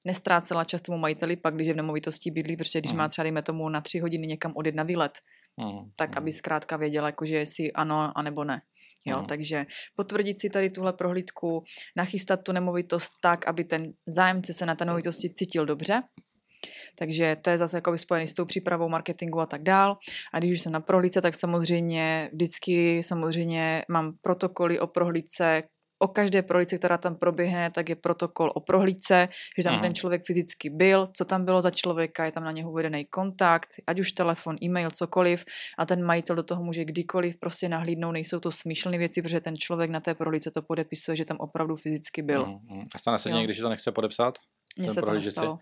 nestrácela 0.05 0.63
čas 0.63 0.81
tomu 0.81 0.97
majiteli, 0.97 1.35
pak 1.35 1.55
když 1.55 1.67
je 1.67 1.73
v 1.73 1.77
nemovitosti 1.77 2.31
bydlí, 2.31 2.57
protože 2.57 2.79
když 2.79 2.93
má 2.93 3.03
mhm. 3.03 3.09
třeba, 3.09 3.23
dejme 3.23 3.41
tomu, 3.41 3.69
na 3.69 3.81
tři 3.81 3.99
hodiny 3.99 4.27
někam 4.27 4.51
odjet 4.55 4.75
na 4.75 4.83
výlet, 4.83 5.11
mm. 5.57 5.91
tak 5.95 6.17
aby 6.17 6.31
zkrátka 6.31 6.77
věděla, 6.77 7.07
jakože 7.07 7.35
jestli 7.35 7.71
ano, 7.71 8.11
anebo 8.15 8.43
ne. 8.43 8.61
Jo, 9.05 9.19
mm. 9.19 9.25
takže 9.25 9.65
potvrdit 9.95 10.39
si 10.39 10.49
tady 10.49 10.69
tuhle 10.69 10.93
prohlídku, 10.93 11.61
nachystat 11.95 12.43
tu 12.43 12.51
nemovitost 12.51 13.11
tak, 13.21 13.47
aby 13.47 13.63
ten 13.63 13.93
zájemce 14.07 14.53
se 14.53 14.65
na 14.65 14.75
té 14.75 14.85
nemovitosti 14.85 15.33
cítil 15.33 15.65
dobře, 15.65 16.01
takže 16.95 17.35
to 17.41 17.49
je 17.49 17.57
zase 17.57 17.77
jako 17.77 17.97
spojený 17.97 18.27
s 18.27 18.33
tou 18.33 18.45
přípravou 18.45 18.89
marketingu 18.89 19.39
a 19.39 19.45
tak 19.45 19.63
dál. 19.63 19.97
A 20.33 20.39
když 20.39 20.51
už 20.51 20.61
jsem 20.61 20.71
na 20.71 20.79
prohlídce, 20.79 21.21
tak 21.21 21.35
samozřejmě 21.35 22.29
vždycky 22.33 23.03
samozřejmě 23.03 23.85
mám 23.89 24.13
protokoly 24.23 24.79
o 24.79 24.87
prohlídce, 24.87 25.63
o 25.99 26.07
každé 26.07 26.41
prohlídce, 26.41 26.77
která 26.77 26.97
tam 26.97 27.15
proběhne, 27.15 27.71
tak 27.71 27.89
je 27.89 27.95
protokol 27.95 28.51
o 28.55 28.59
prohlídce, 28.59 29.27
že 29.57 29.63
tam 29.63 29.73
Aha. 29.73 29.81
ten 29.81 29.95
člověk 29.95 30.25
fyzicky 30.25 30.69
byl, 30.69 31.09
co 31.13 31.25
tam 31.25 31.45
bylo 31.45 31.61
za 31.61 31.71
člověka, 31.71 32.25
je 32.25 32.31
tam 32.31 32.43
na 32.43 32.51
něho 32.51 32.71
uvedený 32.71 33.05
kontakt, 33.05 33.69
ať 33.87 33.99
už 33.99 34.11
telefon, 34.11 34.55
e-mail, 34.63 34.91
cokoliv 34.91 35.45
a 35.77 35.85
ten 35.85 36.05
majitel 36.05 36.35
do 36.35 36.43
toho 36.43 36.63
může 36.63 36.85
kdykoliv 36.85 37.37
prostě 37.37 37.69
nahlídnout, 37.69 38.11
nejsou 38.11 38.39
to 38.39 38.51
smýšlené 38.51 38.97
věci, 38.97 39.21
protože 39.21 39.39
ten 39.39 39.57
člověk 39.57 39.91
na 39.91 39.99
té 39.99 40.15
prohlídce 40.15 40.51
to 40.51 40.61
podepisuje, 40.61 41.17
že 41.17 41.25
tam 41.25 41.37
opravdu 41.39 41.75
fyzicky 41.75 42.21
byl. 42.21 42.43
Uh-huh. 42.45 42.87
A 42.95 42.97
stane 42.97 43.17
se 43.17 43.31
někdy, 43.31 43.53
že 43.53 43.61
to 43.61 43.69
nechce 43.69 43.91
podepsat? 43.91 44.37
Mně 44.77 44.91
se 44.91 45.01
to 45.01 45.11
nestalo. 45.11 45.59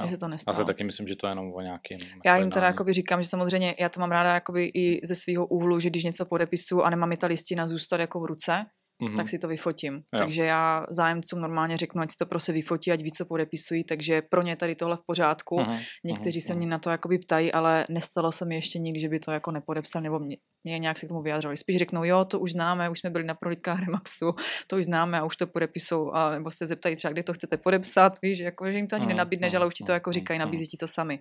Mně 0.00 0.10
se 0.10 0.16
to 0.16 0.28
nestalo. 0.28 0.54
Já 0.54 0.56
se 0.56 0.64
taky 0.64 0.84
myslím, 0.84 1.08
že 1.08 1.16
to 1.16 1.26
je 1.26 1.30
jenom 1.30 1.52
o 1.54 1.60
nějakým... 1.60 1.98
Já 2.24 2.36
jim 2.36 2.50
teda 2.50 2.66
jakoby 2.66 2.92
říkám, 2.92 3.22
že 3.22 3.28
samozřejmě 3.28 3.74
já 3.80 3.88
to 3.88 4.00
mám 4.00 4.10
ráda 4.10 4.34
jakoby 4.34 4.70
i 4.74 5.00
ze 5.06 5.14
svého 5.14 5.46
úhlu, 5.46 5.80
že 5.80 5.90
když 5.90 6.04
něco 6.04 6.26
podepisu 6.26 6.82
a 6.82 6.90
nemám 6.90 7.08
mi 7.08 7.16
ta 7.16 7.26
listina 7.26 7.68
zůstat 7.68 8.00
jako 8.00 8.20
v 8.20 8.24
ruce, 8.24 8.66
mm-hmm. 9.02 9.16
tak 9.16 9.28
si 9.28 9.38
to 9.38 9.48
vyfotím. 9.48 9.94
Jo. 9.94 10.18
Takže 10.18 10.44
já 10.44 10.86
zájemcům 10.90 11.40
normálně 11.40 11.76
řeknu, 11.76 12.02
ať 12.02 12.10
si 12.10 12.16
to 12.16 12.26
prostě 12.26 12.52
vyfotí, 12.52 12.92
ať 12.92 13.02
ví, 13.02 13.12
co 13.12 13.24
podepisují, 13.24 13.84
takže 13.84 14.22
pro 14.22 14.42
ně 14.42 14.56
tady 14.56 14.74
tohle 14.74 14.96
v 14.96 15.02
pořádku. 15.06 15.58
Mm-hmm. 15.58 15.80
Někteří 16.04 16.38
mm-hmm. 16.38 16.46
se 16.46 16.54
mě 16.54 16.66
na 16.66 16.78
to 16.78 16.90
jakoby 16.90 17.18
ptají, 17.18 17.52
ale 17.52 17.86
nestalo 17.88 18.32
se 18.32 18.44
mi 18.44 18.54
ještě 18.54 18.78
nikdy, 18.78 19.00
že 19.00 19.08
by 19.08 19.20
to 19.20 19.30
jako 19.30 19.50
nepodepsal 19.50 20.02
nebo 20.02 20.18
mě, 20.18 20.36
mě 20.64 20.78
nějak 20.78 20.98
se 20.98 21.06
k 21.06 21.08
tomu 21.08 21.22
vyjádřili. 21.22 21.56
Spíš 21.56 21.76
řeknou, 21.76 22.04
jo, 22.04 22.24
to 22.24 22.40
už 22.40 22.52
známe, 22.52 22.88
už 22.88 23.00
jsme 23.00 23.10
byli 23.10 23.24
na 23.24 23.34
prohlídkách 23.34 23.80
Remaxu, 23.80 24.34
to 24.66 24.76
už 24.76 24.84
známe 24.84 25.18
a 25.18 25.24
už 25.24 25.36
to 25.36 25.46
podepisou, 25.46 26.10
a 26.10 26.30
nebo 26.30 26.50
se 26.50 26.66
zeptají 26.66 26.96
třeba, 26.96 27.12
kde 27.12 27.22
to 27.22 27.32
chcete 27.32 27.56
podepsat, 27.56 28.12
víš, 28.22 28.38
jako, 28.38 28.66
že 28.66 28.76
jim 28.78 28.86
to 28.86 28.96
ani 28.96 29.06
nenabídneš, 29.06 29.54
ale 29.54 29.66
už 29.66 29.74
ti 29.74 29.84
to 29.84 29.92
jako 29.92 30.12
říkají, 30.12 30.38
nabízí 30.38 30.66
ti 30.66 30.76
to 30.76 30.88
sami. 30.88 31.18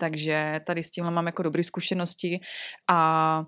Takže 0.00 0.60
tady 0.66 0.82
s 0.82 0.90
tímhle 0.90 1.12
mám 1.12 1.26
jako 1.26 1.42
dobré 1.42 1.64
zkušenosti 1.64 2.40
a 2.90 3.44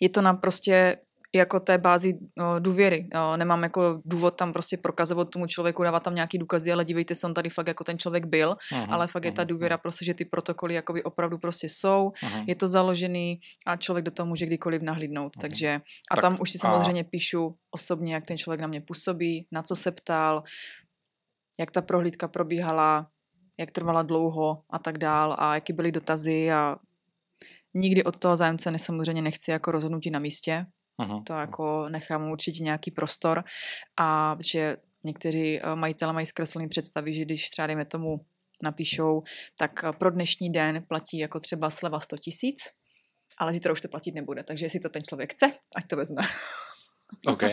je 0.00 0.08
to 0.08 0.22
na 0.22 0.34
prostě 0.34 0.96
jako 1.34 1.60
té 1.60 1.78
bázi 1.78 2.18
no, 2.38 2.60
důvěry. 2.60 3.08
Jo. 3.14 3.36
Nemám 3.36 3.62
jako 3.62 4.00
důvod 4.04 4.36
tam 4.36 4.52
prostě 4.52 4.76
prokazovat 4.76 5.30
tomu 5.30 5.46
člověku, 5.46 5.82
dávat 5.82 6.02
tam 6.02 6.14
nějaký 6.14 6.38
důkazy, 6.38 6.72
ale 6.72 6.84
dívejte 6.84 7.14
se, 7.14 7.26
on 7.26 7.34
tady 7.34 7.50
fakt 7.50 7.66
jako 7.66 7.84
ten 7.84 7.98
člověk 7.98 8.26
byl, 8.26 8.56
aha, 8.72 8.86
ale 8.90 9.06
fakt 9.06 9.24
aha, 9.24 9.28
je 9.28 9.32
ta 9.32 9.44
důvěra 9.44 9.78
prostě, 9.78 10.04
že 10.04 10.14
ty 10.14 10.24
protokoly 10.24 10.74
jakoby 10.74 11.02
opravdu 11.02 11.38
prostě 11.38 11.68
jsou, 11.68 12.12
aha. 12.22 12.44
je 12.46 12.54
to 12.54 12.68
založený 12.68 13.40
a 13.66 13.76
člověk 13.76 14.04
do 14.04 14.10
toho 14.10 14.26
může 14.26 14.46
kdykoliv 14.46 14.82
nahlídnout. 14.82 15.32
Aha. 15.36 15.40
Takže 15.40 15.80
a 16.10 16.14
tak 16.14 16.22
tam 16.22 16.36
už 16.40 16.50
si 16.50 16.58
samozřejmě 16.58 17.02
a... 17.02 17.10
píšu 17.10 17.56
osobně, 17.70 18.14
jak 18.14 18.26
ten 18.26 18.38
člověk 18.38 18.60
na 18.60 18.66
mě 18.66 18.80
působí, 18.80 19.46
na 19.52 19.62
co 19.62 19.76
se 19.76 19.92
ptal, 19.92 20.42
jak 21.58 21.70
ta 21.70 21.82
prohlídka 21.82 22.28
probíhala, 22.28 23.06
jak 23.58 23.70
trvala 23.70 24.02
dlouho 24.02 24.62
a 24.70 24.78
tak 24.78 24.98
dál 24.98 25.36
a 25.38 25.54
jaký 25.54 25.72
byly 25.72 25.92
dotazy 25.92 26.52
a 26.52 26.76
nikdy 27.74 28.04
od 28.04 28.18
toho 28.18 28.36
zájemce 28.36 28.78
samozřejmě 28.78 29.22
nechci 29.22 29.50
jako 29.50 29.70
rozhodnutí 29.70 30.10
na 30.10 30.18
místě, 30.18 30.66
Aha. 30.98 31.22
To 31.26 31.32
jako 31.32 31.88
nechám 31.88 32.30
určitě 32.30 32.62
nějaký 32.62 32.90
prostor 32.90 33.44
a 34.00 34.36
že 34.40 34.76
někteří 35.04 35.60
eh, 35.60 35.76
majitele 35.76 36.12
mají 36.12 36.26
zkreslený 36.26 36.68
představy, 36.68 37.14
že 37.14 37.24
když 37.24 37.50
třeba 37.50 37.66
dejme 37.66 37.84
tomu 37.84 38.20
napíšou, 38.62 39.22
tak 39.58 39.84
eh, 39.84 39.92
pro 39.92 40.10
dnešní 40.10 40.52
den 40.52 40.84
platí 40.88 41.18
jako 41.18 41.40
třeba 41.40 41.70
sleva 41.70 42.00
100 42.00 42.16
tisíc, 42.16 42.60
ale 43.38 43.52
zítra 43.52 43.72
už 43.72 43.80
to 43.80 43.88
platit 43.88 44.14
nebude, 44.14 44.42
takže 44.42 44.64
jestli 44.64 44.80
to 44.80 44.88
ten 44.88 45.02
člověk 45.08 45.32
chce, 45.32 45.52
ať 45.76 45.86
to 45.86 45.96
vezme. 45.96 46.22
OK. 47.26 47.42
Uh, 47.42 47.48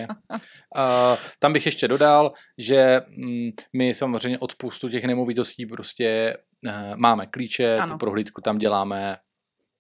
tam 1.40 1.54
bych 1.54 1.66
ještě 1.66 1.88
dodal, 1.88 2.32
že 2.58 3.02
mm, 3.08 3.50
my 3.74 3.94
samozřejmě 3.94 4.40
od 4.40 4.52
spoustu 4.52 4.90
těch 4.90 5.04
nemovitostí 5.04 5.66
prostě 5.66 6.38
uh, 6.66 6.96
máme 6.96 7.26
klíče, 7.26 7.78
ano. 7.78 7.94
tu 7.94 7.98
prohlídku 7.98 8.42
tam 8.42 8.58
děláme 8.58 9.18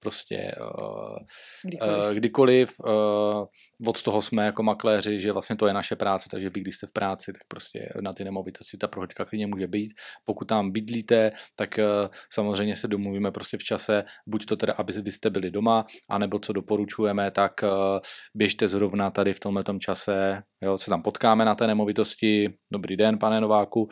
prostě 0.01 0.55
uh, 0.61 1.15
kdykoliv. 1.63 2.05
Uh, 2.05 2.13
kdykoliv 2.13 2.69
uh, 2.79 3.45
od 3.87 4.03
toho 4.03 4.21
jsme 4.21 4.45
jako 4.45 4.63
makléři, 4.63 5.19
že 5.19 5.31
vlastně 5.31 5.55
to 5.55 5.67
je 5.67 5.73
naše 5.73 5.95
práce, 5.95 6.29
takže 6.31 6.49
vy, 6.49 6.61
když 6.61 6.75
jste 6.75 6.87
v 6.87 6.91
práci, 6.91 7.33
tak 7.33 7.41
prostě 7.47 7.89
na 8.01 8.13
ty 8.13 8.23
nemovitosti 8.23 8.77
ta 8.77 8.87
prohlídka 8.87 9.25
klidně 9.25 9.47
může 9.47 9.67
být. 9.67 9.93
Pokud 10.25 10.45
tam 10.45 10.71
bydlíte, 10.71 11.31
tak 11.55 11.69
uh, 11.77 12.09
samozřejmě 12.33 12.75
se 12.75 12.87
domluvíme 12.87 13.31
prostě 13.31 13.57
v 13.57 13.63
čase, 13.63 14.03
buď 14.27 14.45
to 14.45 14.55
teda, 14.55 14.73
aby 14.73 14.93
vy 14.93 15.11
jste 15.11 15.29
byli 15.29 15.51
doma, 15.51 15.85
anebo 16.09 16.39
co 16.39 16.53
doporučujeme, 16.53 17.31
tak 17.31 17.51
uh, 17.63 17.69
běžte 18.35 18.67
zrovna 18.67 19.11
tady 19.11 19.33
v 19.33 19.39
tomhle 19.39 19.63
čase, 19.79 20.43
jo, 20.61 20.77
se 20.77 20.89
tam 20.89 21.01
potkáme 21.01 21.45
na 21.45 21.55
té 21.55 21.67
nemovitosti, 21.67 22.53
dobrý 22.71 22.97
den, 22.97 23.17
pane 23.17 23.41
Nováku, 23.41 23.81
uh, 23.81 23.89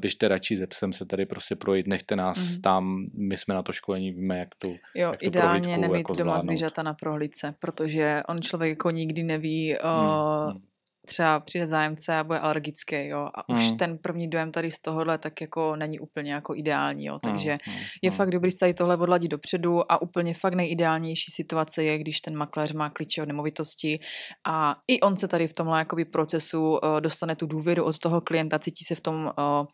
běžte 0.00 0.28
radši 0.28 0.56
ze 0.56 0.66
psem 0.66 0.92
se 0.92 1.04
tady 1.04 1.26
prostě 1.26 1.56
projít, 1.56 1.86
nechte 1.86 2.16
nás 2.16 2.38
mm-hmm. 2.38 2.60
tam, 2.60 3.06
my 3.18 3.36
jsme 3.36 3.54
na 3.54 3.62
to 3.62 3.72
školení, 3.72 4.12
víme, 4.12 4.38
jak 4.38 4.54
tu, 4.54 4.68
jo, 4.68 5.10
jak 5.10 5.20
tu 5.20 5.26
ideálně 5.26 5.78
nemít 5.78 5.98
jako 5.98 6.14
doma 6.14 6.40
zvířata 6.40 6.82
na 6.82 6.94
prohlídce, 6.94 7.54
protože 7.58 8.22
on 8.28 8.42
člověk 8.42 8.70
jako 8.70 8.90
nikdy 8.90 9.22
neví, 9.22 9.76
hmm. 9.82 10.71
Třeba 11.06 11.40
přijde 11.40 11.66
zájemce 11.66 12.16
a 12.16 12.24
bude 12.24 12.38
alergický, 12.38 13.06
jo, 13.06 13.28
a 13.34 13.52
hmm. 13.52 13.58
už 13.58 13.72
ten 13.78 13.98
první 13.98 14.28
dojem 14.28 14.52
tady 14.52 14.70
z 14.70 14.78
tohohle 14.78 15.18
tak 15.18 15.40
jako 15.40 15.76
není 15.76 16.00
úplně 16.00 16.32
jako 16.32 16.54
ideální, 16.54 17.04
jo, 17.04 17.18
takže 17.24 17.58
hmm. 17.62 17.76
je 18.02 18.10
hmm. 18.10 18.16
fakt 18.16 18.30
dobrý 18.30 18.50
se 18.50 18.58
tady 18.58 18.74
tohle 18.74 18.96
odladit 18.96 19.30
dopředu 19.30 19.92
a 19.92 20.02
úplně 20.02 20.34
fakt 20.34 20.54
nejideálnější 20.54 21.30
situace 21.30 21.84
je, 21.84 21.98
když 21.98 22.20
ten 22.20 22.36
makléř 22.36 22.72
má 22.72 22.90
klíče 22.90 23.22
od 23.22 23.28
nemovitosti 23.28 23.98
a 24.46 24.76
i 24.88 25.00
on 25.00 25.16
se 25.16 25.28
tady 25.28 25.48
v 25.48 25.54
tomhle 25.54 25.78
jakoby 25.78 26.04
procesu 26.04 26.70
uh, 26.70 26.78
dostane 27.00 27.36
tu 27.36 27.46
důvěru 27.46 27.84
od 27.84 27.98
toho 27.98 28.20
klienta, 28.20 28.58
cítí 28.58 28.84
se 28.84 28.94
v 28.94 29.00
tom 29.00 29.24
uh, 29.24 29.66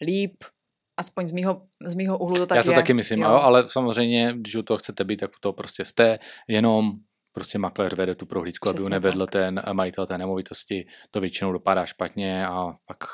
líp, 0.00 0.44
aspoň 0.96 1.28
z 1.28 1.32
mýho, 1.32 1.62
z 1.86 1.94
mýho 1.94 2.18
úhlu 2.18 2.36
to 2.36 2.46
tak 2.46 2.56
Já 2.56 2.62
to 2.62 2.70
je. 2.70 2.74
taky 2.74 2.94
myslím, 2.94 3.20
jo. 3.20 3.28
jo, 3.28 3.34
ale 3.34 3.68
samozřejmě, 3.68 4.32
když 4.36 4.54
u 4.54 4.62
toho 4.62 4.78
chcete 4.78 5.04
být, 5.04 5.16
tak 5.16 5.30
u 5.30 5.40
toho 5.40 5.52
prostě 5.52 5.84
jste, 5.84 6.18
jenom 6.48 6.92
prostě 7.34 7.58
makléř 7.58 7.92
vede 7.94 8.14
tu 8.14 8.26
prohlídku, 8.26 8.68
Přesně 8.68 8.78
aby 8.78 8.82
ho 8.82 8.88
nevedl 8.88 9.26
tak. 9.26 9.32
ten 9.32 9.62
majitel 9.72 10.06
té 10.06 10.18
nemovitosti, 10.18 10.86
to 11.10 11.20
většinou 11.20 11.52
dopadá 11.52 11.86
špatně 11.86 12.46
a 12.46 12.72
pak 12.86 13.04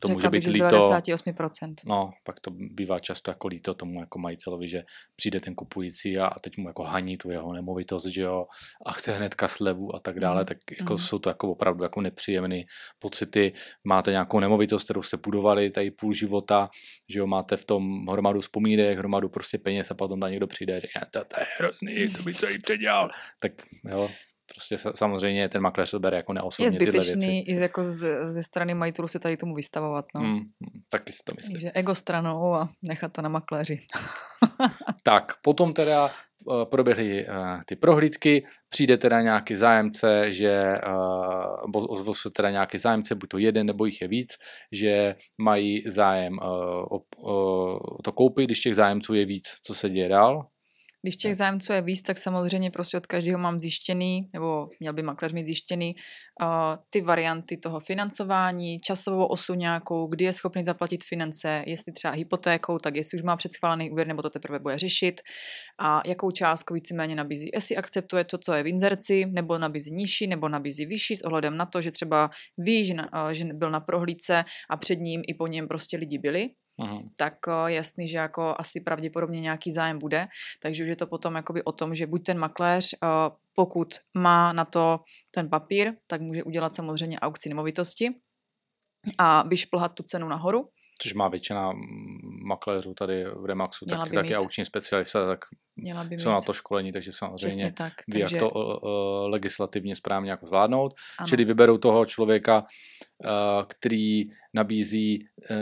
to 0.00 0.08
Řekla 0.08 0.10
může 0.10 0.28
být 0.30 0.44
bych, 0.44 0.54
líto. 0.54 0.66
98%. 0.66 1.74
No, 1.86 2.10
pak 2.24 2.40
to 2.40 2.50
bývá 2.50 2.98
často 2.98 3.30
jako 3.30 3.48
líto 3.48 3.74
tomu 3.74 4.00
jako 4.00 4.18
majitelovi, 4.18 4.68
že 4.68 4.82
přijde 5.16 5.40
ten 5.40 5.54
kupující 5.54 6.18
a, 6.18 6.40
teď 6.40 6.56
mu 6.58 6.68
jako 6.68 6.82
haní 6.82 7.16
tu 7.16 7.30
jeho 7.30 7.52
nemovitost, 7.52 8.06
že 8.06 8.22
jo, 8.22 8.46
a 8.86 8.92
chce 8.92 9.12
hnedka 9.12 9.48
slevu 9.48 9.94
a 9.94 10.00
tak 10.00 10.20
dále, 10.20 10.40
mm. 10.40 10.46
tak 10.46 10.58
jako 10.78 10.92
mm. 10.92 10.98
jsou 10.98 11.18
to 11.18 11.30
jako 11.30 11.50
opravdu 11.50 11.82
jako 11.82 12.00
nepříjemné 12.00 12.62
pocity. 12.98 13.52
Máte 13.84 14.10
nějakou 14.10 14.40
nemovitost, 14.40 14.84
kterou 14.84 15.02
jste 15.02 15.16
budovali 15.16 15.70
tady 15.70 15.90
půl 15.90 16.12
života, 16.12 16.68
že 17.08 17.18
jo, 17.18 17.26
máte 17.26 17.56
v 17.56 17.64
tom 17.64 18.06
hromadu 18.06 18.40
vzpomínek, 18.40 18.98
hromadu 18.98 19.28
prostě 19.28 19.58
peněz 19.58 19.90
a 19.90 19.94
potom 19.94 20.20
tam 20.20 20.30
někdo 20.30 20.46
přijde 20.46 20.76
a 20.76 20.80
říká, 20.80 21.00
to, 21.10 21.24
to 21.24 21.40
je 21.40 21.46
hrozný, 21.58 22.08
to 22.08 22.22
by 22.22 22.34
se 22.34 22.52
jí 22.52 22.58
předělal. 22.58 23.10
Tak 23.38 23.52
jo, 23.90 24.10
prostě 24.54 24.76
samozřejmě 24.94 25.48
ten 25.48 25.62
makléř 25.62 25.90
to 25.90 26.00
bere 26.00 26.16
jako 26.16 26.32
neosobně 26.32 26.66
Je 26.66 26.70
zbytečný 26.70 27.48
i 27.48 27.54
jako 27.54 27.84
z, 27.84 28.22
ze 28.22 28.42
strany 28.42 28.74
majitelů 28.74 29.08
se 29.08 29.18
tady 29.18 29.36
tomu 29.36 29.54
vystavovat. 29.54 30.04
No. 30.14 30.20
Hmm 30.20 30.40
taky 30.90 31.12
si 31.12 31.18
to 31.24 31.32
myslím. 31.36 31.52
Takže 31.52 31.70
ego 31.74 31.94
stranou 31.94 32.54
a 32.54 32.68
nechat 32.82 33.12
to 33.12 33.22
na 33.22 33.28
makléři. 33.28 33.80
tak, 35.02 35.32
potom 35.42 35.72
teda 35.72 36.10
uh, 36.44 36.64
proběhly 36.64 37.26
uh, 37.26 37.60
ty 37.66 37.76
prohlídky, 37.76 38.44
přijde 38.68 38.96
teda 38.96 39.20
nějaký 39.20 39.56
zájemce, 39.56 40.32
že 40.32 40.74
uh, 41.74 41.92
ozvou 41.92 42.14
se 42.14 42.30
teda 42.30 42.50
nějaký 42.50 42.78
zájemce, 42.78 43.14
buď 43.14 43.28
to 43.28 43.38
jeden 43.38 43.66
nebo 43.66 43.84
jich 43.84 44.02
je 44.02 44.08
víc, 44.08 44.32
že 44.72 45.16
mají 45.38 45.82
zájem 45.86 46.38
uh, 46.38 46.48
o, 46.90 47.00
o 47.22 48.02
to 48.04 48.12
koupit, 48.12 48.44
když 48.44 48.60
těch 48.60 48.74
zájemců 48.74 49.14
je 49.14 49.24
víc, 49.24 49.46
co 49.62 49.74
se 49.74 49.90
děje 49.90 50.08
dál? 50.08 50.46
Když 51.02 51.16
těch 51.16 51.36
zájemců 51.36 51.72
je 51.72 51.82
víc, 51.82 52.02
tak 52.02 52.18
samozřejmě 52.18 52.70
prostě 52.70 52.96
od 52.96 53.06
každého 53.06 53.38
mám 53.38 53.60
zjištěný, 53.60 54.30
nebo 54.32 54.68
měl 54.80 54.92
by 54.92 55.02
makléř 55.02 55.32
mít 55.32 55.46
zjištěný 55.46 55.94
uh, 56.42 56.48
ty 56.90 57.00
varianty 57.00 57.56
toho 57.56 57.80
financování, 57.80 58.78
časovou 58.78 59.26
osu 59.26 59.54
nějakou, 59.54 60.06
kdy 60.06 60.24
je 60.24 60.32
schopný 60.32 60.64
zaplatit 60.64 61.04
finance, 61.04 61.64
jestli 61.66 61.92
třeba 61.92 62.14
hypotékou, 62.14 62.78
tak 62.78 62.96
jestli 62.96 63.18
už 63.18 63.22
má 63.22 63.36
předschválený 63.36 63.90
úvěr, 63.90 64.06
nebo 64.06 64.22
to 64.22 64.30
teprve 64.30 64.58
bude 64.58 64.78
řešit. 64.78 65.20
A 65.80 66.02
jakou 66.06 66.30
částku 66.30 66.74
víceméně 66.74 67.14
nabízí. 67.14 67.50
Jestli 67.54 67.76
akceptuje 67.76 68.24
to, 68.24 68.38
co 68.38 68.52
je 68.52 68.62
v 68.62 68.66
inzerci, 68.66 69.26
nebo 69.26 69.58
nabízí 69.58 69.90
nižší, 69.90 70.26
nebo 70.26 70.48
nabízí 70.48 70.86
vyšší 70.86 71.16
s 71.16 71.22
ohledem 71.22 71.56
na 71.56 71.66
to, 71.66 71.82
že 71.82 71.90
třeba 71.90 72.30
ví, 72.58 72.84
že, 72.84 72.94
na, 72.94 73.24
uh, 73.24 73.30
že 73.30 73.44
byl 73.44 73.70
na 73.70 73.80
prohlídce 73.80 74.44
a 74.70 74.76
před 74.76 74.96
ním 74.96 75.22
i 75.28 75.34
po 75.34 75.46
něm 75.46 75.68
prostě 75.68 75.96
lidi 75.96 76.18
byli, 76.18 76.48
Aha. 76.80 77.02
tak 77.16 77.34
eh, 77.48 77.72
jasný, 77.72 78.08
že 78.08 78.18
jako 78.18 78.54
asi 78.58 78.80
pravděpodobně 78.80 79.40
nějaký 79.40 79.72
zájem 79.72 79.98
bude, 79.98 80.28
takže 80.62 80.82
už 80.82 80.88
je 80.88 80.96
to 80.96 81.06
potom 81.06 81.34
jakoby 81.34 81.64
o 81.64 81.72
tom, 81.72 81.94
že 81.94 82.06
buď 82.06 82.24
ten 82.24 82.38
makléř, 82.38 82.94
eh, 82.94 83.06
pokud 83.54 83.88
má 84.18 84.52
na 84.52 84.64
to 84.64 85.00
ten 85.30 85.50
papír, 85.50 85.92
tak 86.06 86.20
může 86.20 86.44
udělat 86.44 86.74
samozřejmě 86.74 87.20
aukci 87.20 87.48
nemovitosti 87.48 88.08
a 89.18 89.48
vyšplhat 89.48 89.92
tu 89.94 90.02
cenu 90.02 90.28
nahoru, 90.28 90.62
což 91.02 91.14
má 91.14 91.28
většina 91.28 91.72
makléřů 92.44 92.94
tady 92.94 93.24
v 93.24 93.44
Remaxu, 93.44 93.86
tak, 93.86 94.12
taky 94.12 94.36
aukční 94.36 94.64
specialista, 94.64 95.26
tak 95.26 95.38
Měla 95.82 96.04
by 96.04 96.18
jsou 96.18 96.28
mít. 96.28 96.34
na 96.34 96.40
to 96.40 96.52
školení, 96.52 96.92
takže 96.92 97.12
samozřejmě 97.12 97.72
tak, 97.72 97.92
ví, 98.08 98.20
takže... 98.20 98.36
jak 98.36 98.44
to 98.44 98.50
uh, 98.50 99.30
legislativně 99.30 99.96
správně 99.96 100.30
jako 100.30 100.46
zvládnout. 100.46 100.94
Ano. 101.18 101.28
Čili 101.28 101.44
vyberou 101.44 101.78
toho 101.78 102.06
člověka, 102.06 102.64
uh, 103.24 103.64
který 103.68 104.24
nabízí 104.54 105.18
uh, 105.50 105.56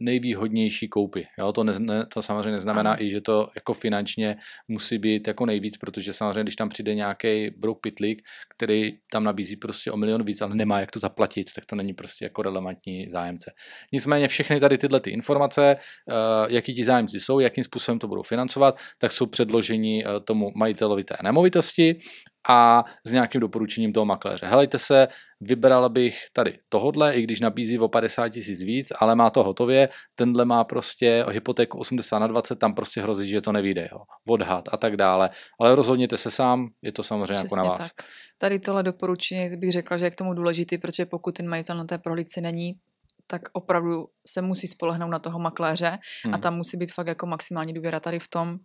nejvýhodnější 0.00 0.88
koupy. 0.88 1.26
Jo? 1.38 1.52
To, 1.52 1.64
ne, 1.64 2.06
to 2.06 2.22
samozřejmě 2.22 2.50
neznamená 2.50 2.92
ano. 2.92 3.02
i, 3.02 3.10
že 3.10 3.20
to 3.20 3.48
jako 3.54 3.74
finančně 3.74 4.36
musí 4.68 4.98
být 4.98 5.28
jako 5.28 5.46
nejvíc, 5.46 5.76
protože 5.76 6.12
samozřejmě, 6.12 6.42
když 6.42 6.56
tam 6.56 6.68
přijde 6.68 6.94
nějaký 6.94 7.50
brouk 7.50 7.80
pitlík, 7.80 8.22
který 8.56 8.92
tam 9.12 9.24
nabízí 9.24 9.56
prostě 9.56 9.90
o 9.90 9.96
milion 9.96 10.24
víc, 10.24 10.42
ale 10.42 10.54
nemá 10.54 10.80
jak 10.80 10.90
to 10.90 10.98
zaplatit, 10.98 11.52
tak 11.54 11.66
to 11.66 11.76
není 11.76 11.94
prostě 11.94 12.24
jako 12.24 12.42
relevantní 12.42 13.08
zájemce. 13.08 13.52
Nicméně 13.92 14.28
všechny 14.28 14.60
tady 14.60 14.78
tyhle 14.78 15.00
ty 15.00 15.10
informace, 15.10 15.76
uh, 15.76 16.52
jaký 16.52 16.74
ti 16.74 16.84
zájemci 16.84 17.20
jsou, 17.20 17.40
jakým 17.40 17.64
způsobem 17.64 17.98
to 17.98 18.08
budou 18.08 18.22
financovat, 18.22 18.78
tak 18.98 19.12
jsou 19.12 19.26
předloženy 19.26 19.57
předložení 19.58 20.06
eh, 20.06 20.20
tomu 20.20 20.52
majitelovi 20.54 21.04
té 21.04 21.16
nemovitosti 21.22 21.98
a 22.48 22.84
s 23.04 23.12
nějakým 23.12 23.40
doporučením 23.40 23.92
toho 23.92 24.06
makléře. 24.06 24.46
Helejte 24.46 24.78
se, 24.78 25.08
vybral 25.40 25.88
bych 25.88 26.18
tady 26.32 26.58
tohodle, 26.68 27.14
i 27.14 27.22
když 27.22 27.40
nabízí 27.40 27.78
o 27.78 27.88
50 27.88 28.28
tisíc 28.28 28.62
víc, 28.62 28.92
ale 29.00 29.14
má 29.14 29.30
to 29.30 29.42
hotově, 29.44 29.88
tenhle 30.14 30.44
má 30.44 30.64
prostě 30.64 31.24
hypotéku 31.30 31.78
80 31.78 32.18
na 32.18 32.26
20, 32.26 32.58
tam 32.58 32.74
prostě 32.74 33.02
hrozí, 33.02 33.28
že 33.28 33.40
to 33.40 33.52
nevíde, 33.52 33.88
jo. 33.92 33.98
odhad 34.28 34.64
a 34.72 34.76
tak 34.76 34.96
dále. 34.96 35.30
Ale 35.60 35.74
rozhodněte 35.74 36.16
se 36.16 36.30
sám, 36.30 36.68
je 36.82 36.92
to 36.92 37.02
samozřejmě 37.02 37.34
Přesně 37.34 37.58
jako 37.58 37.68
na 37.68 37.70
vás. 37.70 37.78
Tak. 37.78 38.06
Tady 38.38 38.58
tohle 38.58 38.82
doporučení 38.82 39.56
bych 39.56 39.72
řekla, 39.72 39.96
že 39.96 40.04
je 40.04 40.10
k 40.10 40.16
tomu 40.16 40.34
důležitý, 40.34 40.78
protože 40.78 41.06
pokud 41.06 41.34
ten 41.34 41.48
majitel 41.48 41.76
na 41.76 41.84
té 41.84 41.98
prohlídce 41.98 42.40
není, 42.40 42.74
tak 43.26 43.42
opravdu 43.52 44.06
se 44.26 44.42
musí 44.42 44.66
spolehnout 44.66 45.10
na 45.10 45.18
toho 45.18 45.38
makléře 45.38 45.98
hmm. 46.24 46.34
a 46.34 46.38
tam 46.38 46.56
musí 46.56 46.76
být 46.76 46.92
fakt 46.92 47.06
jako 47.06 47.26
maximální 47.26 47.72
důvěra 47.72 48.00
tady 48.00 48.18
v 48.18 48.28
tom, 48.28 48.58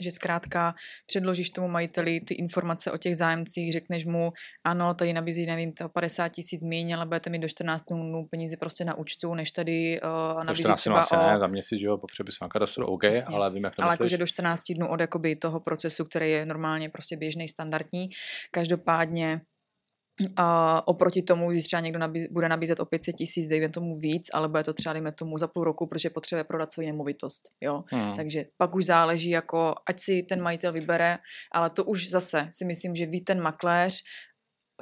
že 0.00 0.10
zkrátka 0.10 0.74
předložíš 1.06 1.50
tomu 1.50 1.68
majiteli 1.68 2.20
ty 2.20 2.34
informace 2.34 2.92
o 2.92 2.98
těch 2.98 3.16
zájemcích, 3.16 3.72
řekneš 3.72 4.04
mu, 4.04 4.32
ano, 4.64 4.94
tady 4.94 5.12
nabízí, 5.12 5.46
nevím, 5.46 5.72
to 5.72 5.88
50 5.88 6.28
tisíc 6.28 6.62
míň, 6.62 6.94
ale 6.94 7.06
budete 7.06 7.30
mít 7.30 7.38
do 7.38 7.48
14 7.48 7.82
dnů 7.84 8.26
peníze 8.30 8.56
prostě 8.56 8.84
na 8.84 8.94
účtu, 8.94 9.34
než 9.34 9.52
tady 9.52 10.00
uh, 10.00 10.44
nabízí 10.44 10.62
14 10.62 10.80
třeba 10.80 10.98
asi 10.98 11.16
o... 11.16 11.18
ne, 11.18 11.38
za 11.38 11.46
měsíc, 11.46 11.80
že 11.80 11.86
jo, 11.86 11.98
po 11.98 12.06
přepisu 12.06 12.38
na 12.44 12.48
kadastru, 12.48 12.86
OK, 12.86 13.02
Jasně. 13.02 13.36
ale 13.36 13.50
vím, 13.50 13.64
jak 13.64 13.76
to 13.76 13.82
Ale 13.82 13.94
jakože 13.94 14.18
do 14.18 14.26
14 14.26 14.62
dnů 14.72 14.88
od 14.88 15.00
jakoby 15.00 15.36
toho 15.36 15.60
procesu, 15.60 16.04
který 16.04 16.30
je 16.30 16.46
normálně 16.46 16.88
prostě 16.88 17.16
běžný, 17.16 17.48
standardní. 17.48 18.06
Každopádně 18.50 19.40
a 20.36 20.88
oproti 20.88 21.22
tomu, 21.22 21.50
když 21.50 21.64
třeba 21.64 21.80
někdo 21.80 21.98
nabíz, 21.98 22.26
bude 22.30 22.48
nabízet 22.48 22.80
o 22.80 22.84
500 22.84 23.14
tisíc, 23.14 23.46
dejme 23.46 23.68
tomu 23.68 24.00
víc, 24.00 24.26
ale 24.34 24.48
bude 24.48 24.64
to 24.64 24.72
třeba, 24.72 24.92
dejme 24.92 25.12
tomu, 25.12 25.38
za 25.38 25.48
půl 25.48 25.64
roku, 25.64 25.86
protože 25.86 26.10
potřebuje 26.10 26.44
prodat 26.44 26.72
svoji 26.72 26.86
nemovitost. 26.86 27.42
Jo? 27.60 27.84
Hmm. 27.86 28.16
Takže 28.16 28.44
pak 28.56 28.74
už 28.74 28.84
záleží, 28.84 29.30
jako, 29.30 29.74
ať 29.88 30.00
si 30.00 30.22
ten 30.22 30.42
majitel 30.42 30.72
vybere, 30.72 31.18
ale 31.52 31.70
to 31.70 31.84
už 31.84 32.10
zase 32.10 32.48
si 32.50 32.64
myslím, 32.64 32.94
že 32.94 33.06
ví 33.06 33.20
ten 33.20 33.42
makléř, 33.42 34.02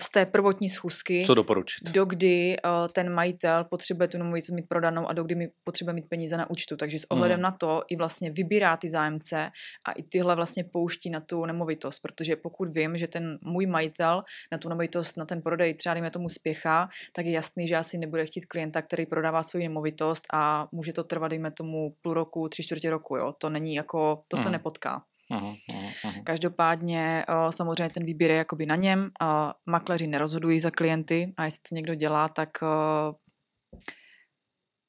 z 0.01 0.11
té 0.11 0.26
prvotní 0.26 0.68
schůzky, 0.68 1.22
Co 1.26 1.34
doporučit? 1.34 1.90
dokdy 1.90 2.57
uh, 2.64 2.93
ten 2.93 3.14
majitel 3.14 3.64
potřebuje 3.64 4.09
tu 4.09 4.18
nemovitost 4.18 4.51
mít 4.51 4.68
prodanou 4.68 5.07
a 5.07 5.12
dokdy 5.12 5.34
mi 5.34 5.49
potřebuje 5.64 5.95
mít 5.95 6.09
peníze 6.09 6.36
na 6.36 6.51
účtu. 6.51 6.76
Takže 6.76 6.99
s 6.99 7.11
ohledem 7.11 7.36
hmm. 7.36 7.43
na 7.43 7.51
to 7.51 7.82
i 7.88 7.97
vlastně 7.97 8.30
vybírá 8.30 8.76
ty 8.76 8.88
zájemce 8.88 9.51
a 9.84 9.93
i 9.93 10.03
tyhle 10.03 10.36
vlastně 10.36 10.64
pouští 10.64 11.11
na 11.11 11.20
tu 11.20 11.47
nemovitost, 11.47 11.99
protože 11.99 12.36
pokud 12.36 12.68
vím, 12.74 12.99
že 12.99 13.07
ten 13.07 13.38
můj 13.43 13.66
majitel 13.66 14.22
na 14.53 14.59
tu 14.59 14.68
nemovitost, 14.68 15.16
na 15.16 15.24
ten 15.24 15.43
prodej 15.43 15.74
třeba 15.74 15.95
dejme 15.95 16.11
tomu 16.11 16.28
spěchá, 16.28 16.88
tak 17.12 17.26
je 17.26 17.32
jasný, 17.32 17.68
že 17.68 17.76
asi 17.76 17.99
nebude 17.99 18.26
chtít 18.26 18.47
klienta, 18.47 18.82
který 18.82 19.07
prodává 19.07 19.43
svou 19.43 19.61
nemovitost 19.61 20.24
a 20.32 20.68
může 20.72 20.93
to 20.93 21.05
trvat, 21.05 21.28
dejme 21.28 21.51
tomu 21.51 21.95
půl 22.03 22.14
roku, 22.14 22.49
tři 22.49 22.62
čtvrtě 22.62 22.90
roku, 22.90 23.16
jo. 23.16 23.34
To 23.38 23.51
není 23.51 23.74
jako, 23.74 24.22
to 24.28 24.36
hmm. 24.36 24.45
se 24.45 24.51
nepotká. 24.51 25.03
Aha, 25.33 25.55
aha, 25.74 25.89
aha. 26.05 26.14
Každopádně 26.24 27.24
eh, 27.28 27.53
samozřejmě 27.53 27.89
ten 27.91 28.05
výběr 28.05 28.30
je 28.30 28.37
jakoby 28.37 28.66
na 28.66 28.76
něm. 28.76 29.11
a 29.20 29.55
Makléři 29.66 30.07
nerozhodují 30.07 30.61
za 30.61 30.70
klienty 30.70 31.33
a 31.37 31.45
jestli 31.45 31.61
to 31.68 31.74
někdo 31.74 31.95
dělá, 31.95 32.28
tak 32.28 32.49
eh, 32.62 33.12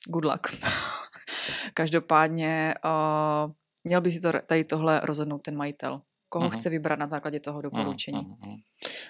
good 0.08 0.26
luck. 0.26 0.48
Každopádně 1.74 2.74
eh, 2.86 3.52
měl 3.84 4.02
by 4.02 4.12
si 4.12 4.20
to 4.20 4.32
tady 4.48 4.64
tohle 4.64 5.02
rozhodnout 5.04 5.42
ten 5.42 5.58
majitel. 5.58 6.02
Koho 6.30 6.46
Mhm. 6.46 6.52
chce 6.60 6.70
vybrat 6.70 7.00
na 7.00 7.08
základě 7.08 7.40
toho 7.40 7.56
Aha, 7.56 7.62
doporučení. 7.62 8.18
aha. 8.42 8.54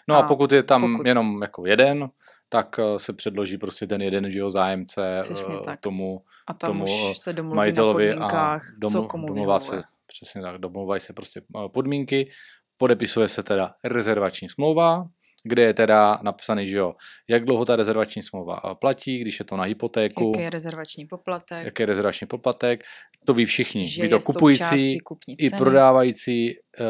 No 0.08 0.16
a, 0.16 0.20
A 0.20 0.28
pokud 0.28 0.52
je 0.52 0.64
tam 0.64 0.82
pokud- 0.82 1.08
jenom 1.08 1.42
jako 1.42 1.66
jeden, 1.66 2.10
tak 2.50 2.80
eh, 2.80 3.00
se 3.00 3.14
předloží 3.14 3.58
prostě 3.58 3.88
ten 3.88 4.02
jeden 4.02 4.32
že 4.32 4.40
jo, 4.40 4.50
zájemce 4.50 5.20
Přesně 5.24 5.56
eh, 5.56 5.60
tak. 5.66 5.80
tomu 5.80 6.24
A 6.48 6.54
tam 6.54 6.68
tomu, 6.70 6.84
už 7.12 7.18
se 7.18 7.34
domluví 7.34 7.56
majitelovi 7.58 8.08
na 8.10 8.14
a 8.16 8.18
podmínkách, 8.20 8.64
co 8.92 9.04
komu 9.04 9.28
domluvá 9.28 9.60
se, 9.60 9.84
přesně 10.14 10.42
tak, 10.42 10.58
domluvají 10.58 11.02
se 11.02 11.14
prostě 11.14 11.42
eh, 11.42 11.70
podmínky, 11.70 12.32
podepisuje 12.78 13.30
se 13.30 13.44
teda 13.44 13.74
rezervační 13.84 14.50
smlouva, 14.50 15.06
kde 15.44 15.64
je 15.64 15.74
teda 15.74 16.20
napsaný, 16.24 16.66
že 16.66 16.78
jo, 16.78 16.94
jak 17.30 17.46
dlouho 17.46 17.66
ta 17.66 17.76
rezervační 17.76 18.24
smlouva 18.24 18.60
eh, 18.66 18.76
platí, 18.76 19.20
když 19.20 19.40
je 19.40 19.46
to 19.46 19.58
na 19.58 19.64
hypotéku, 19.64 20.32
Jaký 20.36 20.44
je 20.44 20.50
rezervační 20.50 21.06
poplatek, 21.06 21.66
jaký 21.66 21.82
je 21.84 21.86
rezervační 21.86 22.28
poplatek, 22.28 22.84
to 23.26 23.34
ví 23.34 23.46
všichni, 23.46 23.90
že 23.90 24.04
ví 24.04 24.10
to 24.10 24.20
kupující, 24.20 24.98
i 25.38 25.50
prodávající 25.50 26.52
eh, 26.52 26.84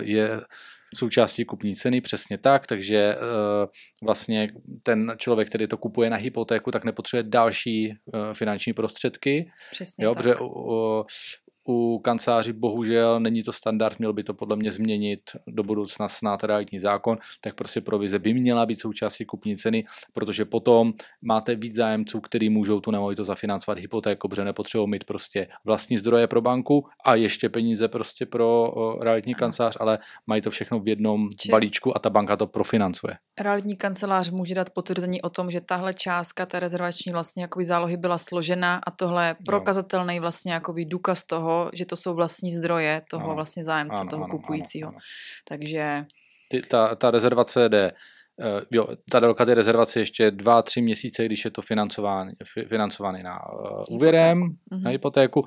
je 0.00 0.40
součástí 0.94 1.44
kupní 1.44 1.76
ceny, 1.76 2.00
přesně 2.00 2.38
tak, 2.38 2.66
takže 2.66 3.16
vlastně 4.02 4.48
ten 4.82 5.14
člověk, 5.16 5.48
který 5.48 5.66
to 5.66 5.76
kupuje 5.76 6.10
na 6.10 6.16
hypotéku, 6.16 6.70
tak 6.70 6.84
nepotřebuje 6.84 7.22
další 7.22 7.94
finanční 8.32 8.72
prostředky, 8.72 9.50
Přesně 9.70 10.04
jo, 10.04 10.14
tak. 10.14 10.22
protože 10.22 10.34
u, 11.68 11.98
kanceláří 11.98 12.52
bohužel 12.52 13.20
není 13.20 13.42
to 13.42 13.52
standard, 13.52 13.98
měl 13.98 14.12
by 14.12 14.24
to 14.24 14.34
podle 14.34 14.56
mě 14.56 14.72
změnit 14.72 15.20
do 15.46 15.62
budoucna 15.62 16.08
snad 16.08 16.44
realitní 16.44 16.78
zákon, 16.78 17.18
tak 17.40 17.54
prostě 17.54 17.80
provize 17.80 18.18
by 18.18 18.34
měla 18.34 18.66
být 18.66 18.80
součástí 18.80 19.24
kupní 19.24 19.56
ceny, 19.56 19.84
protože 20.12 20.44
potom 20.44 20.92
máte 21.22 21.54
víc 21.54 21.74
zájemců, 21.74 22.20
který 22.20 22.50
můžou 22.50 22.80
tu 22.80 22.90
nemovitost 22.90 23.26
zafinancovat 23.26 23.78
hypotékou, 23.78 24.28
protože 24.28 24.44
nepotřebují 24.44 24.90
mít 24.90 25.04
prostě 25.04 25.48
vlastní 25.64 25.98
zdroje 25.98 26.26
pro 26.26 26.40
banku 26.40 26.86
a 27.04 27.14
ještě 27.14 27.48
peníze 27.48 27.88
prostě 27.88 28.26
pro 28.26 28.74
realitní 29.00 29.34
kancelář, 29.34 29.76
ale 29.80 29.98
mají 30.26 30.42
to 30.42 30.50
všechno 30.50 30.80
v 30.80 30.88
jednom 30.88 31.30
Či- 31.36 31.50
balíčku 31.50 31.96
a 31.96 31.98
ta 31.98 32.10
banka 32.10 32.36
to 32.36 32.46
profinancuje. 32.46 33.14
Realitní 33.40 33.76
kancelář 33.76 34.30
může 34.30 34.54
dát 34.54 34.70
potvrzení 34.70 35.22
o 35.22 35.30
tom, 35.30 35.50
že 35.50 35.60
tahle 35.60 35.94
částka 35.94 36.46
té 36.46 36.60
rezervační 36.60 37.12
vlastně 37.12 37.42
jakoby 37.42 37.64
zálohy 37.64 37.96
byla 37.96 38.18
složena 38.18 38.80
a 38.86 38.90
tohle 38.90 39.26
je 39.26 39.36
prokazatelný 39.46 40.20
vlastně 40.20 40.52
jakoby 40.52 40.84
důkaz 40.84 41.24
toho, 41.24 41.57
že 41.72 41.86
to 41.86 41.96
jsou 41.96 42.14
vlastní 42.14 42.50
zdroje 42.54 43.02
toho 43.10 43.24
Ano. 43.24 43.34
vlastně 43.34 43.64
zájemce, 43.64 44.00
Ano, 44.00 44.10
toho 44.10 44.24
ano, 44.24 44.30
kupujícího. 44.30 44.88
ano, 44.88 44.96
ano. 44.96 45.00
Takže 45.48 46.04
Ty, 46.50 46.62
ta, 46.62 46.94
ta 46.94 47.10
rezervace 47.10 47.68
jde, 47.68 47.92
eh, 48.40 48.60
jo, 48.70 48.86
ta 49.10 49.20
délka 49.20 49.44
té 49.44 49.54
rezervace 49.54 50.00
ještě 50.00 50.30
dva, 50.30 50.62
tři 50.62 50.82
měsíce, 50.82 51.24
když 51.26 51.44
je 51.44 51.50
to 51.50 51.62
financování, 51.62 52.32
fi- 52.44 52.64
financovaný 52.68 53.22
na 53.22 53.52
uh, 53.52 53.82
úvěrem, 53.90 54.38
mhm. 54.70 54.82
na 54.82 54.90
hypotéku. 54.90 55.44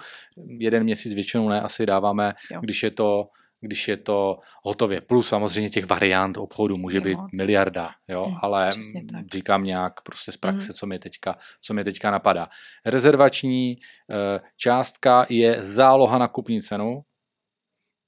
Jeden 0.60 0.84
měsíc 0.84 1.14
většinou 1.14 1.50
ne, 1.50 1.62
asi 1.62 1.86
dáváme, 1.86 2.34
Jo. 2.52 2.60
když 2.62 2.84
je 2.84 2.92
to 2.92 3.24
když 3.62 3.88
je 3.88 3.98
to 3.98 4.40
hotově. 4.64 5.02
Plus 5.02 5.28
samozřejmě 5.28 5.70
těch 5.70 5.86
variant 5.86 6.38
obchodu 6.38 6.76
může 6.78 6.98
Je 6.98 7.02
být 7.02 7.18
moc. 7.18 7.30
miliarda, 7.38 7.92
jo, 8.08 8.26
Mm, 8.30 8.36
ale 8.42 8.72
tak. 9.12 9.26
říkám 9.34 9.64
nějak 9.64 10.02
prostě 10.02 10.32
z 10.32 10.38
praxe, 10.38 10.68
Mhm. 10.68 10.74
co, 10.74 10.88
mě 10.88 11.00
teďka, 11.00 11.38
co 11.62 11.74
mě 11.74 11.84
teďka 11.84 12.12
napadá. 12.12 12.48
Rezervační 12.86 13.78
eh, 14.12 14.40
částka 14.58 15.26
je 15.30 15.58
záloha 15.64 16.18
na 16.18 16.28
kupní 16.28 16.62
cenu, 16.62 17.02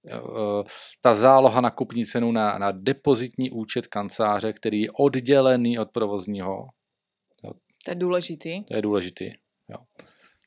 Eh, 0.09 0.63
ta 1.01 1.13
záloha 1.13 1.61
na 1.61 1.71
kupní 1.71 2.05
cenu 2.05 2.31
na, 2.31 2.57
na 2.57 2.71
depozitní 2.71 3.51
účet 3.51 3.87
kanceláře, 3.87 4.53
který 4.53 4.81
je 4.81 4.91
oddělený 4.91 5.79
od 5.79 5.91
provozního, 5.91 6.67
to 7.85 7.91
je 7.91 7.95
důležitý. 7.95 8.63
to 8.63 8.75
je 8.75 8.81
důležitý. 8.81 9.25
Jo. 9.69 9.77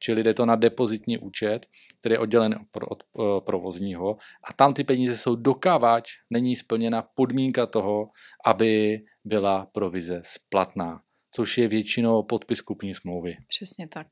Čili 0.00 0.22
jde 0.22 0.34
to 0.34 0.46
na 0.46 0.56
depozitní 0.56 1.18
účet, 1.18 1.66
který 2.00 2.12
je 2.12 2.18
oddělen 2.18 2.54
od, 2.88 3.02
eh, 3.02 3.40
provozního 3.40 4.16
a 4.50 4.52
tam 4.52 4.74
ty 4.74 4.84
peníze 4.84 5.16
jsou 5.16 5.36
dokávač, 5.36 6.12
není 6.30 6.56
splněna 6.56 7.02
podmínka 7.14 7.66
toho, 7.66 8.08
aby 8.46 9.00
byla 9.24 9.66
provize 9.72 10.20
splatná, 10.24 11.00
což 11.30 11.58
je 11.58 11.68
většinou 11.68 12.22
podpis 12.22 12.60
kupní 12.60 12.94
smlouvy. 12.94 13.36
Přesně 13.48 13.88
tak. 13.88 14.06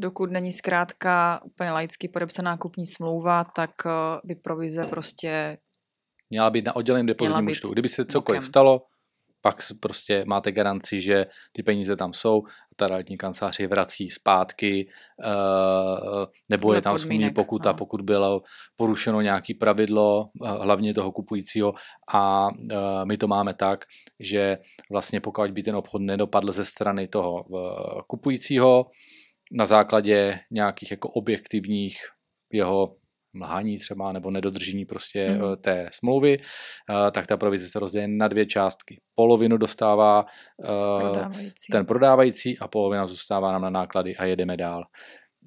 Dokud 0.00 0.30
není 0.30 0.52
zkrátka 0.52 1.40
úplně 1.44 1.70
laicky 1.70 2.08
podepsaná 2.08 2.56
kupní 2.56 2.86
smlouva, 2.86 3.44
tak 3.44 3.70
eh, 3.86 3.90
by 4.24 4.34
provize 4.34 4.86
prostě 4.86 5.58
Měla 6.30 6.50
být 6.50 6.66
na 6.66 6.76
odděleném 6.76 7.06
depozitním 7.06 7.46
účtu. 7.46 7.72
Kdyby 7.72 7.88
se 7.88 8.04
cokoliv 8.04 8.40
bokem. 8.40 8.48
stalo, 8.48 8.82
pak 9.42 9.56
prostě 9.80 10.24
máte 10.26 10.52
garanci, 10.52 11.00
že 11.00 11.26
ty 11.52 11.62
peníze 11.62 11.96
tam 11.96 12.12
jsou 12.12 12.42
a 12.46 12.74
ta 12.76 12.88
realitní 12.88 13.18
kancelář 13.18 13.60
je 13.60 13.68
vrací 13.68 14.10
zpátky, 14.10 14.86
eh, 15.24 16.26
nebo 16.50 16.74
je 16.74 16.82
tam 16.82 16.98
smluvní 16.98 17.30
pokuta, 17.30 17.72
no. 17.72 17.78
pokud 17.78 18.00
bylo 18.00 18.42
porušeno 18.76 19.20
nějaký 19.20 19.54
pravidlo, 19.54 20.30
eh, 20.44 20.48
hlavně 20.48 20.94
toho 20.94 21.12
kupujícího 21.12 21.74
a 22.14 22.48
eh, 22.70 22.76
my 23.04 23.16
to 23.16 23.28
máme 23.28 23.54
tak, 23.54 23.84
že 24.20 24.58
vlastně 24.90 25.20
pokud 25.20 25.50
by 25.50 25.62
ten 25.62 25.76
obchod 25.76 26.02
nedopadl 26.02 26.52
ze 26.52 26.64
strany 26.64 27.08
toho 27.08 27.44
kupujícího 28.06 28.86
na 29.52 29.66
základě 29.66 30.40
nějakých 30.50 30.90
jako 30.90 31.08
objektivních 31.08 31.96
jeho 32.52 32.96
mlhání 33.34 33.78
třeba 33.78 34.12
nebo 34.12 34.30
nedodržení 34.30 34.84
prostě 34.84 35.30
Mhm. 35.30 35.48
mm. 35.48 35.56
té 35.56 35.90
smlouvy, 35.92 36.38
eh, 36.90 37.10
tak 37.10 37.26
ta 37.26 37.36
provize 37.36 37.66
se 37.68 37.78
rozdělí 37.78 38.16
na 38.16 38.28
dvě 38.28 38.46
částky. 38.46 39.00
Polovinu 39.14 39.56
dostává 39.56 40.24
eh, 40.64 41.00
prodávající. 41.00 41.72
ten 41.72 41.86
prodávající 41.86 42.58
a 42.58 42.68
polovina 42.68 43.06
zůstává 43.06 43.52
nám 43.52 43.62
na 43.62 43.70
náklady 43.70 44.16
a 44.16 44.24
jedeme 44.24 44.56
dál. 44.56 44.84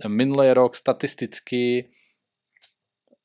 Minulý 0.08 0.54
rok 0.54 0.76
statisticky 0.76 1.90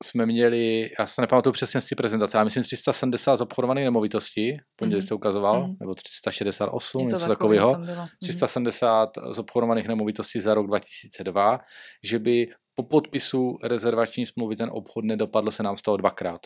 jsme 0.05 0.27
měli, 0.27 0.91
já 0.99 1.07
se 1.07 1.21
nepamatuju 1.21 1.53
přesně 1.53 1.81
z 1.81 1.85
té 1.89 1.97
prezentace, 1.97 2.39
ale 2.39 2.45
myslím 2.45 2.63
370 2.63 3.37
zobchodovaných 3.37 3.85
nemovitostí, 3.85 4.57
pondělí 4.77 4.99
Mhm. 4.99 5.07
jste 5.07 5.15
ukazoval, 5.15 5.63
Mhm. 5.67 5.77
nebo 5.81 5.95
368, 5.95 7.03
Něco 7.03 7.15
něco 7.17 7.29
takového 7.29 7.69
takového. 7.69 7.71
tam 7.73 7.95
bylo. 7.95 7.97
Mhm. 8.07 8.09
370 8.23 9.11
zobchodovaných 9.31 9.89
nemovitostí 9.89 10.41
za 10.41 10.55
rok 10.55 10.67
2002, 10.67 11.59
že 12.05 12.19
by 12.19 12.49
po 12.83 12.89
podpisu 12.89 13.59
rezervační 13.63 14.27
smlouvy 14.27 14.57
ten 14.57 14.71
obchod 14.73 15.05
nedopadl 15.05 15.51
se 15.51 15.63
nám 15.63 15.77
z 15.77 15.83
toho 15.83 15.97
dvakrát. 15.97 16.41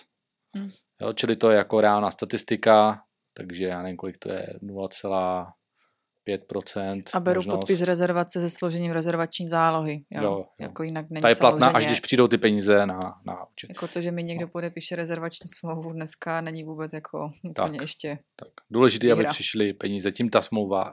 Hmm. 0.56 0.70
Jo, 1.02 1.12
čili 1.12 1.36
to 1.36 1.50
je 1.50 1.56
jako 1.56 1.80
reálná 1.80 2.10
statistika, 2.10 3.00
takže 3.36 3.64
já 3.64 3.82
nevím, 3.82 3.96
kolik 3.96 4.18
to 4.18 4.32
je, 4.32 4.46
0,5%. 4.62 7.02
A 7.12 7.20
beru 7.20 7.38
možnost. 7.38 7.56
podpis 7.56 7.80
rezervace 7.80 8.40
se 8.40 8.50
složením 8.50 8.92
rezervační 8.92 9.48
zálohy. 9.48 9.96
Jo, 10.10 10.22
Jo, 10.22 10.30
jo. 10.30 10.44
Jako 10.60 10.82
jinak 10.82 11.06
není 11.10 11.22
Ta 11.22 11.28
je 11.28 11.34
platná, 11.34 11.68
až 11.68 11.86
když 11.86 12.00
přijdou 12.00 12.28
ty 12.28 12.38
peníze 12.38 12.86
na, 12.86 13.00
na 13.26 13.46
účet. 13.52 13.70
Jako 13.70 13.88
to, 13.88 14.00
že 14.00 14.10
mi 14.10 14.22
No. 14.22 14.26
někdo 14.26 14.48
podepíše 14.48 14.96
rezervační 14.96 15.48
smlouvu 15.58 15.92
dneska, 15.92 16.40
není 16.40 16.64
vůbec 16.64 16.92
jako 16.92 17.30
úplně 17.50 17.78
Tak. 17.78 17.82
ještě. 17.82 18.18
Tak. 18.36 18.48
Důležité, 18.70 19.12
aby 19.12 19.24
přišly 19.24 19.72
peníze. 19.72 20.12
Tím 20.12 20.30
ta 20.30 20.42
smlouva 20.42 20.92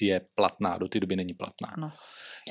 je 0.00 0.20
platná, 0.34 0.78
do 0.78 0.88
té 0.88 1.00
doby 1.00 1.16
není 1.16 1.34
platná. 1.34 1.68
Ano. 1.68 1.92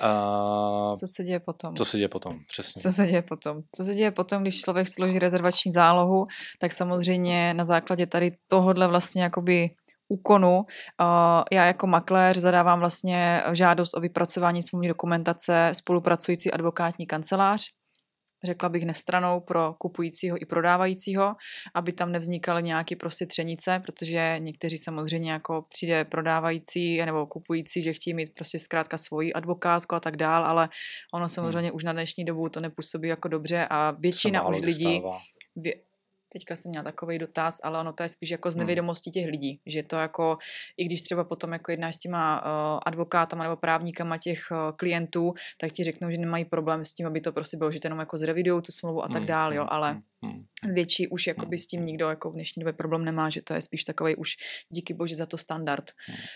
A 0.01 0.91
Co 0.99 1.07
se 1.07 1.23
děje 1.23 1.39
potom? 1.39 1.75
co 1.75 1.85
se 1.85 1.97
děje 1.97 2.09
potom? 2.09 2.39
Přesně. 2.47 2.81
Co 2.81 2.91
se 2.91 3.07
děje 3.07 3.21
potom? 3.21 3.61
Co 3.75 3.83
se 3.83 3.95
děje 3.95 4.11
potom, 4.11 4.41
když 4.41 4.61
člověk 4.61 4.87
složí 4.87 5.19
rezervační 5.19 5.71
zálohu, 5.71 6.25
tak 6.59 6.71
samozřejmě 6.71 7.53
na 7.53 7.65
základě 7.65 8.05
tady 8.05 8.31
tohohle 8.47 8.87
vlastně 8.87 9.23
jakoby 9.23 9.67
úkonu. 10.09 10.61
Já 11.51 11.65
jako 11.65 11.87
makléř 11.87 12.37
zadávám 12.37 12.79
vlastně 12.79 13.43
žádost 13.51 13.93
o 13.93 13.99
vypracování 13.99 14.63
smluvní 14.63 14.87
dokumentace 14.87 15.69
spolupracující 15.73 16.51
advokátní 16.51 17.05
kancelář 17.05 17.61
řekla 18.43 18.69
bych 18.69 18.85
nestranou 18.85 19.39
pro 19.39 19.73
kupujícího 19.73 20.41
i 20.41 20.45
prodávajícího, 20.45 21.35
aby 21.73 21.91
tam 21.93 22.11
nevznikaly 22.11 22.63
nějaké 22.63 22.95
prostě 22.95 23.25
třenice, 23.25 23.81
protože 23.85 24.35
někteří 24.39 24.77
samozřejmě 24.77 25.31
jako 25.31 25.65
přijde 25.69 26.05
prodávající 26.05 27.05
nebo 27.05 27.25
kupující, 27.25 27.83
že 27.83 27.93
chtějí 27.93 28.13
mít 28.13 28.33
prostě 28.33 28.59
zkrátka 28.59 28.97
svoji 28.97 29.33
advokátku 29.33 29.95
a 29.95 29.99
tak 29.99 30.17
dál, 30.17 30.45
ale 30.45 30.69
ono 31.13 31.29
samozřejmě 31.29 31.69
hmm. 31.69 31.75
už 31.75 31.83
na 31.83 31.93
dnešní 31.93 32.25
dobu 32.25 32.49
to 32.49 32.59
nepůsobí 32.59 33.07
jako 33.07 33.27
dobře 33.27 33.67
a 33.69 33.91
většina 33.91 34.47
už 34.47 34.61
lidí, 34.61 35.01
vě, 35.55 35.73
teďka 36.29 36.55
jsem 36.55 36.69
měla 36.69 36.83
takový 36.83 37.19
dotaz, 37.19 37.57
ale 37.63 37.79
ono 37.79 37.93
to 37.93 38.03
je 38.03 38.09
spíš 38.09 38.29
jako 38.29 38.51
z 38.51 38.55
Hmm. 38.55 38.59
nevědomostí 38.59 39.11
těch 39.11 39.25
lidí, 39.25 39.61
že 39.65 39.83
to 39.83 39.95
jako, 39.95 40.37
i 40.77 40.85
když 40.85 41.01
třeba 41.01 41.23
potom 41.23 41.53
jako 41.53 41.71
jednáš 41.71 41.95
s 41.95 41.99
těma 41.99 42.41
uh, 42.41 42.79
advokátama 42.85 43.43
nebo 43.43 43.55
právníkama 43.55 44.17
těch 44.17 44.39
uh, 44.51 44.57
klientů, 44.75 45.33
tak 45.57 45.71
ti 45.71 45.83
řeknou, 45.83 46.11
že 46.11 46.17
nemají 46.17 46.45
problém 46.45 46.85
s 46.85 46.93
tím, 46.93 47.07
aby 47.07 47.21
to 47.21 47.31
prostě 47.31 47.57
bylo, 47.57 47.71
že 47.71 47.79
to 47.79 47.87
jenom 47.87 47.99
jako 47.99 48.17
zrevidují 48.17 48.61
tu 48.61 48.71
smlouvu 48.71 49.03
a 49.03 49.07
tak 49.07 49.17
Hmm, 49.17 49.25
dál, 49.27 49.53
jo, 49.53 49.61
hmm, 49.61 49.69
ale 49.71 49.91
hmm, 49.91 50.01
hmm. 50.23 50.73
větší 50.73 51.07
už 51.07 51.27
jakoby 51.27 51.57
s 51.57 51.67
tím 51.67 51.85
nikdo 51.85 52.09
jako 52.09 52.31
v 52.31 52.33
dnešní 52.33 52.59
době 52.59 52.73
problém 52.73 53.05
nemá, 53.05 53.29
že 53.29 53.41
to 53.41 53.53
je 53.53 53.61
spíš 53.61 53.83
takový 53.83 54.15
už 54.15 54.29
díky 54.69 54.93
bože 54.93 55.15
za 55.15 55.25
to 55.25 55.37
standard. 55.37 55.91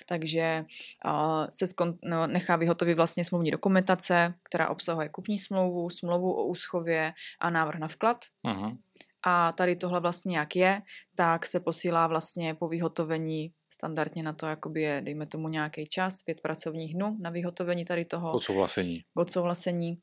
Takže 0.08 0.66
uh, 1.06 1.46
se 1.52 1.68
skon, 1.68 1.94
no, 2.04 2.28
nechá 2.28 2.56
vyhotovit 2.56 2.96
vlastně 2.96 3.26
smluvní 3.26 3.52
dokumentace, 3.52 4.34
která 4.44 4.70
obsahuje 4.70 5.10
kupní 5.10 5.38
smlouvu, 5.38 5.90
smlouvu 5.90 6.34
o 6.34 6.46
úschově 6.46 7.14
a 7.40 7.50
návrh 7.50 7.80
na 7.80 7.88
vklad. 7.88 8.18
Mhm. 8.44 8.78
A 9.26 9.52
tady 9.52 9.76
tohle 9.76 10.00
vlastně 10.00 10.38
jak 10.38 10.56
je, 10.56 10.82
tak 11.16 11.46
se 11.46 11.60
posílá 11.60 12.08
vlastně 12.08 12.56
po 12.56 12.68
vyhotovení 12.68 13.54
standardně 13.74 14.24
na 14.24 14.34
to 14.34 14.46
jakoby 14.46 14.82
je, 14.82 15.02
dejme 15.02 15.26
tomu 15.26 15.50
nějaký 15.50 15.86
čas, 15.86 16.22
pět 16.22 16.42
pracovních 16.42 16.94
dnů 16.94 17.18
na 17.22 17.30
vyhotovení 17.30 17.86
tady 17.86 18.06
toho. 18.06 18.34
Odsouhlasení. 18.34 19.00
Odsouhlasení. 19.18 19.98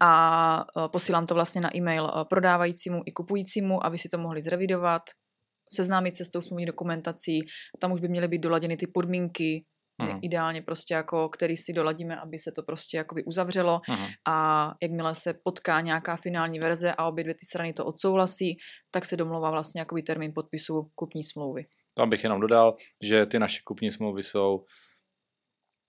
A 0.00 0.64
e, 0.84 0.88
posílám 0.88 1.26
to 1.26 1.34
vlastně 1.34 1.60
na 1.60 1.76
e-mail 1.76 2.06
e, 2.06 2.24
prodávajícímu 2.24 3.02
i 3.06 3.12
kupujícímu, 3.12 3.86
aby 3.86 3.98
si 3.98 4.08
to 4.08 4.18
mohli 4.18 4.42
zrevidovat, 4.42 5.02
seznámit 5.72 6.16
se 6.16 6.24
s 6.24 6.28
tou 6.28 6.40
smluvní 6.40 6.66
dokumentací. 6.66 7.40
Tam 7.78 7.92
už 7.92 8.00
by 8.00 8.08
měly 8.08 8.28
být 8.28 8.38
doladěny 8.38 8.76
ty 8.76 8.86
podmínky, 8.86 9.64
Aha. 9.98 10.18
ideálně 10.22 10.62
prostě 10.62 10.94
jako, 10.94 11.28
který 11.28 11.56
si 11.56 11.72
doladíme, 11.72 12.16
aby 12.16 12.38
se 12.38 12.52
to 12.52 12.62
prostě 12.62 12.96
jakoby 12.96 13.24
uzavřelo 13.24 13.80
Aha. 13.88 14.08
a 14.28 14.72
jakmile 14.82 15.14
se 15.14 15.34
potká 15.44 15.80
nějaká 15.80 16.16
finální 16.16 16.58
verze 16.58 16.94
a 16.98 17.04
obě 17.04 17.24
dvě 17.24 17.34
ty 17.34 17.46
strany 17.46 17.72
to 17.72 17.84
odsouhlasí, 17.84 18.56
tak 18.90 19.06
se 19.06 19.16
domlouvá 19.16 19.50
vlastně 19.50 19.80
jakoby 19.80 20.02
termín 20.02 20.32
podpisu 20.34 20.90
kupní 20.94 21.24
smlouvy. 21.24 21.62
Tam 21.94 22.10
bych 22.10 22.24
jenom 22.24 22.40
dodal, 22.40 22.76
že 23.02 23.26
ty 23.26 23.38
naše 23.38 23.60
kupní 23.64 23.92
smlouvy 23.92 24.22
jsou 24.22 24.64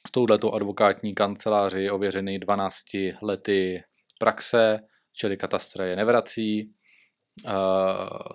s 0.08 0.12
touhletou 0.12 0.52
advokátní 0.52 1.16
kanceláři 1.16 1.90
ověřeny 1.90 2.40
12 2.40 2.76
lety 3.22 3.84
praxe, 4.20 4.80
čili 5.14 5.38
katastra 5.38 5.86
je 5.86 5.96
nevrací, 5.96 6.74
Uh, 7.46 7.52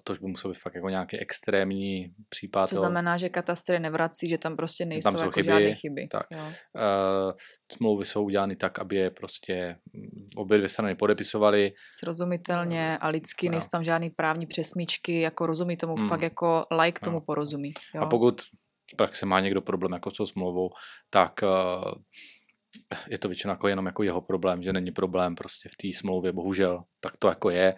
to 0.05 0.13
už 0.13 0.19
by 0.19 0.27
musel 0.27 0.51
být 0.51 0.59
fakt 0.59 0.75
jako 0.75 0.89
nějaký 0.89 1.19
extrémní 1.19 2.15
případ. 2.29 2.69
Co 2.69 2.77
znamená, 2.77 3.17
že 3.19 3.29
katastry 3.29 3.79
nevrací, 3.79 4.29
že 4.29 4.39
tam 4.39 4.57
prostě 4.57 4.85
nejsou 4.85 5.11
tam 5.11 5.19
jsou 5.19 5.25
jako 5.25 5.33
chyby, 5.33 5.47
žádné 5.47 5.75
chyby. 5.75 6.07
Tak. 6.11 6.27
Jo. 6.31 6.39
Uh, 6.45 7.33
smlouvy 7.73 8.05
jsou 8.05 8.25
udělány 8.25 8.57
tak, 8.57 8.79
aby 8.79 8.97
je 8.97 9.11
prostě 9.11 9.77
mm, 9.93 10.29
obě 10.37 10.59
dvě 10.59 10.69
strany 10.69 10.95
podepisovaly. 10.95 11.73
Srozumitelně 11.91 12.99
a 13.01 13.09
lidsky, 13.09 13.47
no. 13.49 13.53
nejsou 13.53 13.69
tam 13.73 13.85
žádný 13.85 14.11
právní 14.11 14.47
přesmíčky, 14.47 15.21
jako 15.21 15.47
rozumí 15.47 15.77
tomu, 15.77 15.95
hmm. 15.95 16.09
fakt 16.09 16.23
jako 16.23 16.67
like 16.83 17.01
tomu 17.01 17.17
no. 17.17 17.21
porozumí. 17.21 17.73
Jo. 17.95 18.03
A 18.03 18.07
pokud 18.07 18.43
pak 18.97 19.17
se 19.17 19.27
má 19.27 19.41
někdo 19.41 19.63
problém 19.63 19.93
jako 19.93 20.11
s 20.11 20.15
tou 20.15 20.27
smlouvou, 20.27 20.71
tak 21.11 21.33
uh, 21.43 21.93
je 23.09 23.19
to 23.19 23.29
většinou 23.29 23.53
jako 23.53 23.69
jenom 23.69 23.87
jako 23.87 24.03
jeho 24.03 24.21
problém, 24.21 24.63
že 24.63 24.73
není 24.73 24.91
problém 24.91 25.35
prostě 25.35 25.69
v 25.69 25.77
té 25.77 25.99
smlouvě, 25.99 26.33
bohužel, 26.33 26.83
tak 27.01 27.17
to 27.17 27.29
jako 27.29 27.51
je. 27.51 27.75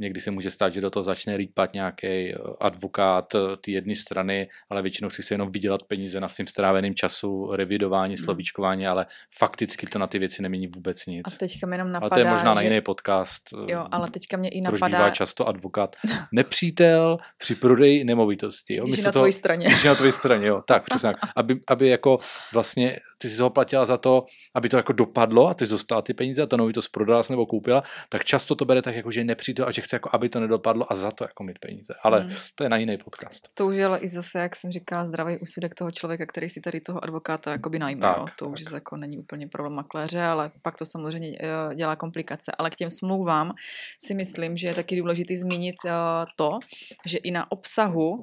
Někdy 0.00 0.20
se 0.20 0.30
může 0.30 0.50
stát, 0.50 0.74
že 0.74 0.80
do 0.80 0.90
toho 0.90 1.04
začne 1.04 1.36
rýpat 1.36 1.74
nějaký 1.74 2.06
eh, 2.06 2.34
advokát 2.60 3.34
eh, 3.34 3.38
ty 3.60 3.72
jedné 3.72 3.94
strany, 3.94 4.48
ale 4.70 4.82
většinou 4.82 5.10
si 5.10 5.22
se 5.22 5.34
jenom 5.34 5.52
vydělat 5.52 5.82
peníze 5.82 6.20
na 6.20 6.28
svým 6.28 6.46
stráveným 6.46 6.94
času, 6.94 7.50
revidování, 7.52 8.14
hmm. 8.14 8.24
slovíčkování, 8.24 8.86
ale 8.86 9.06
fakticky 9.38 9.86
to 9.86 9.98
na 9.98 10.06
ty 10.06 10.18
věci 10.18 10.42
nemění 10.42 10.66
vůbec 10.66 11.06
nic. 11.06 11.22
A 11.26 11.30
teďka 11.30 11.66
mi 11.66 11.74
jenom 11.74 11.92
napadá, 11.92 12.14
ale 12.14 12.22
to 12.22 12.28
je 12.28 12.32
možná 12.32 12.50
že... 12.50 12.54
na 12.54 12.62
jiný 12.62 12.80
podcast. 12.80 13.42
Eh, 13.52 13.72
jo, 13.72 13.86
ale 13.90 14.10
teďka 14.10 14.36
mě 14.36 14.48
i 14.48 14.60
napadá... 14.60 15.02
Proč 15.02 15.14
často 15.14 15.48
advokát. 15.48 15.96
Nepřítel 16.32 17.18
při 17.38 17.54
prodeji 17.54 18.04
nemovitosti. 18.04 18.74
Jo? 18.74 18.84
Když 18.86 19.02
na 19.02 19.12
tvojí 19.12 19.32
straně. 19.32 19.66
Když 19.66 19.84
na 19.84 19.94
tvojí 19.94 20.12
straně, 20.12 20.46
jo. 20.46 20.62
Tak, 20.66 20.84
přesně 20.84 21.14
Aby, 21.36 21.60
aby 21.66 21.88
jako 21.88 22.18
vlastně 22.52 22.98
ty 23.18 23.28
si 23.28 23.42
ho 23.42 23.50
platila 23.50 23.86
za 23.86 23.96
to, 23.96 24.24
aby 24.54 24.68
to 24.68 24.76
jako 24.76 24.92
dopadlo 24.92 25.48
a 25.48 25.54
ty 25.54 25.66
jsi 25.66 25.70
dostala 25.70 26.02
ty 26.02 26.14
peníze 26.14 26.42
a 26.42 26.46
ta 26.46 26.56
nemovitost 26.56 26.88
prodala 26.88 27.22
nebo 27.30 27.46
koupila, 27.46 27.82
tak 28.08 28.24
často 28.24 28.54
to 28.54 28.64
bere 28.64 28.82
tak 28.82 28.96
jako, 28.96 29.10
že 29.10 29.24
nepřítel 29.24 29.68
a 29.68 29.70
že 29.70 29.82
chce 29.90 29.96
jako 29.96 30.10
aby 30.12 30.28
to 30.28 30.40
nedopadlo 30.40 30.92
a 30.92 30.94
za 30.94 31.10
to 31.10 31.24
jako 31.24 31.44
mít 31.44 31.58
peníze. 31.58 31.94
Ale 32.02 32.20
hmm. 32.20 32.30
to 32.54 32.64
je 32.64 32.70
na 32.70 32.76
jiný 32.76 32.98
podcast. 32.98 33.48
To 33.54 33.66
už 33.66 33.76
je 33.76 33.84
ale 33.84 33.98
i 33.98 34.08
zase, 34.08 34.38
jak 34.38 34.56
jsem 34.56 34.70
říkala, 34.70 35.06
zdravý 35.06 35.38
úsudek 35.38 35.74
toho 35.74 35.90
člověka, 35.90 36.26
který 36.26 36.48
si 36.48 36.60
tady 36.60 36.80
toho 36.80 37.04
advokáta 37.04 37.50
jakoby 37.50 37.78
najme. 37.78 38.00
Tak, 38.00 38.18
no. 38.18 38.26
To 38.38 38.44
tak. 38.44 38.52
už 38.52 38.60
jako 38.72 38.96
není 38.96 39.18
úplně 39.18 39.48
problém 39.48 39.74
makléře, 39.74 40.22
ale 40.22 40.50
pak 40.62 40.78
to 40.78 40.84
samozřejmě 40.84 41.38
eh, 41.40 41.74
dělá 41.74 41.96
komplikace. 41.96 42.52
Ale 42.58 42.70
k 42.70 42.76
těm 42.76 42.90
smlouvám 42.90 43.52
si 43.98 44.14
myslím, 44.14 44.56
že 44.56 44.68
je 44.68 44.74
taky 44.74 44.96
důležité 44.96 45.36
zmínit 45.36 45.76
eh, 45.86 45.90
to, 46.36 46.58
že 47.06 47.18
i 47.18 47.30
na 47.30 47.52
obsahu 47.52 48.16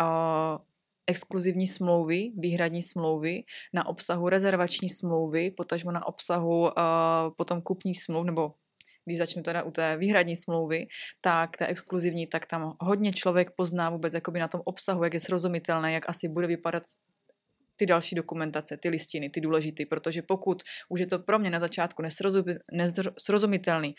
eh, 0.00 0.70
exkluzivní 1.10 1.66
smlouvy, 1.66 2.32
výhradní 2.36 2.82
smlouvy, 2.82 3.42
na 3.74 3.86
obsahu 3.86 4.28
rezervační 4.28 4.88
smlouvy, 4.88 5.50
potažmo 5.50 5.90
na 5.90 6.06
obsahu 6.06 6.60
uh, 6.60 6.70
potom 7.36 7.62
kupní 7.62 7.94
smluv 7.94 8.26
nebo 8.26 8.52
když 9.10 9.18
začnu 9.18 9.42
teda 9.42 9.62
u 9.62 9.70
té 9.70 9.96
výhradní 9.96 10.36
smlouvy, 10.36 10.86
tak 11.20 11.56
té 11.56 11.66
exkluzivní, 11.66 12.26
tak 12.26 12.46
tam 12.46 12.72
hodně 12.80 13.12
člověk 13.12 13.50
pozná 13.56 13.90
vůbec 13.90 14.14
jakoby 14.14 14.38
na 14.40 14.48
tom 14.48 14.60
obsahu, 14.64 15.04
jak 15.04 15.14
je 15.14 15.20
srozumitelné, 15.20 15.92
jak 15.92 16.08
asi 16.08 16.28
bude 16.28 16.46
vypadat 16.46 16.82
ty 17.76 17.86
další 17.86 18.14
dokumentace, 18.14 18.76
ty 18.76 18.88
listiny, 18.88 19.30
ty 19.30 19.40
důležité, 19.40 19.86
protože 19.86 20.22
pokud 20.22 20.62
už 20.88 21.00
je 21.00 21.06
to 21.06 21.18
pro 21.18 21.38
mě 21.38 21.50
na 21.50 21.60
začátku 21.60 22.02
nesrozumitelný 22.72 23.94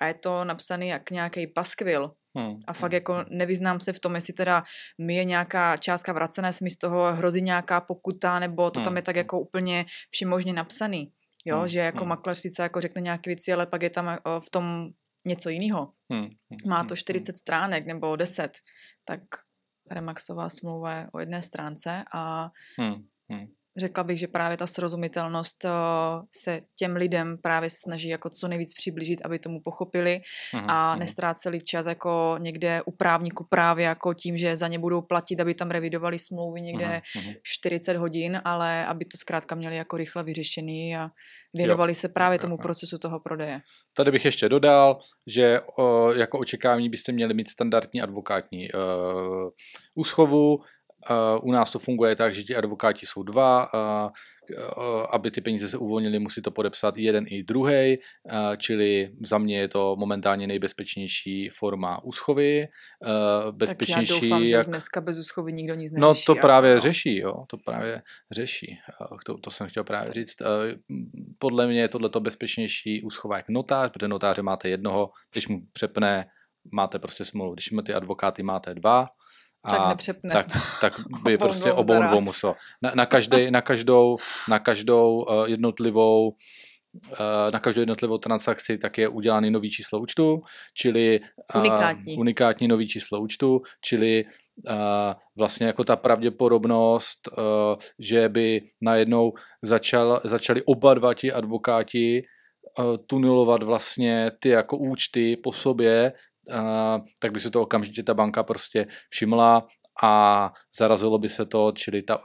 a 0.00 0.06
je 0.06 0.14
to 0.14 0.44
napsaný 0.44 0.88
jak 0.88 1.10
nějaký 1.10 1.46
paskvil, 1.46 2.10
Hmm. 2.36 2.56
A 2.66 2.72
fakt 2.72 2.92
jako 2.92 3.24
nevyznám 3.30 3.80
se 3.80 3.92
v 3.92 4.00
tom, 4.00 4.14
jestli 4.14 4.34
teda 4.34 4.62
mi 5.00 5.14
je 5.16 5.24
nějaká 5.24 5.76
částka 5.76 6.12
vracená, 6.12 6.48
jestli 6.48 6.64
mi 6.64 6.70
z 6.70 6.76
toho 6.76 7.14
hrozí 7.14 7.42
nějaká 7.42 7.80
pokuta, 7.80 8.38
nebo 8.38 8.70
to 8.70 8.80
hmm. 8.80 8.84
tam 8.84 8.96
je 8.96 9.02
tak 9.02 9.16
jako 9.16 9.40
úplně 9.40 9.86
všemožně 10.10 10.52
napsaný. 10.52 11.12
Jo, 11.44 11.58
hmm. 11.58 11.68
že 11.68 11.78
jako 11.78 11.98
hmm. 11.98 12.08
makléř 12.08 12.38
sice 12.38 12.62
jako 12.62 12.80
řekne 12.80 13.00
nějaké 13.00 13.30
věci, 13.30 13.52
ale 13.52 13.66
pak 13.66 13.82
je 13.82 13.90
tam 13.90 14.08
eh, 14.08 14.18
v 14.40 14.50
tom 14.50 14.88
něco 15.24 15.48
jiného. 15.48 15.92
Hmm. 16.12 16.22
hmm. 16.22 16.58
Má 16.66 16.84
to 16.84 16.96
40 16.96 17.32
hmm. 17.32 17.36
stránek 17.36 17.86
nebo 17.86 18.16
10, 18.16 18.58
tak 19.04 19.20
Remaxová 19.90 20.48
smlouva 20.48 20.92
je 20.92 21.06
o 21.12 21.18
jedné 21.18 21.42
stránce 21.42 22.04
a 22.12 22.50
hmm. 22.78 23.06
Hmm 23.30 23.46
řekla 23.76 24.04
bych, 24.04 24.18
že 24.18 24.28
právě 24.28 24.56
ta 24.56 24.66
srozumitelnost 24.66 25.64
uh, 25.64 25.70
se 26.34 26.60
těm 26.76 26.96
lidem 26.96 27.38
právě 27.42 27.70
snaží 27.70 28.08
jako 28.08 28.30
co 28.30 28.48
nejvíc 28.48 28.74
přiblížit, 28.74 29.20
aby 29.24 29.38
tomu 29.38 29.60
pochopili 29.60 30.20
uh-huh, 30.54 30.64
a 30.68 30.94
uh-huh. 30.94 30.98
nestráceli 30.98 31.60
čas 31.60 31.86
jako 31.86 32.36
někde 32.38 32.82
u 32.82 32.90
právníku 32.90 33.46
právě 33.50 33.84
jako 33.84 34.14
tím, 34.14 34.36
že 34.36 34.56
za 34.56 34.68
ně 34.68 34.78
budou 34.78 35.02
platit, 35.02 35.40
aby 35.40 35.54
tam 35.54 35.70
revidovali 35.70 36.18
smlouvy 36.18 36.62
někde 36.62 37.02
uh-huh. 37.16 37.36
40 37.42 37.96
hodin, 37.96 38.40
ale 38.44 38.86
aby 38.86 39.04
to 39.04 39.18
zkrátka 39.18 39.54
měli 39.54 39.76
jako 39.76 39.96
rychle 39.96 40.22
vyřešený 40.22 40.96
a 40.96 41.10
věnovali 41.54 41.90
jo. 41.90 41.94
se 41.94 42.08
právě 42.08 42.38
tomu 42.38 42.56
procesu 42.56 42.98
toho 42.98 43.20
prodeje. 43.20 43.60
Tady 43.96 44.10
bych 44.10 44.24
ještě 44.24 44.48
dodal, 44.48 44.98
že 45.26 45.60
uh, 45.78 46.16
jako 46.16 46.38
očekávání 46.38 46.88
byste 46.88 47.12
měli 47.12 47.34
mít 47.34 47.48
standardní 47.48 48.02
advokátní 48.02 48.68
uh, 48.72 48.80
úschovu, 49.94 50.58
u 51.42 51.52
nás 51.52 51.70
to 51.70 51.78
funguje 51.78 52.16
tak, 52.16 52.34
že 52.34 52.42
ti 52.42 52.56
advokáti 52.56 53.06
jsou 53.06 53.22
dva, 53.22 53.68
aby 55.10 55.30
ty 55.30 55.40
peníze 55.40 55.68
se 55.68 55.78
uvolnily, 55.78 56.18
musí 56.18 56.42
to 56.42 56.50
podepsat 56.50 56.96
jeden 56.96 57.24
i 57.28 57.42
druhý, 57.42 57.98
čili 58.56 59.10
za 59.20 59.38
mě 59.38 59.58
je 59.58 59.68
to 59.68 59.96
momentálně 59.96 60.46
nejbezpečnější 60.46 61.48
forma 61.48 62.04
úschovy. 62.04 62.66
Bezpečnější, 63.50 64.12
tak 64.12 64.22
já 64.22 64.28
doufám, 64.28 64.42
jak... 64.42 64.64
že 64.64 64.68
dneska 64.68 65.00
bez 65.00 65.18
úschovy 65.18 65.52
nikdo 65.52 65.74
nic 65.74 65.92
no, 65.92 66.08
neřeší. 66.08 66.24
No 66.28 66.34
to 66.34 66.40
právě 66.40 66.74
no. 66.74 66.80
řeší, 66.80 67.18
jo, 67.18 67.34
to 67.50 67.56
právě 67.64 68.02
řeší. 68.30 68.78
To, 69.26 69.38
to 69.38 69.50
jsem 69.50 69.68
chtěl 69.68 69.84
právě 69.84 70.12
říct. 70.12 70.36
Podle 71.38 71.66
mě 71.66 71.80
je 71.80 71.88
tohleto 71.88 72.20
bezpečnější 72.20 73.02
úschova 73.02 73.36
jak 73.36 73.48
notář, 73.48 73.90
protože 73.90 74.08
notáře 74.08 74.42
máte 74.42 74.68
jednoho, 74.68 75.10
když 75.32 75.48
mu 75.48 75.60
přepne, 75.72 76.26
máte 76.72 76.98
prostě 76.98 77.24
smlouvu. 77.24 77.54
Když 77.54 77.70
máte 77.70 77.94
advokáty, 77.94 78.42
máte 78.42 78.74
dva, 78.74 79.06
a 79.64 79.70
tak 79.70 79.88
nepřepne. 79.88 80.30
Tak, 80.30 80.46
tak 80.80 80.92
by 81.24 81.38
prostě 81.38 81.72
obou 81.72 82.02
dvou 82.02 82.20
muselo. 82.20 82.54
Na, 82.82 82.92
na, 82.94 83.06
každý, 83.06 83.50
na 83.50 83.60
každou, 83.60 84.16
na 84.48 84.58
každou 84.58 85.22
uh, 85.22 85.44
jednotlivou 85.44 86.28
uh, 86.28 87.50
na 87.52 87.60
každou 87.60 87.80
jednotlivou 87.80 88.18
transakci 88.18 88.78
tak 88.78 88.98
je 88.98 89.08
udělány 89.08 89.50
nový 89.50 89.70
číslo 89.70 90.00
účtu, 90.00 90.42
čili 90.74 91.20
uh, 91.54 91.60
unikátní. 91.60 92.16
unikátní 92.16 92.68
nový 92.68 92.88
číslo 92.88 93.20
účtu, 93.20 93.62
čili 93.80 94.24
uh, 94.68 94.74
vlastně 95.36 95.66
jako 95.66 95.84
ta 95.84 95.96
pravděpodobnost, 95.96 97.28
uh, 97.38 97.44
že 97.98 98.28
by 98.28 98.60
najednou 98.80 99.32
začal, 99.62 100.20
začali 100.24 100.62
oba 100.62 100.94
dva 100.94 101.14
ti 101.14 101.32
advokáti 101.32 102.22
uh, 102.78 102.96
tunelovat 103.06 103.62
vlastně 103.62 104.30
ty 104.38 104.48
jako 104.48 104.76
účty 104.76 105.36
po 105.36 105.52
sobě, 105.52 106.12
tak 107.20 107.32
by 107.32 107.40
se 107.40 107.50
to 107.50 107.62
okamžitě 107.62 108.02
ta 108.02 108.14
banka 108.14 108.42
prostě 108.42 108.86
všimla 109.08 109.66
a 110.02 110.52
zarazilo 110.78 111.18
by 111.18 111.28
se 111.28 111.46
to, 111.46 111.72
čili 111.72 112.02
ta 112.02 112.20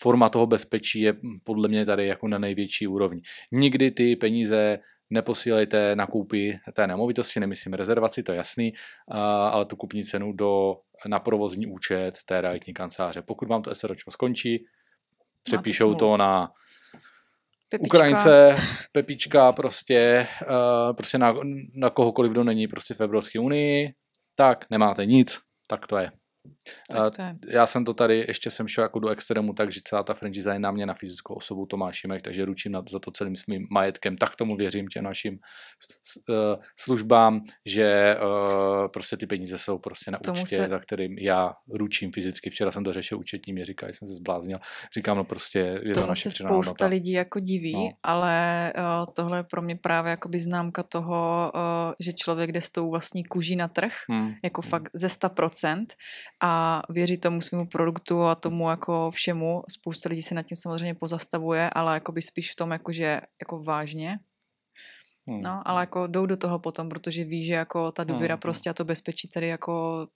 forma 0.00 0.28
toho 0.28 0.46
bezpečí 0.46 1.00
je 1.00 1.14
podle 1.44 1.68
mě 1.68 1.86
tady 1.86 2.06
jako 2.06 2.28
na 2.28 2.38
největší 2.38 2.86
úrovni. 2.86 3.20
Nikdy 3.52 3.90
ty 3.90 4.16
peníze 4.16 4.78
neposílejte 5.10 5.96
na 5.96 6.06
koupi 6.06 6.58
té 6.72 6.86
nemovitosti, 6.86 7.40
nemyslím 7.40 7.72
rezervaci, 7.72 8.22
to 8.22 8.32
je 8.32 8.36
jasný, 8.36 8.72
ale 9.50 9.64
tu 9.64 9.76
kupní 9.76 10.04
cenu 10.04 10.32
do, 10.32 10.76
na 11.06 11.18
provozní 11.18 11.66
účet 11.66 12.18
té 12.26 12.40
realitní 12.40 12.74
kanceláře. 12.74 13.22
Pokud 13.22 13.48
vám 13.48 13.62
to 13.62 13.74
SROčko 13.74 14.10
skončí, 14.10 14.64
přepíšou 15.42 15.94
to 15.94 16.16
na 16.16 16.52
Pepička. 17.68 17.96
Ukrajince, 17.96 18.56
Pepička 18.92 19.52
prostě, 19.52 20.28
uh, 20.50 20.96
prostě 20.96 21.18
na, 21.18 21.34
na 21.74 21.90
kohokoliv, 21.90 22.32
kdo 22.32 22.44
není 22.44 22.68
prostě 22.68 22.94
v 22.94 23.00
Evropské 23.00 23.40
unii, 23.40 23.92
tak 24.34 24.64
nemáte 24.70 25.06
nic, 25.06 25.40
tak 25.68 25.86
to 25.86 25.96
je. 25.96 26.10
Já 27.48 27.66
jsem 27.66 27.84
to 27.84 27.94
tady, 27.94 28.24
ještě 28.28 28.50
jsem 28.50 28.68
šel 28.68 28.82
jako 28.82 28.98
do 28.98 29.08
extrému, 29.08 29.52
takže 29.52 29.80
celá 29.84 30.02
ta 30.02 30.14
franchise 30.14 30.52
je 30.52 30.58
na 30.58 30.70
mě 30.70 30.86
na 30.86 30.94
fyzickou 30.94 31.34
osobu 31.34 31.66
Tomáš 31.66 31.96
Šimek, 31.96 32.22
takže 32.22 32.44
ručím 32.44 32.72
na, 32.72 32.82
za 32.90 32.98
to 32.98 33.10
celým 33.10 33.36
svým 33.36 33.66
majetkem. 33.70 34.16
Tak 34.16 34.36
tomu 34.36 34.56
věřím 34.56 34.88
těm 34.88 35.04
našim 35.04 35.38
uh, 36.28 36.34
službám, 36.78 37.40
že 37.66 38.16
uh, 38.22 38.88
prostě 38.88 39.16
ty 39.16 39.26
peníze 39.26 39.58
jsou 39.58 39.78
prostě 39.78 40.10
na 40.10 40.18
tomu 40.18 40.42
účtě, 40.42 40.56
se... 40.56 40.68
za 40.68 40.78
kterým 40.78 41.18
já 41.18 41.52
ručím 41.70 42.12
fyzicky. 42.12 42.50
Včera 42.50 42.70
jsem 42.70 42.84
to 42.84 42.92
řešil 42.92 43.18
účetní, 43.18 43.52
mě 43.52 43.64
říká, 43.64 43.86
jsem 43.86 44.08
se 44.08 44.14
zbláznil. 44.14 44.58
Říkám, 44.96 45.16
no 45.16 45.24
prostě 45.24 45.80
je 45.82 45.94
to 45.94 46.06
naše 46.06 46.30
se 46.30 46.44
spousta 46.44 46.54
hodnota. 46.54 46.86
lidí 46.86 47.12
jako 47.12 47.40
diví, 47.40 47.72
no. 47.72 47.90
ale 48.02 48.72
uh, 48.76 49.12
tohle 49.14 49.38
je 49.38 49.42
pro 49.42 49.62
mě 49.62 49.76
právě 49.76 50.10
jakoby 50.10 50.40
známka 50.40 50.82
toho, 50.82 51.52
že 52.00 52.12
člověk 52.12 52.52
jde 52.52 52.60
s 52.60 52.70
tou 52.70 52.90
vlastní 52.90 53.24
kůží 53.24 53.56
na 53.56 53.68
trh, 53.68 53.92
hmm. 54.08 54.34
jako 54.44 54.60
hmm. 54.60 54.70
fakt 54.70 54.90
ze 54.94 55.06
100% 55.06 55.86
a 56.40 56.82
věří 56.88 57.18
tomu 57.18 57.40
svému 57.40 57.66
produktu 57.66 58.22
a 58.22 58.34
tomu 58.34 58.70
jako 58.70 59.10
všemu. 59.10 59.62
Spousta 59.68 60.08
lidí 60.08 60.22
se 60.22 60.34
nad 60.34 60.42
tím 60.42 60.56
samozřejmě 60.56 60.94
pozastavuje, 60.94 61.70
ale 61.70 61.94
jako 61.94 62.12
by 62.12 62.22
spíš 62.22 62.52
v 62.52 62.56
tom 62.56 62.70
jakože 62.70 63.20
jako 63.40 63.62
vážně. 63.62 64.18
Hmm. 65.28 65.42
No, 65.42 65.62
ale 65.64 65.82
jako 65.82 66.06
jdou 66.06 66.26
do 66.26 66.36
toho 66.36 66.58
potom, 66.58 66.88
protože 66.88 67.24
ví, 67.24 67.44
že 67.44 67.54
jako 67.54 67.92
ta 67.92 68.04
důvěra 68.04 68.34
hmm. 68.34 68.40
prostě 68.40 68.70
a 68.70 68.74
to 68.74 68.84
bezpečí 68.84 69.28
tady 69.28 69.48
jako 69.48 70.06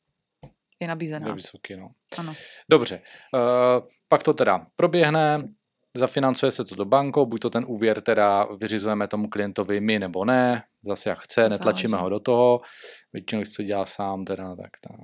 je 0.81 0.89
nabízená. 0.89 1.29
Je 1.29 1.35
vysoký, 1.35 1.77
no. 1.77 1.89
Ano. 2.19 2.35
Dobře, 2.71 3.03
uh, 3.35 3.89
pak 4.09 4.23
to 4.23 4.35
teda 4.35 4.67
proběhne, 4.77 5.49
zafinancuje 5.97 6.53
se 6.53 6.65
to 6.65 6.75
do 6.75 6.85
bankou, 6.85 7.27
buď 7.27 7.41
to 7.41 7.51
ten 7.51 7.65
úvěr 7.69 8.01
teda 8.01 8.49
vyřizujeme 8.61 9.09
tomu 9.09 9.29
klientovi 9.29 9.81
my 9.81 9.99
nebo 9.99 10.25
ne, 10.25 10.63
zase 10.87 11.09
jak 11.09 11.19
chce, 11.19 11.43
to 11.43 11.49
netlačíme 11.49 11.91
záleží. 11.91 12.03
ho 12.03 12.11
do 12.11 12.21
toho, 12.21 12.61
většinou 13.13 13.43
chce 13.43 13.65
dělat 13.65 13.89
sám, 13.89 14.25
teda 14.25 14.57
tak 14.57 14.71
tam. 14.89 14.97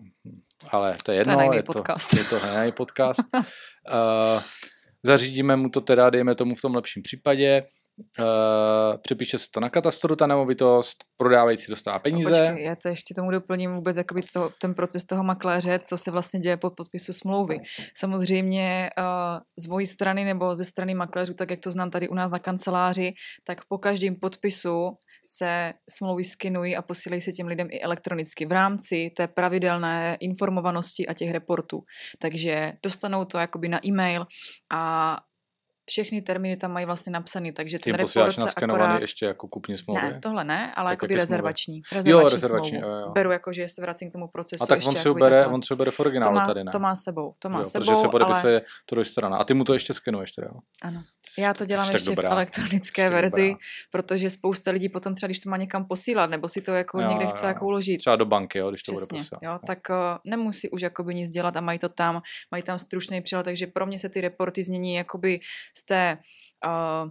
Ale 0.70 0.96
to 1.04 1.12
je 1.12 1.18
jedno, 1.18 1.34
to 1.34 1.40
je, 1.40 1.56
je, 1.56 1.62
podcast. 1.62 2.10
to, 2.10 2.18
je 2.18 2.24
to 2.24 2.46
jiný 2.46 2.72
podcast. 2.72 3.20
uh, 3.34 4.42
zařídíme 5.04 5.56
mu 5.56 5.68
to 5.68 5.80
teda, 5.80 6.10
dejme 6.10 6.34
tomu 6.34 6.54
v 6.54 6.60
tom 6.60 6.74
lepším 6.74 7.02
případě, 7.02 7.62
Uh, 7.98 8.96
přepíše 9.02 9.38
se 9.38 9.46
to 9.50 9.60
na 9.60 9.70
katastru, 9.70 10.16
ta 10.16 10.26
nemovitost, 10.26 11.04
prodávající 11.16 11.70
dostává 11.70 11.98
peníze. 11.98 12.30
No, 12.30 12.46
počkej, 12.46 12.64
já 12.64 12.76
to 12.76 12.88
ještě 12.88 13.14
tomu 13.14 13.30
doplním 13.30 13.74
vůbec 13.74 13.96
jakoby 13.96 14.22
to, 14.32 14.50
ten 14.60 14.74
proces 14.74 15.04
toho 15.04 15.24
makléře, 15.24 15.78
co 15.78 15.98
se 15.98 16.10
vlastně 16.10 16.40
děje 16.40 16.56
po 16.56 16.70
podpisu 16.70 17.12
smlouvy. 17.12 17.58
Samozřejmě 17.96 18.90
uh, 18.98 19.04
z 19.58 19.66
mojí 19.66 19.86
strany 19.86 20.24
nebo 20.24 20.56
ze 20.56 20.64
strany 20.64 20.94
makléřů, 20.94 21.34
tak 21.34 21.50
jak 21.50 21.60
to 21.60 21.70
znám 21.70 21.90
tady 21.90 22.08
u 22.08 22.14
nás 22.14 22.30
na 22.30 22.38
kanceláři, 22.38 23.12
tak 23.44 23.64
po 23.68 23.78
každém 23.78 24.14
podpisu 24.14 24.90
se 25.28 25.72
smlouvy 25.90 26.24
skinují 26.24 26.76
a 26.76 26.82
posílají 26.82 27.22
se 27.22 27.32
těm 27.32 27.46
lidem 27.46 27.68
i 27.70 27.80
elektronicky 27.80 28.46
v 28.46 28.52
rámci 28.52 29.10
té 29.16 29.28
pravidelné 29.28 30.16
informovanosti 30.20 31.06
a 31.06 31.14
těch 31.14 31.30
reportů. 31.30 31.82
Takže 32.18 32.72
dostanou 32.82 33.24
to 33.24 33.38
jakoby 33.38 33.68
na 33.68 33.86
e-mail 33.86 34.26
a 34.72 35.16
všechny 35.90 36.22
termíny 36.22 36.56
tam 36.56 36.72
mají 36.72 36.86
vlastně 36.86 37.12
napsaný, 37.12 37.52
takže 37.52 37.78
ten 37.78 37.94
report 37.94 38.32
se 38.32 38.50
akorát... 38.56 39.00
ještě 39.00 39.26
jako 39.26 39.48
kupní 39.48 39.78
smlouvy? 39.78 40.00
Ne, 40.02 40.20
tohle 40.22 40.44
ne, 40.44 40.74
ale 40.74 40.92
jako 40.92 41.06
by 41.06 41.16
rezervační. 41.16 41.82
rezervační. 41.92 42.10
Jo, 42.10 42.28
rezervační, 42.28 42.78
jo, 42.78 42.88
jo. 42.88 43.10
Beru 43.10 43.30
jako, 43.30 43.52
že 43.52 43.68
se 43.68 43.82
vracím 43.82 44.10
k 44.10 44.12
tomu 44.12 44.28
procesu 44.28 44.64
A 44.64 44.66
tak 44.66 44.78
ještě 44.78 44.90
on 44.90 44.96
si, 44.96 45.20
bere, 45.20 45.38
takhle. 45.38 45.54
on 45.54 45.62
si 45.62 45.74
bere 45.74 45.90
v 45.90 46.00
originálu 46.00 46.34
to 46.34 46.40
má, 46.40 46.46
tady, 46.46 46.64
ne? 46.64 46.72
To 46.72 46.78
má 46.78 46.96
sebou, 46.96 47.34
to 47.38 47.48
má 47.48 47.58
jo, 47.58 47.64
sebou, 47.64 47.84
Protože 47.84 47.96
se 47.96 48.08
podepisuje 48.08 48.54
ale... 48.54 48.62
to 48.86 48.94
do 48.94 49.04
strana. 49.04 49.36
A 49.36 49.44
ty 49.44 49.54
mu 49.54 49.64
to 49.64 49.72
ještě 49.72 49.94
skenuješ 49.94 50.32
teda, 50.32 50.48
jo? 50.54 50.60
Ano. 50.82 51.02
Já 51.38 51.54
to 51.54 51.64
dělám 51.64 51.90
ještě 51.90 52.10
dobrá. 52.10 52.28
v 52.28 52.32
elektronické 52.32 53.10
verzi, 53.10 53.48
dobrá. 53.48 53.58
protože 53.90 54.30
spousta 54.30 54.70
lidí 54.70 54.88
potom 54.88 55.14
třeba, 55.14 55.26
když 55.26 55.40
to 55.40 55.50
má 55.50 55.56
někam 55.56 55.84
posílat, 55.84 56.30
nebo 56.30 56.48
si 56.48 56.60
to 56.60 56.70
jako 56.70 57.00
jo, 57.00 57.08
někde 57.08 57.26
chce 57.26 57.46
jako 57.46 57.66
uložit. 57.66 57.98
Třeba 57.98 58.16
do 58.16 58.24
banky, 58.26 58.58
jo, 58.58 58.70
když 58.70 58.82
to 58.82 58.92
Přesně, 58.92 59.18
bude 59.18 59.22
posílat. 59.22 59.42
Jo, 59.42 59.58
tak 59.66 59.78
uh, 59.90 59.96
nemusí 60.24 60.70
už 60.70 60.82
jakoby 60.82 61.14
nic 61.14 61.30
dělat 61.30 61.56
a 61.56 61.60
mají 61.60 61.78
to 61.78 61.88
tam, 61.88 62.22
mají 62.50 62.62
tam 62.62 62.78
stručný 62.78 63.20
přehled, 63.20 63.44
takže 63.44 63.66
pro 63.66 63.86
mě 63.86 63.98
se 63.98 64.08
ty 64.08 64.20
reporty 64.20 64.62
změní 64.62 64.94
jakoby 64.94 65.40
té 65.84 66.02
uh, 66.64 67.10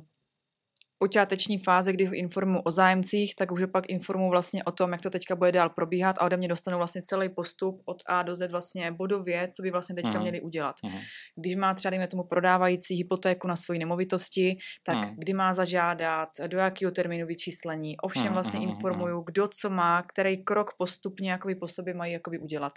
počáteční 0.98 1.58
fáze, 1.58 1.94
kdy 1.94 2.10
informuji 2.14 2.62
o 2.64 2.72
zájemcích, 2.72 3.36
tak 3.36 3.52
už 3.52 3.62
pak 3.74 3.90
informuji 3.90 4.30
vlastně 4.30 4.64
o 4.64 4.72
tom, 4.72 4.92
jak 4.92 5.02
to 5.02 5.10
teďka 5.10 5.36
bude 5.36 5.52
dál 5.52 5.70
probíhat 5.70 6.16
a 6.20 6.26
ode 6.26 6.38
mě 6.38 6.48
dostanou 6.48 6.78
vlastně 6.78 7.02
celý 7.02 7.30
postup 7.30 7.82
od 7.86 7.98
A 8.08 8.24
do 8.24 8.36
Z 8.36 8.52
vlastně 8.52 8.92
bodově, 8.92 9.50
co 9.56 9.62
by 9.64 9.72
vlastně 9.72 9.96
teďka 9.96 10.12
uh-huh. 10.12 10.22
měli 10.22 10.42
udělat. 10.42 10.76
Uh-huh. 10.84 11.02
Když 11.36 11.56
má 11.56 11.74
třeba, 11.74 11.90
dejme 11.90 12.08
tomu, 12.08 12.24
prodávající 12.24 12.96
hypotéku 12.96 13.48
na 13.48 13.56
svoji 13.56 13.80
nemovitosti, 13.80 14.58
tak 14.84 14.98
uh-huh. 14.98 15.16
kdy 15.18 15.34
má 15.34 15.54
zažádat, 15.54 16.30
do 16.48 16.58
jakého 16.58 16.92
termínu 16.92 17.28
vyčíslení, 17.28 17.98
o 17.98 18.08
všem 18.08 18.34
vlastně 18.34 18.60
uh-huh. 18.60 18.70
informuju, 18.70 19.22
kdo 19.22 19.48
co 19.48 19.70
má, 19.70 20.02
který 20.02 20.44
krok 20.44 20.72
postupně 20.78 21.32
jakoby 21.32 21.56
po 21.56 21.68
sobě 21.68 21.94
mají 21.94 22.14
jakoby 22.14 22.40
udělat. 22.40 22.74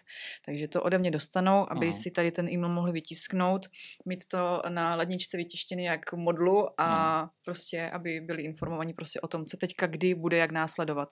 Takže 0.47 0.69
to 0.69 0.83
ode 0.83 0.99
mě 0.99 1.11
dostanou, 1.11 1.67
aby 1.73 1.93
si 1.93 2.11
tady 2.11 2.31
ten 2.31 2.49
e-mail 2.49 2.73
mohli 2.75 2.93
vytisknout, 2.93 3.67
mít 4.07 4.27
to 4.31 4.63
na 4.69 4.95
ledničce 4.95 5.37
vytištěný 5.37 5.85
jak 5.85 6.13
modlu 6.13 6.81
a 6.81 7.29
prostě, 7.45 7.91
aby 7.91 8.08
aby 8.09 8.21
byli 8.21 8.43
informovaní 8.43 8.93
prostě 8.93 9.21
o 9.21 9.29
tom, 9.29 9.45
co 9.45 9.57
teďka 9.57 9.87
kdy 9.87 10.15
bude 10.15 10.37
jak 10.37 10.53
následovat. 10.53 11.09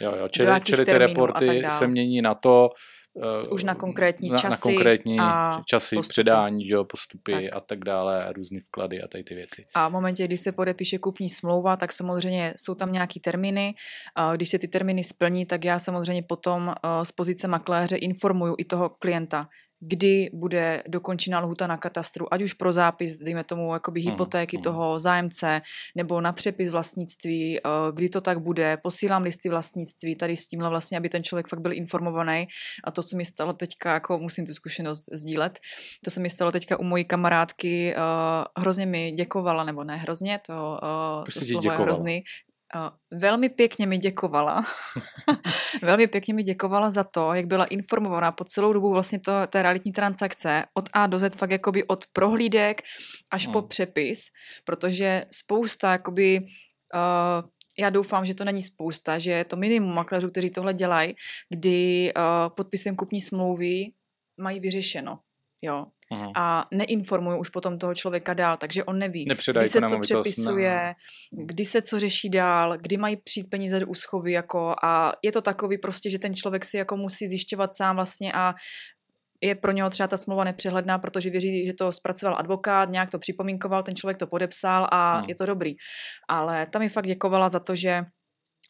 Jo, 0.00 0.14
jo, 0.20 0.28
čili, 0.28 0.60
čili 0.64 0.84
ty 0.84 0.98
reporty 0.98 1.62
se 1.78 1.86
mění 1.86 2.22
na 2.22 2.34
to, 2.34 2.68
Uh, 3.14 3.54
Už 3.54 3.64
na 3.64 3.74
konkrétní 3.74 4.30
na, 4.30 4.38
časy. 4.38 4.50
Na 4.50 4.56
konkrétní 4.56 5.20
a 5.20 5.60
časy, 5.66 5.96
postupy. 5.96 6.12
předání, 6.12 6.64
že 6.64 6.74
jo, 6.74 6.84
postupy 6.84 7.32
tak. 7.32 7.44
a 7.52 7.60
tak 7.60 7.78
dále, 7.78 8.24
a 8.24 8.32
různé 8.32 8.60
vklady 8.60 9.02
a 9.02 9.08
tady 9.08 9.24
ty 9.24 9.34
věci. 9.34 9.64
A 9.74 9.88
v 9.88 9.92
momentě, 9.92 10.24
kdy 10.24 10.36
se 10.36 10.52
podepíše 10.52 10.98
kupní 10.98 11.30
smlouva, 11.30 11.76
tak 11.76 11.92
samozřejmě 11.92 12.54
jsou 12.56 12.74
tam 12.74 12.92
nějaký 12.92 13.20
termíny. 13.20 13.74
A 14.16 14.36
když 14.36 14.48
se 14.48 14.58
ty 14.58 14.68
termíny 14.68 15.04
splní, 15.04 15.46
tak 15.46 15.64
já 15.64 15.78
samozřejmě 15.78 16.22
potom 16.22 16.66
uh, 16.68 17.02
z 17.02 17.12
pozice 17.12 17.48
makléře 17.48 17.96
informuju 17.96 18.54
i 18.58 18.64
toho 18.64 18.88
klienta, 18.88 19.48
kdy 19.80 20.30
bude 20.32 20.82
dokončena 20.88 21.40
lhuta 21.40 21.66
na 21.66 21.76
katastru, 21.76 22.34
ať 22.34 22.42
už 22.42 22.52
pro 22.52 22.72
zápis, 22.72 23.18
dejme 23.18 23.44
tomu, 23.44 23.72
jakoby 23.72 24.00
hmm, 24.00 24.10
hypotéky 24.10 24.56
mm. 24.56 24.62
toho 24.62 25.00
zájemce, 25.00 25.62
nebo 25.96 26.20
na 26.20 26.32
přepis 26.32 26.70
vlastnictví, 26.70 27.58
eh, 27.58 27.60
kdy 27.92 28.08
to 28.08 28.20
tak 28.20 28.38
bude, 28.40 28.76
posílám 28.76 29.22
listy 29.22 29.48
vlastnictví, 29.48 30.16
tady 30.16 30.36
s 30.36 30.46
tímhle 30.46 30.70
vlastně, 30.70 30.98
aby 30.98 31.08
ten 31.08 31.22
člověk 31.22 31.48
fakt 31.48 31.60
byl 31.60 31.72
informovaný. 31.72 32.48
A 32.84 32.90
to, 32.90 33.02
co 33.02 33.16
mi 33.16 33.24
stalo 33.24 33.52
teďka, 33.52 33.92
jako 33.94 34.18
musím 34.18 34.46
tu 34.46 34.54
zkušenost 34.54 35.04
sdílet, 35.12 35.58
to 36.04 36.10
se 36.10 36.20
mi 36.20 36.30
stalo 36.30 36.52
teďka 36.52 36.80
u 36.80 36.84
mojí 36.84 37.04
kamarádky, 37.04 37.94
uh, 37.96 38.62
hrozně 38.62 38.86
mi 38.86 39.12
děkovala, 39.12 39.64
nebo 39.64 39.84
ne 39.84 39.96
hrozně, 39.96 40.40
to, 40.46 40.78
uh, 40.82 41.24
to 41.24 41.40
slovo 41.40 41.72
je 41.72 41.78
hrozný, 41.78 42.24
velmi 43.10 43.48
pěkně 43.48 43.86
mi 43.86 43.98
děkovala. 43.98 44.66
velmi 45.82 46.06
pěkně 46.06 46.34
mi 46.34 46.42
děkovala 46.42 46.90
za 46.90 47.04
to, 47.04 47.34
jak 47.34 47.46
byla 47.46 47.64
informovaná 47.64 48.32
po 48.32 48.44
celou 48.44 48.72
dobu 48.72 48.90
vlastně 48.90 49.20
to, 49.20 49.32
té 49.46 49.62
realitní 49.62 49.92
transakce 49.92 50.64
od 50.74 50.88
A 50.92 51.06
do 51.06 51.18
Z, 51.18 51.36
fakt 51.36 51.50
jakoby 51.50 51.84
od 51.84 52.06
prohlídek 52.12 52.82
až 53.30 53.46
no. 53.46 53.52
po 53.52 53.62
přepis, 53.62 54.20
protože 54.64 55.24
spousta 55.30 55.92
jakoby 55.92 56.40
uh, 56.40 57.48
já 57.78 57.90
doufám, 57.90 58.24
že 58.24 58.34
to 58.34 58.44
není 58.44 58.62
spousta, 58.62 59.18
že 59.18 59.30
je 59.30 59.44
to 59.44 59.56
minimum 59.56 59.94
makléřů, 59.94 60.28
kteří 60.28 60.50
tohle 60.50 60.74
dělají, 60.74 61.14
kdy 61.48 62.12
uh, 62.16 62.54
podpisem 62.54 62.96
kupní 62.96 63.20
smlouvy 63.20 63.92
mají 64.40 64.60
vyřešeno. 64.60 65.18
Jo, 65.62 65.86
Aha. 66.12 66.32
a 66.36 66.66
neinformují 66.74 67.40
už 67.40 67.48
potom 67.48 67.78
toho 67.78 67.94
člověka 67.94 68.34
dál, 68.34 68.56
takže 68.56 68.84
on 68.84 68.98
neví, 68.98 69.24
Nepředaj 69.28 69.64
kdy 69.64 69.68
se 69.68 69.80
co 69.82 69.98
přepisuje, 69.98 70.70
ne. 70.70 70.94
kdy 71.46 71.64
se 71.64 71.82
co 71.82 72.00
řeší 72.00 72.30
dál, 72.30 72.78
kdy 72.78 72.96
mají 72.96 73.16
přijít 73.16 73.50
peníze 73.50 73.80
do 73.80 73.86
úschovy 73.86 74.32
jako 74.32 74.74
a 74.82 75.12
je 75.24 75.32
to 75.32 75.40
takový 75.40 75.78
prostě, 75.78 76.10
že 76.10 76.18
ten 76.18 76.34
člověk 76.34 76.64
si 76.64 76.76
jako 76.76 76.96
musí 76.96 77.28
zjišťovat 77.28 77.74
sám 77.74 77.96
vlastně 77.96 78.32
a 78.32 78.54
je 79.42 79.54
pro 79.54 79.72
něho 79.72 79.90
třeba 79.90 80.06
ta 80.06 80.16
smlouva 80.16 80.44
nepřehledná, 80.44 80.98
protože 80.98 81.30
věří, 81.30 81.66
že 81.66 81.72
to 81.72 81.92
zpracoval 81.92 82.36
advokát, 82.38 82.90
nějak 82.90 83.10
to 83.10 83.18
připomínkoval, 83.18 83.82
ten 83.82 83.96
člověk 83.96 84.18
to 84.18 84.26
podepsal 84.26 84.88
a 84.90 85.16
hmm. 85.16 85.28
je 85.28 85.34
to 85.34 85.46
dobrý. 85.46 85.74
Ale 86.28 86.66
tam 86.66 86.82
mi 86.82 86.88
fakt 86.88 87.06
děkovala 87.06 87.48
za 87.48 87.60
to, 87.60 87.74
že 87.74 88.02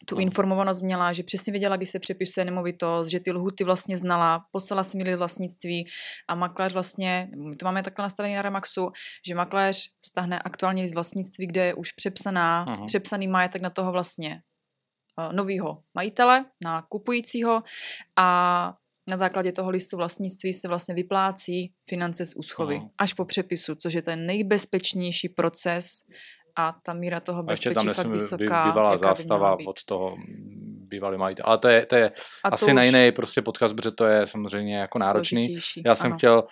tu 0.05 0.15
no. 0.15 0.21
informovanost 0.21 0.81
měla, 0.81 1.13
že 1.13 1.23
přesně 1.23 1.51
věděla, 1.51 1.77
kdy 1.77 1.85
se 1.85 1.99
přepisuje 1.99 2.45
nemovitost, 2.45 3.07
že 3.07 3.19
ty 3.19 3.31
lhuty 3.31 3.63
vlastně 3.63 3.97
znala, 3.97 4.45
poslala 4.51 4.83
si 4.83 4.97
mi 4.97 5.15
vlastnictví 5.15 5.87
a 6.27 6.35
makléř 6.35 6.73
vlastně, 6.73 7.29
to 7.59 7.65
máme 7.65 7.83
takhle 7.83 8.03
nastavený 8.03 8.35
na 8.35 8.41
Remaxu, 8.41 8.91
že 9.27 9.35
makléř 9.35 9.89
stáhne 10.05 10.39
aktuálně 10.39 10.89
z 10.89 10.93
vlastnictví, 10.93 11.47
kde 11.47 11.65
je 11.65 11.73
už 11.73 11.91
přepsaná, 11.91 12.65
uh-huh. 12.65 12.85
přepsaný 12.85 13.27
majetek 13.27 13.61
na 13.61 13.69
toho 13.69 13.91
vlastně 13.91 14.41
uh, 15.17 15.33
novýho 15.33 15.83
majitele, 15.93 16.45
na 16.63 16.81
kupujícího 16.81 17.63
a 18.17 18.73
na 19.09 19.17
základě 19.17 19.51
toho 19.51 19.69
listu 19.69 19.97
vlastnictví 19.97 20.53
se 20.53 20.67
vlastně 20.67 20.95
vyplácí 20.95 21.73
finance 21.89 22.25
z 22.25 22.35
úschovy 22.35 22.75
uh-huh. 22.75 22.89
až 22.97 23.13
po 23.13 23.25
přepisu, 23.25 23.75
což 23.75 23.93
je 23.93 24.01
ten 24.01 24.25
nejbezpečnější 24.25 25.29
proces 25.29 25.85
a 26.55 26.75
ta 26.83 26.93
míra 26.93 27.19
toho 27.19 27.43
bezpečí 27.43 27.75
tam 27.75 27.93
fakt 27.93 28.07
vysoká. 28.07 28.65
bývalá 28.65 28.97
zástava 28.97 29.57
od 29.67 29.83
toho 29.83 30.17
bývalý 30.91 31.17
majitel. 31.17 31.45
Ale 31.47 31.57
to 31.57 31.67
je, 31.67 31.85
to 31.85 31.95
je 31.95 32.11
asi 32.43 32.65
už... 32.65 32.73
na 32.73 32.83
jiný 32.83 33.11
prostě 33.11 33.41
podcast, 33.41 33.75
protože 33.75 33.91
to 33.91 34.05
je 34.05 34.27
samozřejmě 34.27 34.77
jako 34.77 34.99
náročný. 34.99 35.57
Já 35.85 35.95
jsem 35.95 36.11
ano. 36.11 36.17
chtěl 36.17 36.43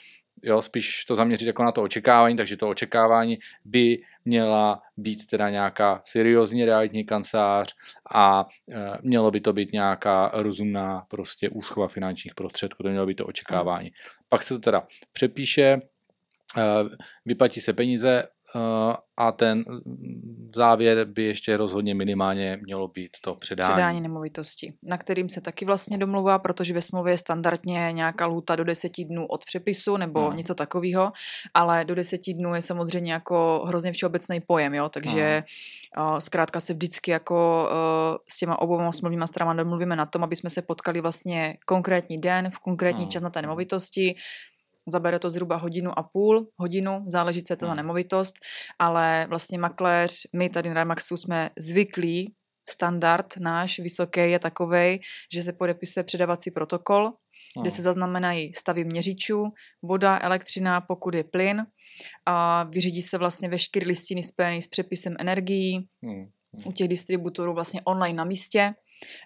jo, 0.44 0.62
spíš 0.62 1.06
to 1.06 1.16
zaměřit 1.16 1.48
jako 1.48 1.64
na 1.64 1.72
to 1.72 1.82
očekávání, 1.82 2.36
takže 2.36 2.58
to 2.58 2.70
očekávání 2.70 3.38
by 3.66 4.02
měla 4.26 4.82
být 4.98 5.28
teda 5.28 5.50
nějaká 5.50 6.02
seriózní 6.06 6.66
realitní 6.66 7.06
kancelář 7.06 7.76
a 8.14 8.46
e, 8.72 8.98
mělo 9.02 9.32
by 9.32 9.42
to 9.42 9.54
být 9.54 9.74
nějaká 9.74 10.32
rozumná 10.34 11.06
prostě 11.08 11.50
úschova 11.50 11.88
finančních 11.88 12.36
prostředků, 12.36 12.84
to 12.84 12.90
mělo 12.90 13.06
být 13.06 13.16
to 13.16 13.26
očekávání. 13.26 13.92
Pak 14.30 14.44
se 14.44 14.54
to 14.54 14.60
teda 14.60 14.88
přepíše, 15.12 15.82
vyplatí 17.26 17.62
se 17.62 17.74
peníze 17.74 18.24
eh, 18.56 18.60
a 19.18 19.32
ten 19.32 19.64
závěr 20.56 21.06
by 21.06 21.24
ještě 21.24 21.58
rozhodně 21.58 21.96
minimálně 21.96 22.60
mělo 22.64 22.88
být 22.88 23.12
to 23.24 23.36
předání. 23.36 23.74
Předání 23.74 24.02
nemovitosti, 24.02 24.74
na 24.84 24.98
kterým 24.98 25.30
se 25.30 25.42
taky 25.42 25.66
vlastně 25.66 25.98
domluvá, 25.98 26.40
protože 26.40 26.74
ve 26.74 26.82
smlouvě 26.82 27.14
je 27.14 27.18
standardně 27.18 27.90
nějaká 27.92 28.26
lhuta 28.26 28.56
do 28.56 28.64
deseti 28.64 29.06
dnů 29.06 29.26
od 29.26 29.46
přepisu 29.46 29.98
nebo 29.98 30.28
hmm. 30.28 30.38
něco 30.38 30.56
takového, 30.56 31.12
ale 31.54 31.86
do 31.86 31.96
deseti 31.96 32.34
dnů 32.34 32.56
je 32.56 32.62
samozřejmě 32.62 33.14
jako 33.14 33.64
hrozně 33.66 33.92
všeobecný 33.92 34.40
pojem, 34.48 34.74
jo, 34.74 34.90
takže 34.90 35.44
hmm. 35.98 36.22
zkrátka 36.22 36.60
se 36.60 36.74
vždycky 36.74 37.12
jako 37.12 37.70
s 38.30 38.38
těma 38.38 38.62
oboma 38.62 38.92
smluvníma 38.92 39.28
stranama 39.28 39.54
domluvíme 39.54 39.96
na 39.96 40.06
tom, 40.06 40.24
aby 40.24 40.36
jsme 40.36 40.50
se 40.50 40.62
potkali 40.62 41.02
vlastně 41.02 41.58
konkrétní 41.66 42.18
den, 42.22 42.52
v 42.52 42.60
konkrétní 42.60 43.04
hmm. 43.04 43.12
čas 43.12 43.22
na 43.22 43.30
té 43.30 43.42
nemovitosti, 43.42 44.16
Zabere 44.90 45.20
to 45.20 45.32
zhruba 45.32 45.56
hodinu 45.56 46.00
a 46.00 46.04
půl, 46.04 46.48
hodinu, 46.56 47.06
záleží, 47.08 47.44
co 47.44 47.54
je 47.54 47.58
to 47.58 47.66
za 47.66 47.72
hmm. 47.72 47.78
nemovitost, 47.78 48.36
ale 48.80 49.26
vlastně 49.30 49.60
makléř, 49.60 50.22
my 50.36 50.50
tady 50.50 50.70
na 50.70 50.76
Remaxu 50.76 51.18
jsme 51.18 51.50
zvyklí, 51.60 52.34
standard 52.70 53.38
náš 53.40 53.80
vysoký 53.80 54.20
je 54.20 54.40
takový, 54.40 55.00
že 55.34 55.44
se 55.44 55.54
podepisuje 55.54 56.04
předavací 56.04 56.52
protokol, 56.52 57.12
kde 57.62 57.72
se 57.72 57.82
zaznamenají 57.82 58.54
stavy 58.54 58.86
měřičů, 58.86 59.44
voda, 59.84 60.20
elektřina, 60.22 60.82
pokud 60.82 61.14
je 61.14 61.24
plyn 61.24 61.66
a 62.26 62.64
vyřídí 62.64 63.02
se 63.02 63.18
vlastně 63.18 63.50
veškeré 63.50 63.88
listiny 63.88 64.24
spojené 64.24 64.62
s 64.62 64.68
přepisem 64.68 65.16
energií, 65.20 65.88
hmm. 66.04 66.26
u 66.66 66.72
těch 66.72 66.88
distributorů 66.88 67.54
vlastně 67.54 67.82
online 67.86 68.18
na 68.18 68.24
místě 68.24 68.74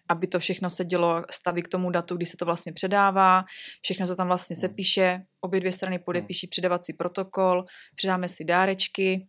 aby 0.09 0.27
to 0.27 0.39
všechno 0.39 0.69
se 0.69 0.85
dělo, 0.85 1.23
staví 1.31 1.61
k 1.61 1.67
tomu 1.67 1.89
datu, 1.89 2.15
kdy 2.15 2.25
se 2.25 2.37
to 2.37 2.45
vlastně 2.45 2.73
předává, 2.73 3.43
všechno 3.81 4.07
se 4.07 4.15
tam 4.15 4.27
vlastně 4.27 4.53
hmm. 4.53 4.61
sepíše, 4.61 5.21
obě 5.41 5.59
dvě 5.59 5.71
strany 5.71 5.95
hmm. 5.95 6.03
podepíší 6.03 6.47
předávací 6.47 6.93
protokol, 6.93 7.65
předáme 7.95 8.27
si 8.27 8.45
dárečky 8.45 9.25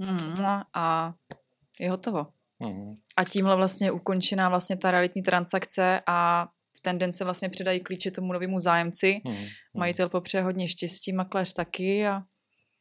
a 0.74 1.12
je 1.80 1.90
hotovo. 1.90 2.26
Hmm. 2.60 2.94
A 3.16 3.24
tímhle 3.24 3.56
vlastně 3.56 3.92
ukončená 3.92 4.48
vlastně 4.48 4.76
ta 4.76 4.90
realitní 4.90 5.22
transakce 5.22 6.00
a 6.06 6.46
v 6.78 6.80
ten 6.80 6.98
den 6.98 7.12
se 7.12 7.24
vlastně 7.24 7.48
předají 7.48 7.80
klíče 7.80 8.10
tomu 8.10 8.32
novému 8.32 8.58
zájemci. 8.58 9.20
Majitel 9.76 10.08
popřeje 10.08 10.42
hodně 10.42 10.68
štěstí, 10.68 11.12
makléř 11.12 11.52
taky 11.52 12.06
a 12.06 12.22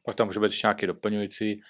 pak 0.04 0.16
tam 0.16 0.26
může 0.26 0.40
být 0.40 0.46
ještě 0.46 0.66
nějaké 0.66 0.86
doplňující 0.86 1.60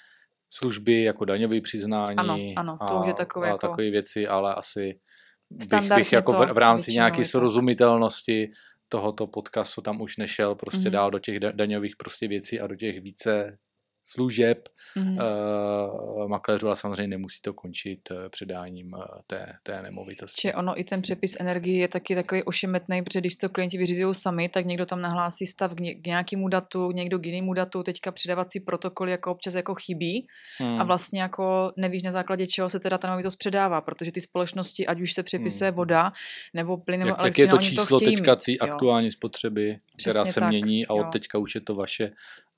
služby, 0.49 1.03
jako 1.03 1.25
daňové 1.25 1.61
přiznání 1.61 2.17
ano, 2.17 2.39
ano, 2.57 2.79
to 2.89 2.95
a, 2.95 3.01
už 3.01 3.07
je 3.07 3.15
takové, 3.15 3.47
a 3.47 3.51
jako... 3.51 3.67
takové 3.67 3.91
věci, 3.91 4.27
ale 4.27 4.55
asi 4.55 5.01
bych, 5.81 5.93
bych 5.95 6.13
jako 6.13 6.33
v, 6.33 6.53
v 6.53 6.59
rámci 6.59 6.93
nějaké 6.93 7.25
srozumitelnosti 7.25 8.53
tohoto 8.89 9.27
podcastu 9.27 9.81
tam 9.81 10.01
už 10.01 10.17
nešel 10.17 10.55
prostě 10.55 10.89
mm-hmm. 10.89 10.91
dál 10.91 11.11
do 11.11 11.19
těch 11.19 11.41
daňových 11.41 11.97
prostě 11.97 12.29
věcí 12.29 12.61
a 12.61 12.67
do 12.67 12.77
těch 12.77 13.01
více 13.01 13.59
služeb 14.05 14.69
mm-hmm. 14.97 15.19
uh, 16.23 16.29
makléřů, 16.29 16.67
ale 16.67 16.77
samozřejmě 16.77 17.09
nemusí 17.09 17.41
to 17.43 17.53
končit 17.53 18.11
uh, 18.11 18.29
předáním 18.29 18.93
uh, 18.93 19.05
té, 19.27 19.53
té 19.63 19.83
nemovitosti. 19.83 20.41
Či 20.41 20.55
ono 20.55 20.81
i 20.81 20.85
ten 20.85 21.03
přepis 21.03 21.37
energie 21.41 21.79
je 21.79 21.89
taky 21.89 22.15
takový 22.15 22.43
ošemetný, 22.43 23.03
protože 23.03 23.21
když 23.21 23.37
to 23.37 23.49
klienti 23.49 23.79
vyřizují 23.79 24.15
sami, 24.15 24.49
tak 24.49 24.67
někdo 24.67 24.87
tam 24.87 25.01
nahlásí 25.01 25.47
stav 25.47 25.75
k, 25.75 25.81
ně, 25.81 25.95
k 25.95 26.07
nějakému 26.07 26.49
datu, 26.49 26.91
někdo 26.93 27.19
k 27.19 27.27
jinému 27.27 27.55
datu, 27.55 27.83
teďka 27.83 28.13
předávací 28.13 28.61
protokoly 28.61 29.11
jako 29.11 29.31
občas 29.31 29.55
jako 29.55 29.75
chybí 29.75 30.27
mm. 30.61 30.81
a 30.81 30.85
vlastně 30.85 31.23
jako 31.23 31.73
nevíš 31.77 32.03
na 32.03 32.13
základě 32.13 32.47
čeho 32.47 32.71
se 32.71 32.81
teda 32.81 32.99
ta 32.99 33.09
nemovitost 33.09 33.37
předává, 33.37 33.81
protože 33.81 34.13
ty 34.13 34.21
společnosti, 34.21 34.87
ať 34.87 35.01
už 35.01 35.13
se 35.13 35.23
přepisuje 35.23 35.71
mm. 35.71 35.77
voda 35.77 36.13
nebo 36.55 36.77
plyn 36.77 37.01
nebo 37.01 37.09
jak, 37.09 37.19
elektřina, 37.19 37.53
jak 37.53 37.53
je 37.53 37.59
to 37.59 37.71
číslo 37.71 37.99
to 37.99 38.05
teďka 38.05 38.37
té 38.37 38.53
aktuální 38.61 39.11
spotřeby, 39.11 39.79
Přesně 39.97 40.11
která 40.11 40.33
se 40.33 40.41
tak, 40.41 40.49
mění 40.49 40.87
a 40.87 40.93
od 40.93 40.99
jo. 40.99 41.11
teďka 41.13 41.39
už 41.39 41.55
je 41.55 41.61
to 41.61 41.75
vaše 41.75 42.11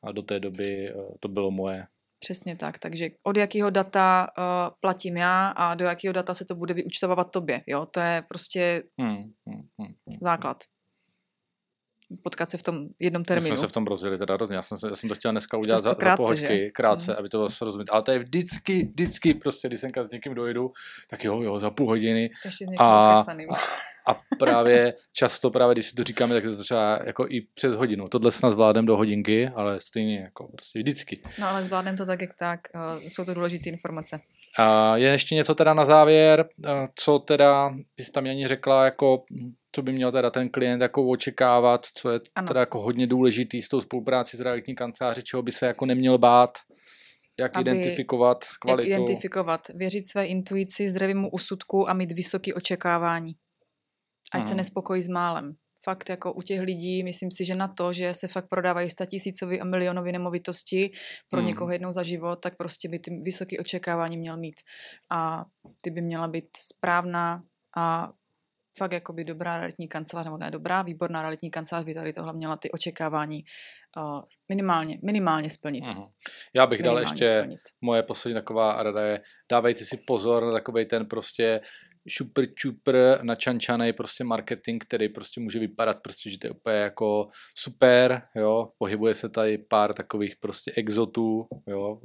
a 0.05 0.13
do 0.13 0.23
té 0.23 0.41
doby 0.41 0.89
eh, 0.89 0.95
to 1.21 1.29
bylo 1.29 1.51
moje. 1.51 1.87
Přesně 2.19 2.57
tak, 2.57 2.79
takže 2.79 3.09
od 3.23 3.37
jakého 3.37 3.71
data 3.71 4.27
uh, 4.39 4.45
platím 4.81 5.17
já 5.17 5.49
a 5.49 5.75
do 5.75 5.85
jakého 5.85 6.13
data 6.13 6.35
se 6.35 6.45
to 6.45 6.55
bude 6.55 6.75
vyučtovávat 6.75 7.31
tobě, 7.31 7.63
jo, 7.67 7.87
to 7.87 8.01
je 8.01 8.23
prostě 8.29 8.83
hmm, 9.01 9.17
hmm, 9.17 9.63
hmm, 9.79 9.95
hmm. 10.09 10.19
základ. 10.23 10.57
Potkat 12.23 12.51
se 12.51 12.59
v 12.59 12.63
tom 12.63 12.89
jednom 12.99 13.25
termínu. 13.25 13.51
My 13.51 13.57
jsme 13.57 13.61
se 13.61 13.69
v 13.69 13.73
tom 13.73 13.87
rozjeli 13.87 14.19
teda 14.19 14.35
hrozně, 14.35 14.57
já 14.57 14.63
jsem, 14.63 14.79
se, 14.79 14.89
já 14.89 14.97
jsem 14.97 15.09
to 15.09 15.15
chtěl 15.15 15.31
dneska 15.31 15.57
udělat 15.57 15.83
za, 15.83 15.95
krátce, 15.95 16.11
za 16.11 16.17
pohoďky, 16.17 16.59
že? 16.65 16.71
krátce, 16.71 17.13
hmm. 17.13 17.19
aby 17.19 17.29
to 17.29 17.39
bylo 17.39 17.51
srozumět. 17.51 17.91
Ale 17.91 18.03
to 18.03 18.11
je 18.11 18.19
vždycky, 18.19 18.85
vždycky 18.85 19.35
prostě, 19.35 19.69
když 19.69 19.81
senka 19.81 20.05
s 20.05 20.11
někým 20.11 20.35
dojdu, 20.35 20.73
tak 21.11 21.25
jo, 21.25 21.43
jo, 21.43 21.59
za 21.59 21.71
půl 21.71 21.87
hodiny. 21.87 22.31
Ještě 22.45 22.67
s 22.67 22.69
někým 22.69 22.87
a, 22.87 23.25
a 24.09 24.21
právě 24.39 24.95
často, 25.13 25.51
právě 25.51 25.75
když 25.75 25.87
si 25.87 25.95
to 25.95 26.05
říkáme, 26.05 26.35
tak 26.35 26.45
je 26.45 26.51
to 26.51 26.63
třeba 26.63 27.01
jako 27.05 27.27
i 27.29 27.41
přes 27.55 27.77
hodinu. 27.77 28.09
Tohle 28.09 28.33
snad 28.33 28.51
zvládnem 28.51 28.87
do 28.87 28.97
hodinky, 28.97 29.49
ale 29.49 29.81
stejně 29.81 30.21
jako 30.21 30.49
prostě 30.49 30.79
vždycky. 30.79 31.21
No 31.39 31.49
ale 31.49 31.65
zvládnem 31.65 31.97
to 31.97 32.07
tak, 32.07 32.21
jak 32.21 32.35
tak. 32.39 32.61
Uh, 32.75 33.01
jsou 33.01 33.25
to 33.25 33.35
důležité 33.35 33.71
informace. 33.71 34.21
A 34.59 34.97
je 34.97 35.09
ještě 35.09 35.35
něco 35.35 35.55
teda 35.55 35.75
na 35.75 35.85
závěr, 35.85 36.49
co 36.95 37.19
teda 37.19 37.75
bys 37.97 38.11
tam 38.11 38.25
ani 38.25 38.47
řekla, 38.47 38.85
jako 38.85 39.25
co 39.73 39.83
by 39.83 39.93
měl 39.93 40.13
teda 40.13 40.31
ten 40.31 40.49
klient 40.49 40.81
jako 40.81 41.09
očekávat, 41.09 41.87
co 41.95 42.11
je 42.11 42.21
ano. 42.35 42.49
teda 42.49 42.61
jako 42.61 42.81
hodně 42.81 43.07
důležitý 43.07 43.63
s 43.63 43.69
tou 43.69 43.81
spolupráci 43.81 44.37
s 44.37 44.41
realitní 44.41 44.75
kanceláři, 44.75 45.23
čeho 45.23 45.43
by 45.43 45.53
se 45.53 45.67
jako 45.67 45.87
neměl 45.87 46.19
bát, 46.19 46.51
jak 47.41 47.57
aby, 47.57 47.71
identifikovat 47.71 48.45
kvalitu. 48.61 48.91
Jak 48.91 49.01
identifikovat, 49.01 49.61
věřit 49.75 50.09
své 50.09 50.27
intuici, 50.27 50.89
zdravému 50.89 51.31
úsudku 51.31 51.91
a 51.91 51.95
mít 51.95 52.13
vysoké 52.13 52.55
očekávání. 52.55 53.33
Ať 54.33 54.39
hmm. 54.39 54.47
se 54.47 54.55
nespokojí 54.55 55.03
s 55.03 55.09
málem. 55.09 55.57
Fakt 55.87 56.09
jako 56.09 56.33
u 56.33 56.43
těch 56.43 56.61
lidí, 56.61 57.03
myslím 57.05 57.31
si, 57.31 57.45
že 57.45 57.55
na 57.55 57.69
to, 57.69 57.93
že 57.93 58.15
se 58.15 58.29
fakt 58.29 58.49
prodávají 58.49 58.91
statisícový 58.91 59.61
a 59.61 59.65
milionový 59.65 60.13
nemovitosti 60.13 60.91
pro 61.31 61.41
hmm. 61.41 61.49
někoho 61.49 61.71
jednou 61.71 61.93
za 61.93 62.03
život, 62.03 62.37
tak 62.43 62.57
prostě 62.57 62.89
by 62.89 62.99
ty 62.99 63.11
vysoké 63.23 63.59
očekávání 63.59 64.17
měl 64.17 64.37
mít. 64.37 64.61
A 65.11 65.45
ty 65.81 65.91
by 65.91 66.01
měla 66.01 66.29
být 66.29 66.49
správná 66.57 67.43
a 67.77 68.13
fakt 68.79 68.93
jako 68.93 69.13
by 69.13 69.25
dobrá 69.25 69.57
realitní 69.57 69.89
kancelář, 69.89 70.25
nebo 70.25 70.37
ne 70.37 70.51
dobrá, 70.51 70.83
výborná 70.83 71.23
realitní 71.23 71.51
kancelář 71.51 71.85
by 71.85 71.95
tady 71.95 72.13
tohle 72.13 72.33
měla 72.33 72.57
ty 72.57 72.71
očekávání 72.71 73.45
uh, 73.97 74.21
minimálně, 74.49 74.99
minimálně 75.05 75.51
splnit. 75.51 75.85
Uh-huh. 75.85 76.11
Já 76.55 76.67
bych 76.67 76.81
minimálně 76.81 77.05
dal 77.05 77.13
ještě, 77.13 77.41
splnit. 77.41 77.61
moje 77.81 78.03
poslední 78.03 78.35
taková 78.35 78.83
rada 78.83 79.03
je, 79.03 79.21
dávejte 79.51 79.85
si 79.85 79.97
pozor 79.97 80.45
na 80.45 80.53
takový 80.53 80.87
ten 80.87 81.07
prostě 81.07 81.61
šupr 82.09 82.47
čupr 82.55 82.97
načančaný 83.23 83.93
prostě 83.93 84.25
marketing, 84.25 84.85
který 84.85 85.09
prostě 85.09 85.41
může 85.41 85.59
vypadat 85.59 85.99
prostě, 86.03 86.31
že 86.31 86.39
to 86.39 86.47
je 86.47 86.51
úplně 86.51 86.77
jako 86.77 87.29
super, 87.55 88.23
jo, 88.35 88.69
pohybuje 88.79 89.15
se 89.15 89.29
tady 89.29 89.59
pár 89.59 89.95
takových 89.95 90.37
prostě 90.41 90.73
exotů, 90.77 91.47
jo, 91.67 92.01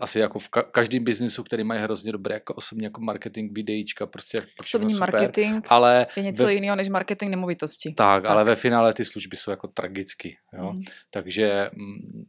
asi 0.00 0.18
jako 0.18 0.38
v 0.38 0.48
každém 0.48 1.04
biznisu, 1.04 1.42
který 1.42 1.64
mají 1.64 1.80
hrozně 1.80 2.12
dobré 2.12 2.34
jako 2.34 2.54
osobní 2.54 2.84
jako 2.84 3.00
marketing, 3.00 3.52
videíčka, 3.56 4.06
prostě 4.06 4.38
Osobní 4.60 4.94
super, 4.94 5.12
marketing 5.12 5.66
ale 5.68 6.06
je 6.16 6.22
něco 6.22 6.44
ve, 6.44 6.54
jiného 6.54 6.76
než 6.76 6.88
marketing 6.88 7.30
nemovitosti. 7.30 7.94
Tak, 7.94 8.22
tak, 8.22 8.30
ale 8.30 8.44
ve 8.44 8.56
finále 8.56 8.94
ty 8.94 9.04
služby 9.04 9.36
jsou 9.36 9.50
jako 9.50 9.68
tragicky, 9.68 10.36
jo, 10.58 10.72
mm. 10.72 10.84
takže 11.10 11.70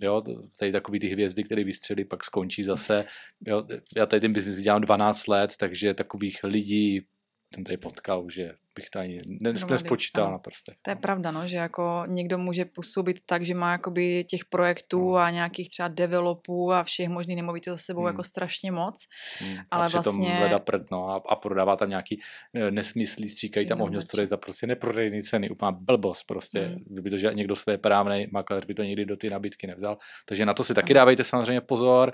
jo, 0.01 0.21
tady 0.59 0.71
takový 0.71 0.99
ty 0.99 1.07
hvězdy, 1.07 1.43
které 1.43 1.63
vystřelí, 1.63 2.05
pak 2.05 2.23
skončí 2.23 2.63
zase, 2.63 3.05
jo, 3.47 3.63
já 3.97 4.05
tady 4.05 4.19
ten 4.19 4.33
biznis 4.33 4.57
dělám 4.57 4.81
12 4.81 5.27
let, 5.27 5.51
takže 5.57 5.93
takových 5.93 6.38
lidí 6.47 7.01
jsem 7.53 7.63
tady 7.63 7.77
potkal, 7.77 8.29
že 8.29 8.53
bych 8.75 8.89
to 8.89 8.99
ani 8.99 9.21
nespočítal 9.43 10.31
na 10.31 10.37
prstech. 10.37 10.75
To 10.81 10.91
je 10.91 10.95
pravda, 10.95 11.31
no, 11.31 11.47
že 11.47 11.57
jako 11.57 12.03
někdo 12.07 12.37
může 12.37 12.65
působit 12.65 13.19
tak, 13.25 13.45
že 13.45 13.53
má 13.53 13.71
jakoby 13.71 14.23
těch 14.23 14.45
projektů 14.45 14.99
no. 15.11 15.15
a 15.15 15.29
nějakých 15.29 15.69
třeba 15.69 15.87
developů 15.87 16.73
a 16.73 16.83
všech 16.83 17.09
možných 17.09 17.37
nemovitostí 17.37 17.69
za 17.69 17.77
sebou 17.77 17.99
hmm. 17.99 18.07
jako 18.07 18.23
strašně 18.23 18.71
moc. 18.71 18.95
Hmm. 19.39 19.57
Ale 19.71 19.85
a 19.85 19.89
vlastně... 19.89 20.29
hledá 20.29 20.59
prd, 20.59 20.91
no, 20.91 21.09
a, 21.09 21.21
a, 21.29 21.35
prodává 21.35 21.75
tam 21.75 21.89
nějaký 21.89 22.19
e, 22.55 22.71
nesmyslí, 22.71 23.29
stříkají 23.29 23.67
tam 23.67 23.81
ohňostroje 23.81 24.27
za 24.27 24.37
prostě 24.37 24.67
neprodejný 24.67 25.21
ceny, 25.21 25.49
úplná 25.49 25.71
blbost 25.71 26.23
prostě. 26.23 26.59
Hmm. 26.59 26.83
Kdyby 26.85 27.09
to 27.09 27.17
že 27.17 27.31
někdo 27.33 27.55
své 27.55 27.77
právnej 27.77 28.27
makléř 28.31 28.65
by 28.65 28.73
to 28.73 28.83
nikdy 28.83 29.05
do 29.05 29.17
ty 29.17 29.29
nabídky 29.29 29.67
nevzal. 29.67 29.97
Takže 30.25 30.45
na 30.45 30.53
to 30.53 30.63
si 30.63 30.73
taky 30.73 30.93
dávejte 30.93 31.23
samozřejmě 31.23 31.61
pozor. 31.61 32.13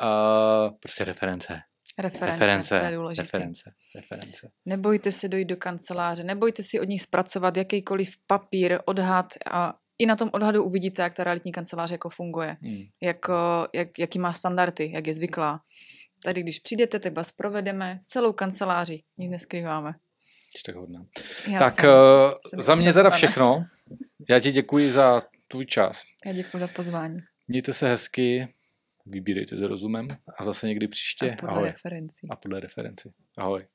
Uh, 0.00 0.78
prostě 0.80 1.04
reference. 1.04 1.60
Reference, 1.98 2.46
reference, 2.46 2.78
to 2.78 2.84
je 2.84 2.96
důležité. 2.96 3.22
Reference, 3.22 3.70
reference. 3.94 4.50
Nebojte 4.64 5.12
se 5.12 5.28
dojít 5.28 5.44
do 5.44 5.56
kanceláře, 5.56 6.24
nebojte 6.24 6.62
si 6.62 6.80
od 6.80 6.88
nich 6.88 7.02
zpracovat 7.02 7.56
jakýkoliv 7.56 8.16
papír, 8.26 8.78
odhad 8.84 9.26
a 9.50 9.74
i 9.98 10.06
na 10.06 10.16
tom 10.16 10.30
odhadu 10.32 10.64
uvidíte, 10.64 11.02
jak 11.02 11.14
ta 11.14 11.24
realitní 11.24 11.52
kancelář 11.52 11.90
jako 11.90 12.08
funguje, 12.08 12.56
hmm. 12.62 12.82
jak, 13.02 13.26
jak, 13.72 13.98
jaký 13.98 14.18
má 14.18 14.32
standardy, 14.32 14.90
jak 14.92 15.06
je 15.06 15.14
zvyklá. 15.14 15.60
Tady, 16.22 16.42
když 16.42 16.58
přijdete, 16.58 16.98
tak 16.98 17.16
vás 17.16 17.32
provedeme 17.32 18.00
celou 18.06 18.32
kanceláři, 18.32 19.02
nic 19.18 19.30
neskrýváme. 19.30 19.94
tak 20.66 20.74
hodná. 20.74 21.06
Já 21.52 21.58
tak 21.58 21.80
jsem, 21.80 21.90
uh, 21.90 22.30
jsem 22.46 22.60
za 22.60 22.74
mě 22.74 22.92
teda 22.92 23.10
všechno. 23.10 23.64
Já 24.30 24.40
ti 24.40 24.52
děkuji 24.52 24.92
za 24.92 25.22
tvůj 25.48 25.66
čas. 25.66 26.02
Já 26.26 26.32
děkuji 26.32 26.58
za 26.58 26.68
pozvání. 26.68 27.18
Mějte 27.48 27.72
se 27.72 27.88
hezky, 27.88 28.48
vybírejte 29.06 29.56
s 29.56 29.60
rozumem 29.60 30.08
a 30.38 30.44
zase 30.44 30.68
někdy 30.68 30.88
příště. 30.88 31.32
A 31.32 31.36
podle 31.36 31.54
Ahoj. 31.54 31.68
referencí. 31.68 32.28
A 32.30 32.36
podle 32.36 32.60
referenci. 32.60 33.12
Ahoj. 33.38 33.66